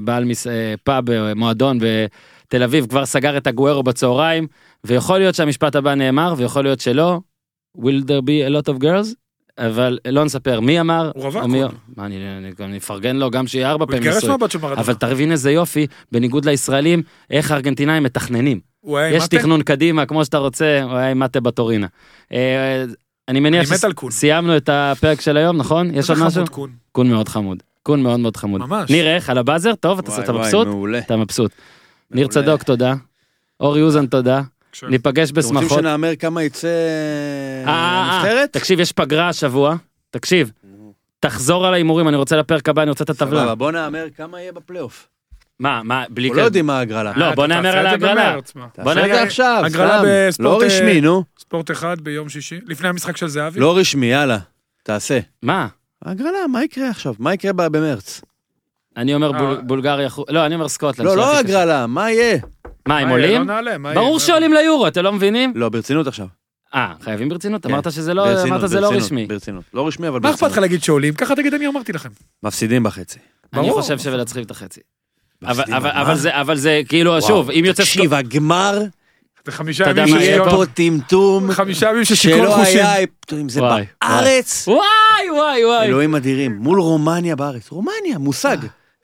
[0.00, 4.46] בעל אה, פאב, אה, מועדון בתל אביב, כבר סגר את הגוארו בצהריים,
[4.84, 7.20] ויכול להיות שהמשפט הבא נאמר, ויכול להיות שלא,
[7.78, 9.14] will there be a lot of girls,
[9.58, 11.10] אבל לא נספר מי אמר.
[11.14, 11.62] הוא רווק מי-.
[11.96, 14.30] מה, אני, אני, אני אפרגן לו גם שיהיה ארבע הוא פעמים התגרש נשוי.
[14.30, 14.80] מהבת של מרדונה.
[14.80, 18.60] אבל תבין איזה יופי, בניגוד לישראלים, איך הארגנטינאים מתכננים.
[18.84, 19.38] יש מטה?
[19.38, 21.86] תכנון קדימה, כמו שאתה רוצה, הוא היה עם מטה בטורינה.
[22.32, 22.84] אה,
[23.28, 23.68] אני מניח.
[24.10, 25.94] שסיימנו את הפרק של היום, נכון?
[25.94, 26.44] יש עוד משהו?
[26.50, 26.70] קון.
[26.92, 27.62] קון מאוד חמוד.
[27.82, 28.60] קון מאוד מאוד חמוד.
[28.60, 28.90] ממש.
[28.90, 29.30] ניר, איך?
[29.30, 29.74] על הבאזר?
[29.74, 30.66] טוב, אתה וואי, אתה וואי, מבסוט?
[30.66, 30.98] מעולה.
[30.98, 31.52] אתה מבסוט.
[32.10, 32.28] ניר.
[32.28, 32.94] צדוק, תודה.
[33.60, 34.42] אורי אוזן, תודה.
[34.88, 35.78] ניפגש אתם רוצים בשמחות.
[35.78, 36.72] שנאמר כמה יצא אה,
[37.66, 38.52] אה, אה, הנבחרת?
[38.52, 39.76] תקשיב, יש פגרה השבוע.
[40.10, 40.50] תקשיב,
[41.20, 43.40] תחזור על ההימורים, אני רוצה לפרק הבא, אני רוצה את הטבלה.
[43.40, 45.08] סבבה, בוא נאמר כמה יהיה בפלייאוף.
[45.60, 47.12] מה, מה, בלי אנחנו לא יודעים מה ההגרלה.
[47.16, 48.36] לא, אה, בוא נאמר על ההגרלה.
[48.82, 50.08] בוא נראה- זה עכשיו, הגרלה סתם.
[50.28, 51.24] בספורט, לא רשמי, אה, נו.
[51.38, 53.60] ספורט אחד ביום שישי, לפני המשחק של זהבי.
[53.60, 54.38] לא רשמי, יאללה.
[54.82, 55.18] תעשה.
[55.42, 55.68] מה?
[56.04, 57.14] הגרלה, מה יקרה עכשיו?
[57.18, 58.20] מה יקרה במרץ?
[58.96, 59.38] אני אומר אה.
[59.38, 61.06] בול- בולגריה, לא, אני אומר סקוטלנד.
[61.08, 61.38] לא, לא.
[61.38, 62.38] הגרלה, מה יהיה?
[62.88, 63.12] מה, הם מה?
[63.12, 63.38] עולים?
[63.48, 64.20] לא נעלה, מה ברור יהיה?
[64.20, 65.52] שעולים ליורו, אתם לא מבינים?
[65.56, 66.26] לא, ברצינות עכשיו.
[66.74, 67.66] אה, חייבים ברצינות?
[67.66, 67.72] כן.
[67.72, 69.26] אמרת שזה לא, ברצינות, אמרת זה לא ברצינות, רשמי.
[69.26, 69.64] ברצינות.
[69.74, 70.62] לא רשמי, אבל מה אכפת לך ברצינות.
[70.62, 71.14] להגיד שעולים?
[71.14, 72.08] ככה תגיד אני אמרתי לכם.
[72.42, 73.18] מפסידים בחצי.
[73.52, 73.80] אני ברור.
[73.80, 74.80] חושב שמנצחים את החצי.
[75.42, 76.02] אבל- מפסידים אבל- בגמר.
[76.02, 78.78] אבל זה, אבל זה כאילו, שוב, אם יוצא תקשיב, הגמר,
[79.46, 82.54] זה חמישה אתה יודע ימים מה של יהיה פה טמטום חמישה ימים של שיכרון שלא
[82.56, 82.78] חושים.
[82.78, 82.94] היה,
[83.32, 84.80] אם זה וואי, בארץ, וואי,
[85.30, 85.86] וואי, וואי.
[85.86, 87.70] אלוהים אדירים, מול רומניה בארץ.
[87.70, 88.56] רומניה, מושג.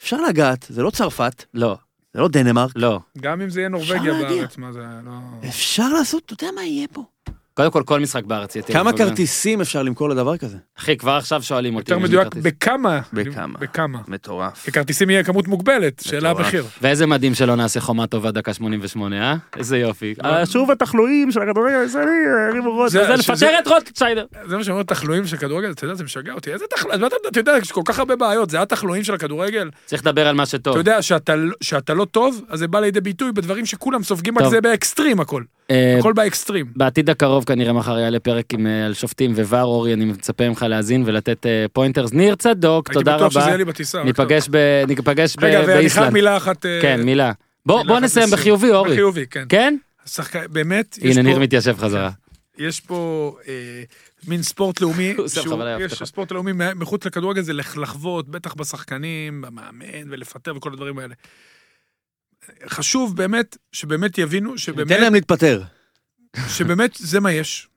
[0.03, 1.76] אפשר לגעת, זה לא צרפת, לא,
[2.15, 2.71] זה לא דנמרק.
[2.77, 3.01] לא.
[3.19, 4.13] גם אם זה יהיה נורבגיה.
[4.13, 5.13] בארץ, מה זה, לא...
[5.49, 7.05] אפשר לעשות, אתה יודע מה יהיה פה?
[7.61, 8.93] קודם כל, כל משחק בארץ יהיה כמה.
[8.93, 10.57] כרטיסים אפשר למכור לדבר כזה?
[10.79, 11.93] אחי, כבר עכשיו שואלים אותי.
[11.93, 12.35] יותר מדויק.
[12.35, 13.01] בכמה?
[13.13, 13.59] בכמה.
[13.59, 13.99] בכמה.
[14.09, 14.65] מטורף.
[14.65, 16.31] כי כרטיסים יהיה כמות מוגבלת, שאלה.
[16.31, 16.65] המחיר.
[16.83, 19.37] ואיזה מדהים שלא נעשה חומה טובה דקה 88, אה?
[19.57, 20.15] איזה יופי.
[20.25, 22.11] אה, שוב התחלואים של הכדורגל הישראלי,
[22.51, 22.93] הרימו ראש.
[22.93, 24.25] זה- לפטר את רוטשיידר.
[24.49, 26.53] זה מה שאומר תחלואים של כדורגל, אתה יודע, זה משגע אותי.
[26.53, 27.01] איזה תחלואים?
[27.29, 29.71] אתה יודע, יש כל כך הרבה בעיות, זה התחלואים של הכדורגל.
[29.87, 30.73] צריך לדבר על מה שטוב.
[30.73, 34.39] אתה יודע, שאתה לא- שאתה לא טוב, אז זה בא לידי ביטוי בדברים שכולם סופגים,
[34.39, 34.49] רק.
[34.51, 35.43] זה באקסטרים הכל.
[35.71, 36.66] אה, הכל באקסטרים.
[36.77, 40.49] בעתיד הקרוב כנראה מחר יעלה פרק עם אה, על שופטים ו VAR אורי, אני מצפה
[40.49, 42.12] ממך להאזין ולתת אה, pointers.
[42.12, 43.49] ניר צדוק, הייתי תודה בטוח שזה רבה.
[43.49, 44.05] יהיה לי בטיסה.
[44.05, 45.45] ניפגש ב- ניפגש ב-.
[45.45, 46.12] רגע, ואני חייב.
[46.12, 46.66] מילה אחת...
[46.83, 47.33] כן, מילה.
[47.66, 48.31] בוא נסיים.
[48.33, 48.91] בחיובי, אורי.
[48.91, 49.45] בחיובי, כן.
[49.49, 49.77] כן?
[50.53, 52.11] באמת, הנה, ניר מתיישב חזרה.
[52.59, 53.53] יש פה אה,
[54.29, 56.03] מין ספורט לאומי, שהוא- יש.
[56.03, 61.14] ספורט לאומי מחוץ לכדורגל זה לח- לחוות, בטח בשחקנים, במאמן ולפטר וכל הדברים האלה.
[62.68, 65.62] חשוב באמת, שבאמת יבינו, שבאמת, תן להם להתפטר.
[66.49, 67.68] שבאמת זה מה יש.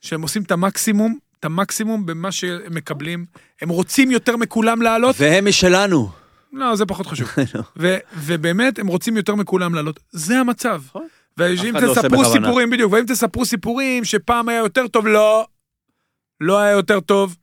[0.00, 3.24] שהם עושים את המקסימום, את המקסימום במה שהם מקבלים.
[3.62, 6.10] הם רוצים יותר מכולם לעלות, והם משלנו.
[6.52, 7.28] לא, זה פחות חשוב.
[7.54, 7.62] לא.
[7.78, 10.00] ו- ובאמת, הם רוצים יותר מכולם לעלות.
[10.10, 10.82] זה המצב.
[10.86, 11.06] נכון.
[11.36, 12.24] ואם לא תספרו.
[12.24, 15.46] סיפורים, בדיוק, ואם תספרו סיפורים שפעם היה יותר טוב, לא.
[16.40, 17.36] לא היה יותר טוב.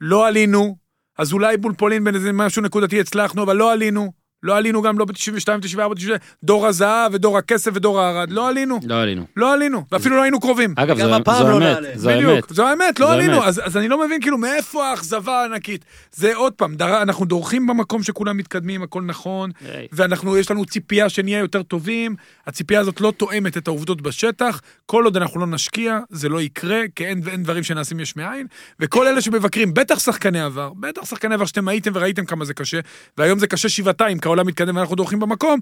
[0.00, 0.76] לא עלינו.
[1.18, 4.12] אז אולי מול פולין בין איזה משהו נקודתי הצלחנו, אבל לא עלינו.
[4.42, 5.14] לא עלינו גם לא ב-92,
[5.60, 8.30] 94, 92, דור הזהב ודור הכסף ודור הערד.
[8.30, 8.80] לא עלינו.
[8.84, 9.26] לא עלינו.
[9.36, 9.84] לא עלינו.
[9.92, 10.74] ואפילו לא היינו קרובים.
[10.76, 11.88] אגב, זו לא אמת, נעלה.
[11.94, 12.44] זו בדיוק, אמת.
[12.48, 13.44] זו האמת, לא זו עלינו.
[13.44, 15.84] אז, אז אני לא מבין כאילו מאיפה האכזבה הענקית.
[16.12, 19.86] זה עוד פעם, דר, אנחנו דורכים במקום שכולם מתקדמים, הכל נכון, היי.
[19.92, 22.16] ואנחנו, יש לנו ציפייה שנהיה יותר טובים,
[22.46, 26.80] הציפייה הזאת לא תואמת את העובדות בשטח, כל עוד אנחנו לא נשקיע, זה לא יקרה,
[26.94, 28.46] כי אין, אין דברים שנעשים יש מאין,
[28.80, 32.80] וכל אלה שמבקרים, בטח שחקני עבר, בטח שחקני עבר שאתם הייתם וראיתם כמה זה קשה,
[33.18, 35.60] והיום זה קשה שבעתיים, כי העולם מתקדם ואנחנו דורכים במקום,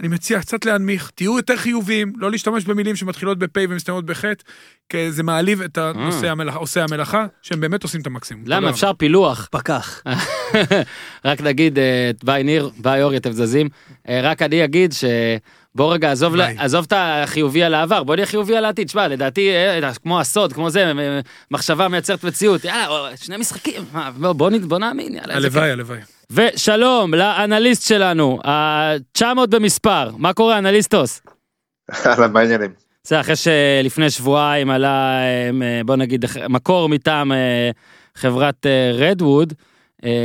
[0.00, 4.24] אני מציע קצת להנמיך, תהיו יותר חיוביים, לא להשתמש במילים שמתחילות בפ' ומסתיימות בח',
[4.88, 8.44] כי זה מעליב את הנושא המלאכה, עושי המלאכה, שהם באמת עושים את המקסימום.
[8.46, 9.48] למה אפשר פילוח?
[9.50, 10.02] פקח.
[11.24, 13.68] רק נגיד, אה, ביי ניר, ביי אורי, אתם זזים.
[14.08, 15.04] אה, רק אני אגיד ש...
[15.74, 16.36] בוא רגע, עזוב.
[16.36, 18.88] לה- עזוב את החיובי על העבר, בוא נהיה חיובי על העתיד.
[18.88, 22.64] שמע, לדעתי, אה, כמו הסוד, כמו זה, אה, מחשבה מייצרת מציאות.
[22.64, 25.34] יאללה, אה, שני משחקים, מה, בוא, בוא, בוא נאמין, יאללה.
[25.34, 25.98] הלוואי, הלוואי.
[26.30, 31.22] ושלום לאנליסט שלנו, ה-900 במספר, מה קורה אנליסטוס?
[32.06, 32.72] אהלן, מה העניינים?
[33.04, 37.70] זה אחרי שלפני שבועיים עלה, אה, בוא נגיד, מקור מטעם אה,
[38.14, 39.52] חברת רדווד,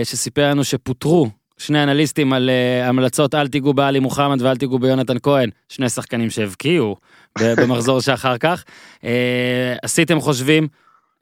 [0.03, 1.29] שסיפר לנו שפוטרו
[1.59, 6.29] שני אנליסטים על אה, המלצות אל תיגעו באלי מוחמד ואל תיגעו ביונתן כהן, שני שחקנים
[6.29, 6.95] שהבקיעו
[7.57, 8.63] במחזור שאחר כך.
[9.03, 10.67] אה, עשיתם חושבים,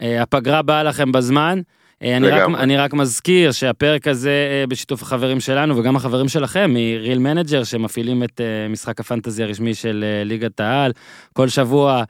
[0.02, 1.62] אה, הפגרה באה לכם בזמן.
[2.04, 2.50] אה, אני רק.
[2.60, 7.64] אני רק מזכיר שהפרק הזה אה, בשיתוף החברים שלנו וגם החברים שלכם מ Real Manager
[7.64, 10.92] שמפעילים את אה, משחק הפנטזי הרשמי של ליגת העל.
[11.34, 12.04] כל שבוע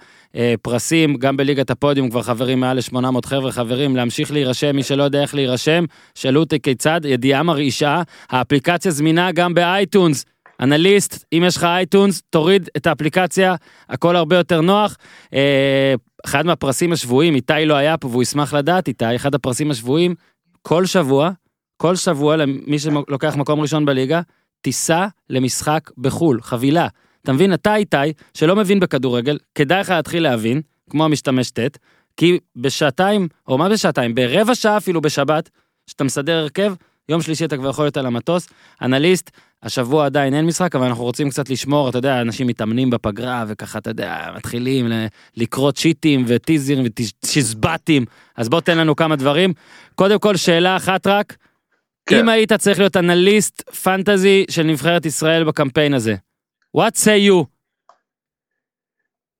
[0.61, 5.21] פרסים, גם בליגת הפודיום כבר חברים מעל ל-800 חבר'ה חברים, להמשיך להירשם, מי שלא יודע
[5.21, 5.85] איך להירשם,
[6.15, 10.25] שאלו אותי כיצד, ידיעה מרעישה, האפליקציה זמינה גם ב iTunes.
[10.59, 13.55] אנליסט, אם יש לך iTunes, תוריד את האפליקציה,
[13.89, 14.97] הכל הרבה יותר נוח.
[15.33, 15.93] אה,
[16.25, 20.15] אחד מהפרסים השבועיים, איתי לא היה פה והוא ישמח לדעת, איתי, אחד הפרסים השבועיים,
[20.61, 21.31] כל שבוע,
[21.77, 24.21] כל שבוע למי שלוקח מקום ראשון בליגה,
[24.61, 26.87] טיסה למשחק בחו"ל, חבילה.
[27.23, 27.97] אתה מבין, אתה איתי,
[28.33, 31.77] שלא מבין בכדורגל, כדאי לך להתחיל להבין, כמו המשתמש ט',
[32.17, 35.49] כי בשעתיים, או מה בשעתיים, ברבע שעה אפילו בשבת,
[35.87, 36.73] שאתה מסדר הרכב,
[37.09, 38.49] יום שלישי אתה כבר יכול להיות על המטוס,
[38.81, 39.31] אנליסט,
[39.63, 43.79] השבוע עדיין אין משחק, אבל אנחנו רוצים קצת לשמור, אתה יודע, אנשים מתאמנים בפגרה, וככה,
[43.79, 44.91] אתה יודע, מתחילים
[45.37, 48.05] לקרוא צ'יטים וטיזרים וצ'יזבטים,
[48.35, 49.53] אז בוא תן לנו כמה דברים.
[49.95, 51.35] קודם כל, שאלה אחת רק,
[52.09, 52.19] כן.
[52.19, 56.15] אם היית צריך להיות אנליסט פנטזי של נבחרת ישראל בקמפיין הזה,
[56.77, 57.56] what say you?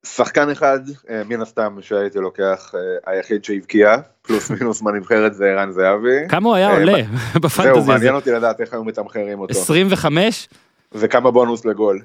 [0.06, 0.78] שחקן אחד,
[1.10, 6.28] אה, מן הסתם שהייתי לוקח, אה, היחיד שהבקיע, פלוס מינוס מהנבחרת זה ערן זהבי.
[6.28, 6.92] כמה הוא היה אה, עולה
[7.32, 7.92] זהו, בפנטזי הזה?
[7.92, 9.60] מעניין אותי לדעת איך היו מתמחרים אותו.
[9.60, 10.48] 25?
[10.92, 12.00] וכמה בונוס לגול.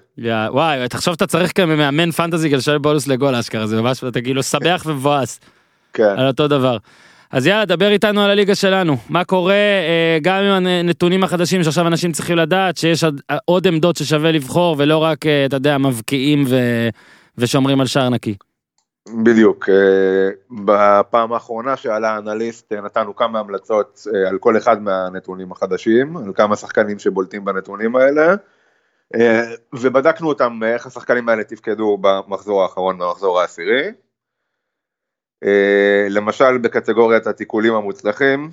[0.50, 4.44] וואי, תחשוב שאתה צריך כמאמן פנטזי כדי לשלם בונוס לגול אשכרה, זה ממש, אתה כאילו
[4.44, 5.40] שמח ומבואס
[5.94, 6.04] כן.
[6.18, 6.78] על אותו דבר.
[7.32, 8.98] אז יאללה, דבר איתנו על הליגה שלנו.
[9.10, 9.56] מה קורה
[10.22, 13.04] גם עם הנתונים החדשים שעכשיו אנשים צריכים לדעת, שיש
[13.46, 16.90] עוד- עמדות ששווה לבחור, ולא רק, אתה יודע, מבקיעים ו-
[17.38, 18.36] ושומרים על שער נקי.
[19.10, 20.30] בדיוק, אה,
[20.66, 26.34] בפעם האחרונה שעלה האנליסט אה, נתנו כמה המלצות אה, על כל אחד מהנתונים החדשים, על
[26.36, 28.36] כמה שחקנים שבולטים בנתונים האלה,
[29.74, 33.92] ובדקנו אותם איך השחקנים האלה תפקדו במחזור האחרון, במחזור העשירי.
[36.10, 38.50] למשל בקטגוריית התיקולים המוצלחים,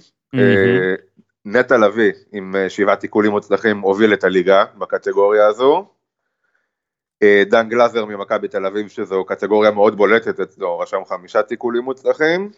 [1.44, 5.88] נטע לביא עם שבעה תיקולים מוצלחים הוביל את הליגה בקטגוריה הזו.
[7.22, 12.50] אה, דן גלאזר ממכבי תל אביב, שזו קטגוריה מאוד בולטת אצלו, רשם חמישה תיקולים מוצלחים.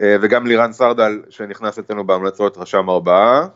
[0.00, 3.46] אה, וגם לירן סרדל, שנכנס אצלנו בהמלצות, רשם ארבעה.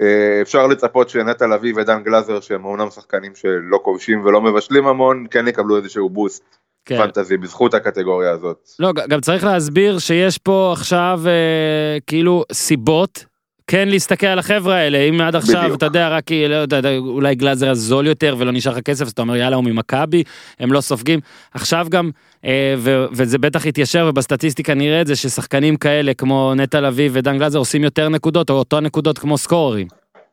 [0.00, 5.26] אה, אפשר לצפות שנטע לביא ודן גלאזר, שהם אומנם שחקנים שלא כובשים ולא מבשלים המון,
[5.30, 6.96] כן יקבלו איזשהו בוסט כן.
[6.96, 8.68] פנטזי בזכות הקטגוריה הזאת.
[8.78, 13.24] לא, גם צריך להסביר שיש פה עכשיו אה, כאילו סיבות.
[13.68, 15.76] כן להסתכל על החבר'ה האלה, אם עד עכשיו, בדיוק.
[15.76, 19.22] אתה יודע, רק לא יודע, אולי גלאזר הזול יותר ולא נשאר לך כסף, אז אתה
[19.22, 20.22] אומר יאללה הוא ממכבי,
[20.60, 21.20] הם לא סופגים.
[21.54, 22.10] עכשיו גם,
[22.44, 27.38] אה, ו, וזה בטח יתיישר ובסטטיסטיקה נראה את זה, ששחקנים כאלה כמו נטע לביא ודן
[27.38, 29.86] גלאזר עושים יותר נקודות, או אותו נקודות כמו סקוררים.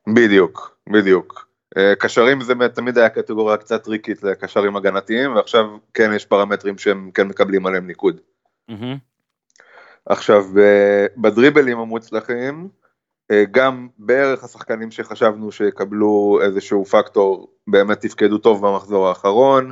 [0.08, 1.48] בדיוק, בדיוק.
[1.78, 7.12] אה, קשרים זה תמיד היה קטגוריה קצת טריקית לקשרים הגנתיים, ועכשיו כן יש פרמטרים שהם
[7.14, 8.20] כן מקבלים עליהם ניקוד.
[8.70, 8.98] מהמם.
[10.06, 12.85] עכשיו, ב- בדריבלים המוצלחים, אה,
[13.52, 19.72] גם בערך השחקנים שחשבנו שיקבלו איזשהו פקטור באמת תפקדו טוב במחזור האחרון.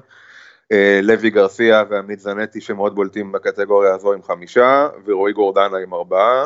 [0.71, 6.45] אה, לוי גרסיה ועמית זנטי שמאוד בולטים בקטגוריה הזו עם חמישה, ורועי גורדנה עם ארבעה.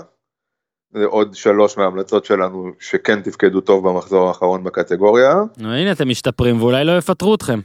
[0.93, 5.33] זה עוד שלוש מההמלצות שלנו שכן תפקדו טוב במחזור האחרון בקטגוריה.
[5.57, 7.59] נו, הנה אתם משתפרים ואולי לא יפטרו אתכם.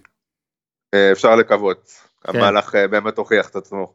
[0.95, 1.90] אה, אפשר לקוות.
[2.24, 2.38] כן.
[2.38, 3.93] המהלך אה, באמת הוכיח את עצמו.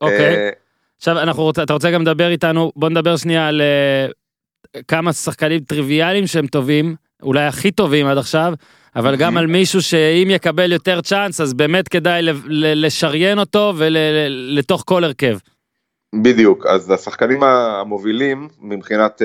[0.00, 0.36] אוקיי.
[0.36, 0.50] אה,
[0.96, 4.06] עכשיו אנחנו רוצים, אתה רוצה גם לדבר איתנו, בוא נדבר שנייה על אה,
[4.88, 8.52] כמה שחקנים טריוויאליים שהם טובים, אולי הכי טובים עד עכשיו,
[8.96, 15.04] אבל גם על מישהו שאם יקבל יותר צ'אנס אז באמת כדאי לשריין אותו ולתוך כל
[15.04, 15.38] הרכב.
[16.14, 19.22] בדיוק, אז השחקנים המובילים מבחינת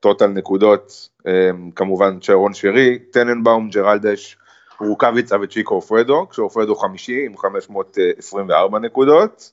[0.00, 4.36] טוטל נקודות, אה, כמובן שרון שרי, טננבאום, ג'רלדש,
[4.80, 9.52] רוקאביצה וצ'יקו אופרדו, כשאופרדו חמישי עם 524 נקודות,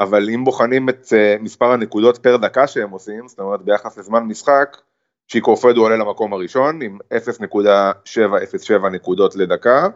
[0.00, 4.22] אבל אם בוחנים את אה, מספר הנקודות פר דקה שהם עושים, זאת אומרת ביחס לזמן
[4.22, 4.76] משחק,
[5.30, 9.88] צ'יקו אופרדו עולה למקום הראשון עם 0.707 נקודות לדקה,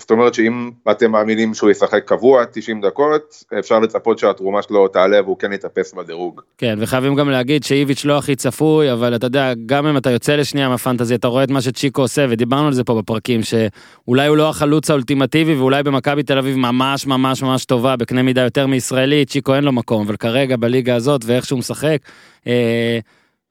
[0.00, 5.22] זאת אומרת שאם אתם מאמינים שהוא ישחק קבוע 90 דקות, אפשר לצפות שהתרומה שלו תעלה
[5.22, 6.40] והוא כן יטפס בדירוג.
[6.58, 10.36] כן, וחייבים גם להגיד שאיביץ' לא הכי צפוי, אבל אתה יודע, גם אם אתה יוצא
[10.36, 14.36] לשנייה מהפנטזי, אתה רואה את מה שצ'יקו עושה, ודיברנו על זה פה בפרקים, שאולי הוא
[14.36, 19.24] לא החלוץ האולטימטיבי, ואולי במכבי תל אביב ממש ממש ממש טובה, בקנה מידה יותר מישראלי,
[19.24, 21.98] צ'יקו אין לו מקום, אבל כרגע בליגה הזאת, ואיך שהוא משחק,
[22.46, 22.98] אה,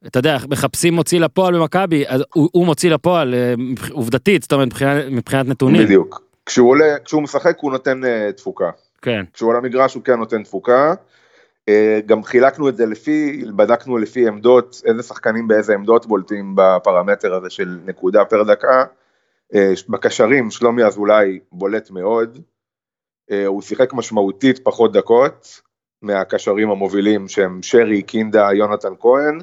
[0.08, 3.54] אתה יודע, מחפשים מוציא לפועל במכבי, אז הוא, הוא מוציא לפועל אה,
[3.91, 5.84] עובדתית, זאת אומרת, מבחינת, מבחינת נתונים.
[5.84, 6.29] בדיוק.
[6.50, 8.70] כשהוא עולה, כשהוא משחק הוא נותן uh, תפוקה.
[9.02, 10.93] כן, כשהוא על המגרש הוא כן נותן תפוקה.
[11.70, 11.74] Uh,
[12.06, 17.50] גם חילקנו את זה לפי, בדקנו לפי עמדות, איזה שחקנים באיזה עמדות בולטים בפרמטר הזה
[17.50, 18.84] של נקודה פר דקה.
[19.54, 19.58] Uh,
[19.89, 22.39] בקשרים שלומי אזולאי בולט מאוד.
[23.32, 25.62] Uh, הוא שיחק משמעותית פחות דקות
[26.02, 29.39] מהקשרים המובילים שהם שרי, קינדה, יונתן כהן.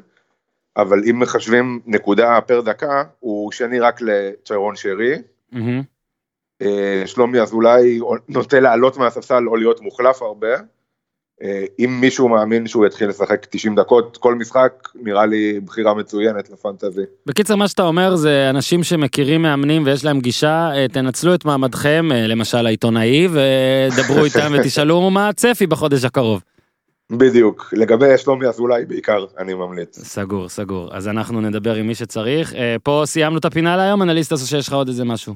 [0.76, 5.22] אבל אם מחשבים נקודה פר דקה, הוא שני רק לצ'רון שרי.
[5.52, 5.95] מהמם.
[6.62, 10.56] אה, שלומי אזולאי נוטה לעלות מהספסל או להיות מוחלף הרבה.
[11.42, 16.50] אה, אם מישהו מאמין שהוא יתחיל לשחק 90 דקות כל משחק, נראה לי בחירה מצוינת
[16.50, 17.02] לפנטזי.
[17.26, 22.08] בקיצר מה שאתה אומר זה אנשים שמכירים מאמנים ויש להם גישה אה, תנצלו את מעמדכם
[22.12, 26.42] למשל העיתונאי ודברו איתם ותשאלו מה הצפי בחודש הקרוב.
[27.10, 29.98] בדיוק, לגבי שלומי אזולאי בעיקר, אני ממליץ.
[29.98, 34.46] סגור סגור אז אנחנו נדבר עם מי שצריך פה סיימנו את הפינה להיום אנליסטס או
[34.46, 35.34] שיש לך עוד איזה משהו.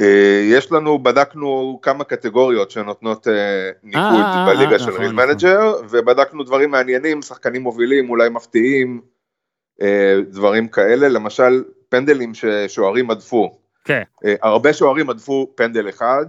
[0.00, 5.28] אה, יש לנו, בדקנו כמה קטגוריות שנותנות אה, ניקוד אה, בליגה של נכון, Real נכון.
[5.28, 9.00] Manager, ובדקנו דברים מעניינים, שחקנים מובילים, אולי מפתיעים,
[10.30, 13.58] דברים כאלה, למשל פנדלים ששוערים הדפו.
[13.84, 14.02] כן.
[14.42, 16.26] הרבה שוערים הדפו פנדל אחד,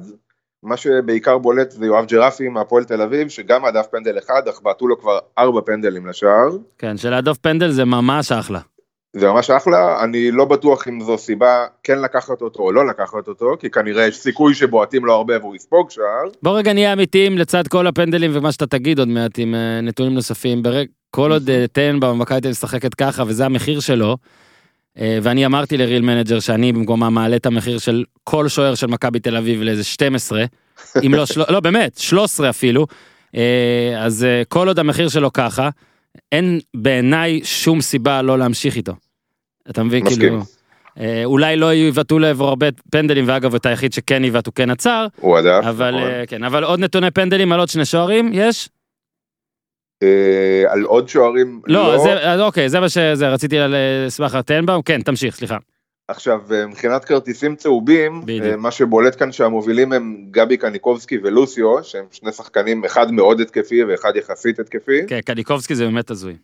[0.63, 4.87] מה שבעיקר בולט זה יואב ג'רפי מהפועל תל אביב, שגם הדף פנדל אחד, אך בעטו
[4.87, 6.57] לו כבר ארבע פנדלים לשער.
[6.77, 8.59] כן שלהדוף פנדל זה ממש אחלה.
[9.13, 13.27] זה ממש אחלה, אני לא בטוח אם זו סיבה כן לקחת אותו או לא לקחת
[13.27, 16.29] אותו, כי כנראה יש סיכוי שבועטים לו הרבה והוא יספוג שער.
[16.43, 20.13] בוא רגע נהיה אמיתיים לצד כל הפנדלים ומה שאתה תגיד עוד מעט עם אה, נתונים
[20.13, 20.63] נוספים.
[20.63, 20.87] ברג...
[21.11, 24.17] כל עוד אה, טנבאום מכבי תל משחקת ככה וזה המחיר שלו.
[24.99, 28.87] אה, ואני אמרתי ל Real Manager שאני במקומה מעלה את המחיר של כל שוער של
[28.87, 30.45] מכבי תל אביב לאיזה 12,
[31.05, 31.23] אם לא.
[31.49, 32.85] לא באמת, 13 אפילו.
[33.35, 35.69] אה, אז אה, כל עוד המחיר שלו ככה,
[36.31, 38.93] אין בעיניי שום סיבה לא להמשיך איתו.
[39.69, 40.19] אתה מבין מסכים.
[40.19, 40.39] כאילו,
[40.99, 45.07] אה, אולי לא יבעטו לעברו הרבה פנדלים ואגב את היחיד שכן יבעט הוא כן עצר,
[45.19, 45.65] הוא הדף.
[45.69, 46.03] אבל נכון.
[46.09, 48.69] אה, כן אבל עוד נתוני פנדלים על עוד שני שוערים יש
[50.03, 54.81] אה, על עוד שוערים, לא אז זה- אז אוקיי זה מה שזה רציתי לסמך טנבאום
[54.81, 55.57] כן תמשיך סליחה
[56.07, 58.45] עכשיו, אה, מבחינת כרטיסים צהובים, בדיוק.
[58.45, 63.83] אה, מה שבולט כאן שהמובילים הם גבי קניקובסקי ולוסיו, שהם שני שחקנים, אחד מאוד התקפי
[63.83, 65.07] ואחד יחסית התקפי.
[65.07, 66.37] כן קניקובסקי זה באמת הזוי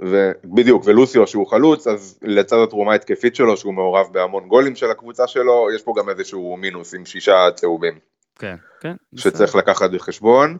[0.00, 5.26] ובדיוק, ולוסיו שהוא חלוץ, אז לצד התרומה ההתקפית שלו, שהוא מעורב בהמון גולים של הקבוצה
[5.26, 7.98] שלו, יש פה גם איזשהו מינוס עם שישה צהובים,
[8.38, 8.94] כן, כן.
[9.16, 10.56] שצריך לקחת בחשבון.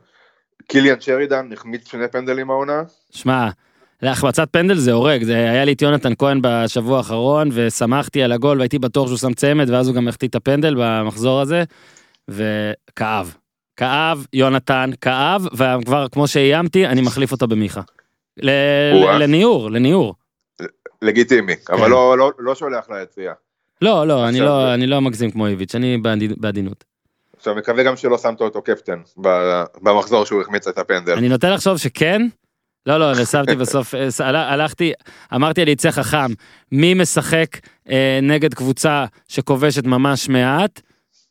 [0.68, 3.48] קיליאן שרידן החמיץ שני פנדלים העונה, שמע,
[4.02, 8.58] להחמצת פנדל זה הורג, זה היה לי את יונתן כהן בשבוע האחרון, ושמחתי על הגול
[8.58, 11.64] והייתי בטוח שהוא שם צמד, ואז הוא גם החטיא את הפנדל במחזור הזה,
[12.28, 13.34] וכאב.
[13.76, 17.80] כאב, יונתן, כאב, וכבר כמו שאיימתי, אני מחליף אותו במיכה.
[18.42, 18.50] ל-.
[19.20, 20.14] לניעור, לניעור.
[21.02, 21.90] לגיטימי, אבל כן.
[21.90, 23.32] לא, לא, לא שולח ליציאה.
[23.82, 26.84] לא, לא, אני לא, אני לא מגזים כמו איביץ', אני בעדי- בעדינות.
[27.36, 29.00] עכשיו מקווה גם שלא שמת אותו קפטן
[29.82, 31.12] במחזור שהוא החמיץ את הפנדל.
[31.12, 32.22] אני נוטה לחשוב שכן.
[32.86, 34.92] לא, לא, שמתי בסוף, אה, הלכתי,
[35.34, 36.32] אמרתי על יצא חכם,
[36.72, 37.48] מי משחק
[37.90, 40.80] אה, נגד קבוצה שכובשת ממש מעט?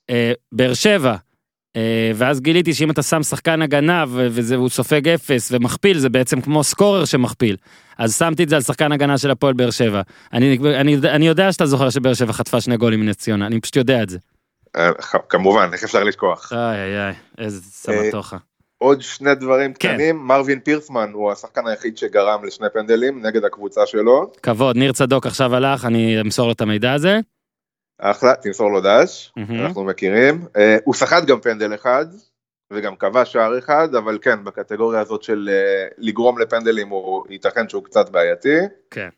[0.10, 1.16] אה, באר שבע.
[1.76, 6.64] אה, ואז גיליתי שאם אתה שם שחקן הגנה והוא סופג אפס ומכפיל, זה בעצם כמו
[6.64, 7.58] סקורר שמכפיל.
[7.97, 10.01] אז שמתי את זה על שחקן הגנה של הפועל באר שבע.
[10.34, 13.76] אני, אני, אני יודע שאתה זוכר שבאר שבע חטפה שני גולים מנס ציונה, אני פשוט
[13.76, 14.18] יודע את זה.
[14.78, 14.91] אה,
[15.30, 16.53] כמובן, איך אפשר לשכוח.
[16.53, 18.38] איי איי איי, איזה סמטוחה.
[18.78, 19.94] עוד שני דברים כן.
[19.94, 24.32] קטנים, מרווין פירסמן הוא השחקן היחיד שגרם לשני פנדלים נגד הקבוצה שלו.
[24.44, 27.20] כבוד, ניר צדוק עכשיו הלך, אני אמסור לו את המידע הזה.
[28.00, 29.66] אחלה, תמסור לו דש, מהמם.
[29.66, 30.46] אנחנו מכירים.
[30.58, 32.06] אה, הוא סחט גם פנדל אחד,
[32.74, 37.84] וגם כבש שער אחד, אבל כן, בקטגוריה הזאת של אה, לגרום לפנדלים הוא ייתכן שהוא
[37.84, 38.58] קצת בעייתי.
[38.92, 39.10] כן.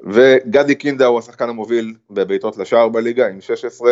[0.00, 3.90] וגדי קינדה הוא השחקן המוביל בבעיטות לשער בליגה עם 16,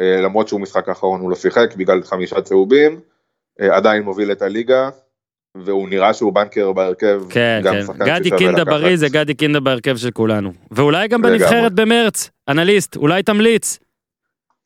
[0.00, 3.00] אה, למרות שהוא משחק האחרון הוא לא שיחק בגלל חמישה צהובים,
[3.58, 4.88] עדיין מוביל את הליגה,
[5.54, 8.04] והוא נראה שהוא בנקר בהרכב, כן, גם כן.
[8.04, 8.64] גדי קינדה.
[8.64, 10.52] בריא זה גדי קינדה בהרכב של כולנו.
[10.70, 11.22] ואולי גם.
[11.22, 13.78] בנבחרת במרץ, אנליסט, אולי תמליץ.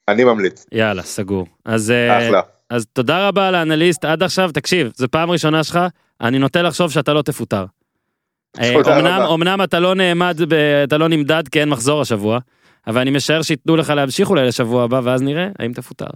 [0.08, 1.46] אני ממליץ, יאללה, סגור.
[1.64, 2.40] אז, אה, אחלה.
[2.70, 5.78] אז תודה רבה לאנליסט עד עכשיו, תקשיב, זו פעם ראשונה שלך,
[6.20, 7.64] אני נוטה לחשוב שאתה לא תפוטר.
[8.60, 9.26] אה, אומנם, רבה.
[9.26, 10.38] אומנם אתה לא נעמד,
[10.84, 12.38] אתה לא נמדד כי אין מחזור השבוע,
[12.86, 16.06] אבל אני משער שייתנו לך להמשיך אולי לשבוע הבא, ואז נראה האם תפוטר.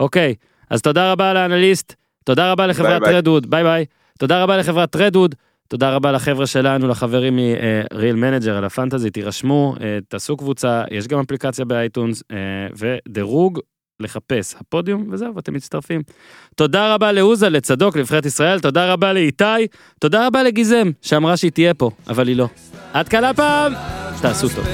[0.00, 0.34] אוקיי,
[0.70, 1.94] אז תודה רבה לאנליסט,
[2.24, 3.02] תודה רבה לחברת.
[3.04, 3.84] רדווד, ביי ביי.
[4.18, 5.34] תודה רבה לחברת רדווד,
[5.68, 11.20] תודה רבה לחבר'ה שלנו, לחברים מ-real manager על הפנטזי, תירשמו, אה, תעשו קבוצה, יש גם
[11.20, 12.36] אפליקציה באייטונס, אה,
[12.78, 13.60] ודירוג,
[14.00, 16.02] לחפש הפודיום, וזהו, אתם מצטרפים.
[16.56, 19.44] תודה רבה לעוזה, לצדוק, לנבחרת ישראל, תודה רבה לאיתי,
[20.00, 22.48] תודה רבה לגיזם, שאמרה שהיא תהיה פה, אבל היא לא.
[22.92, 23.72] עד כאן הפעם,
[24.22, 24.64] תעשו טוב.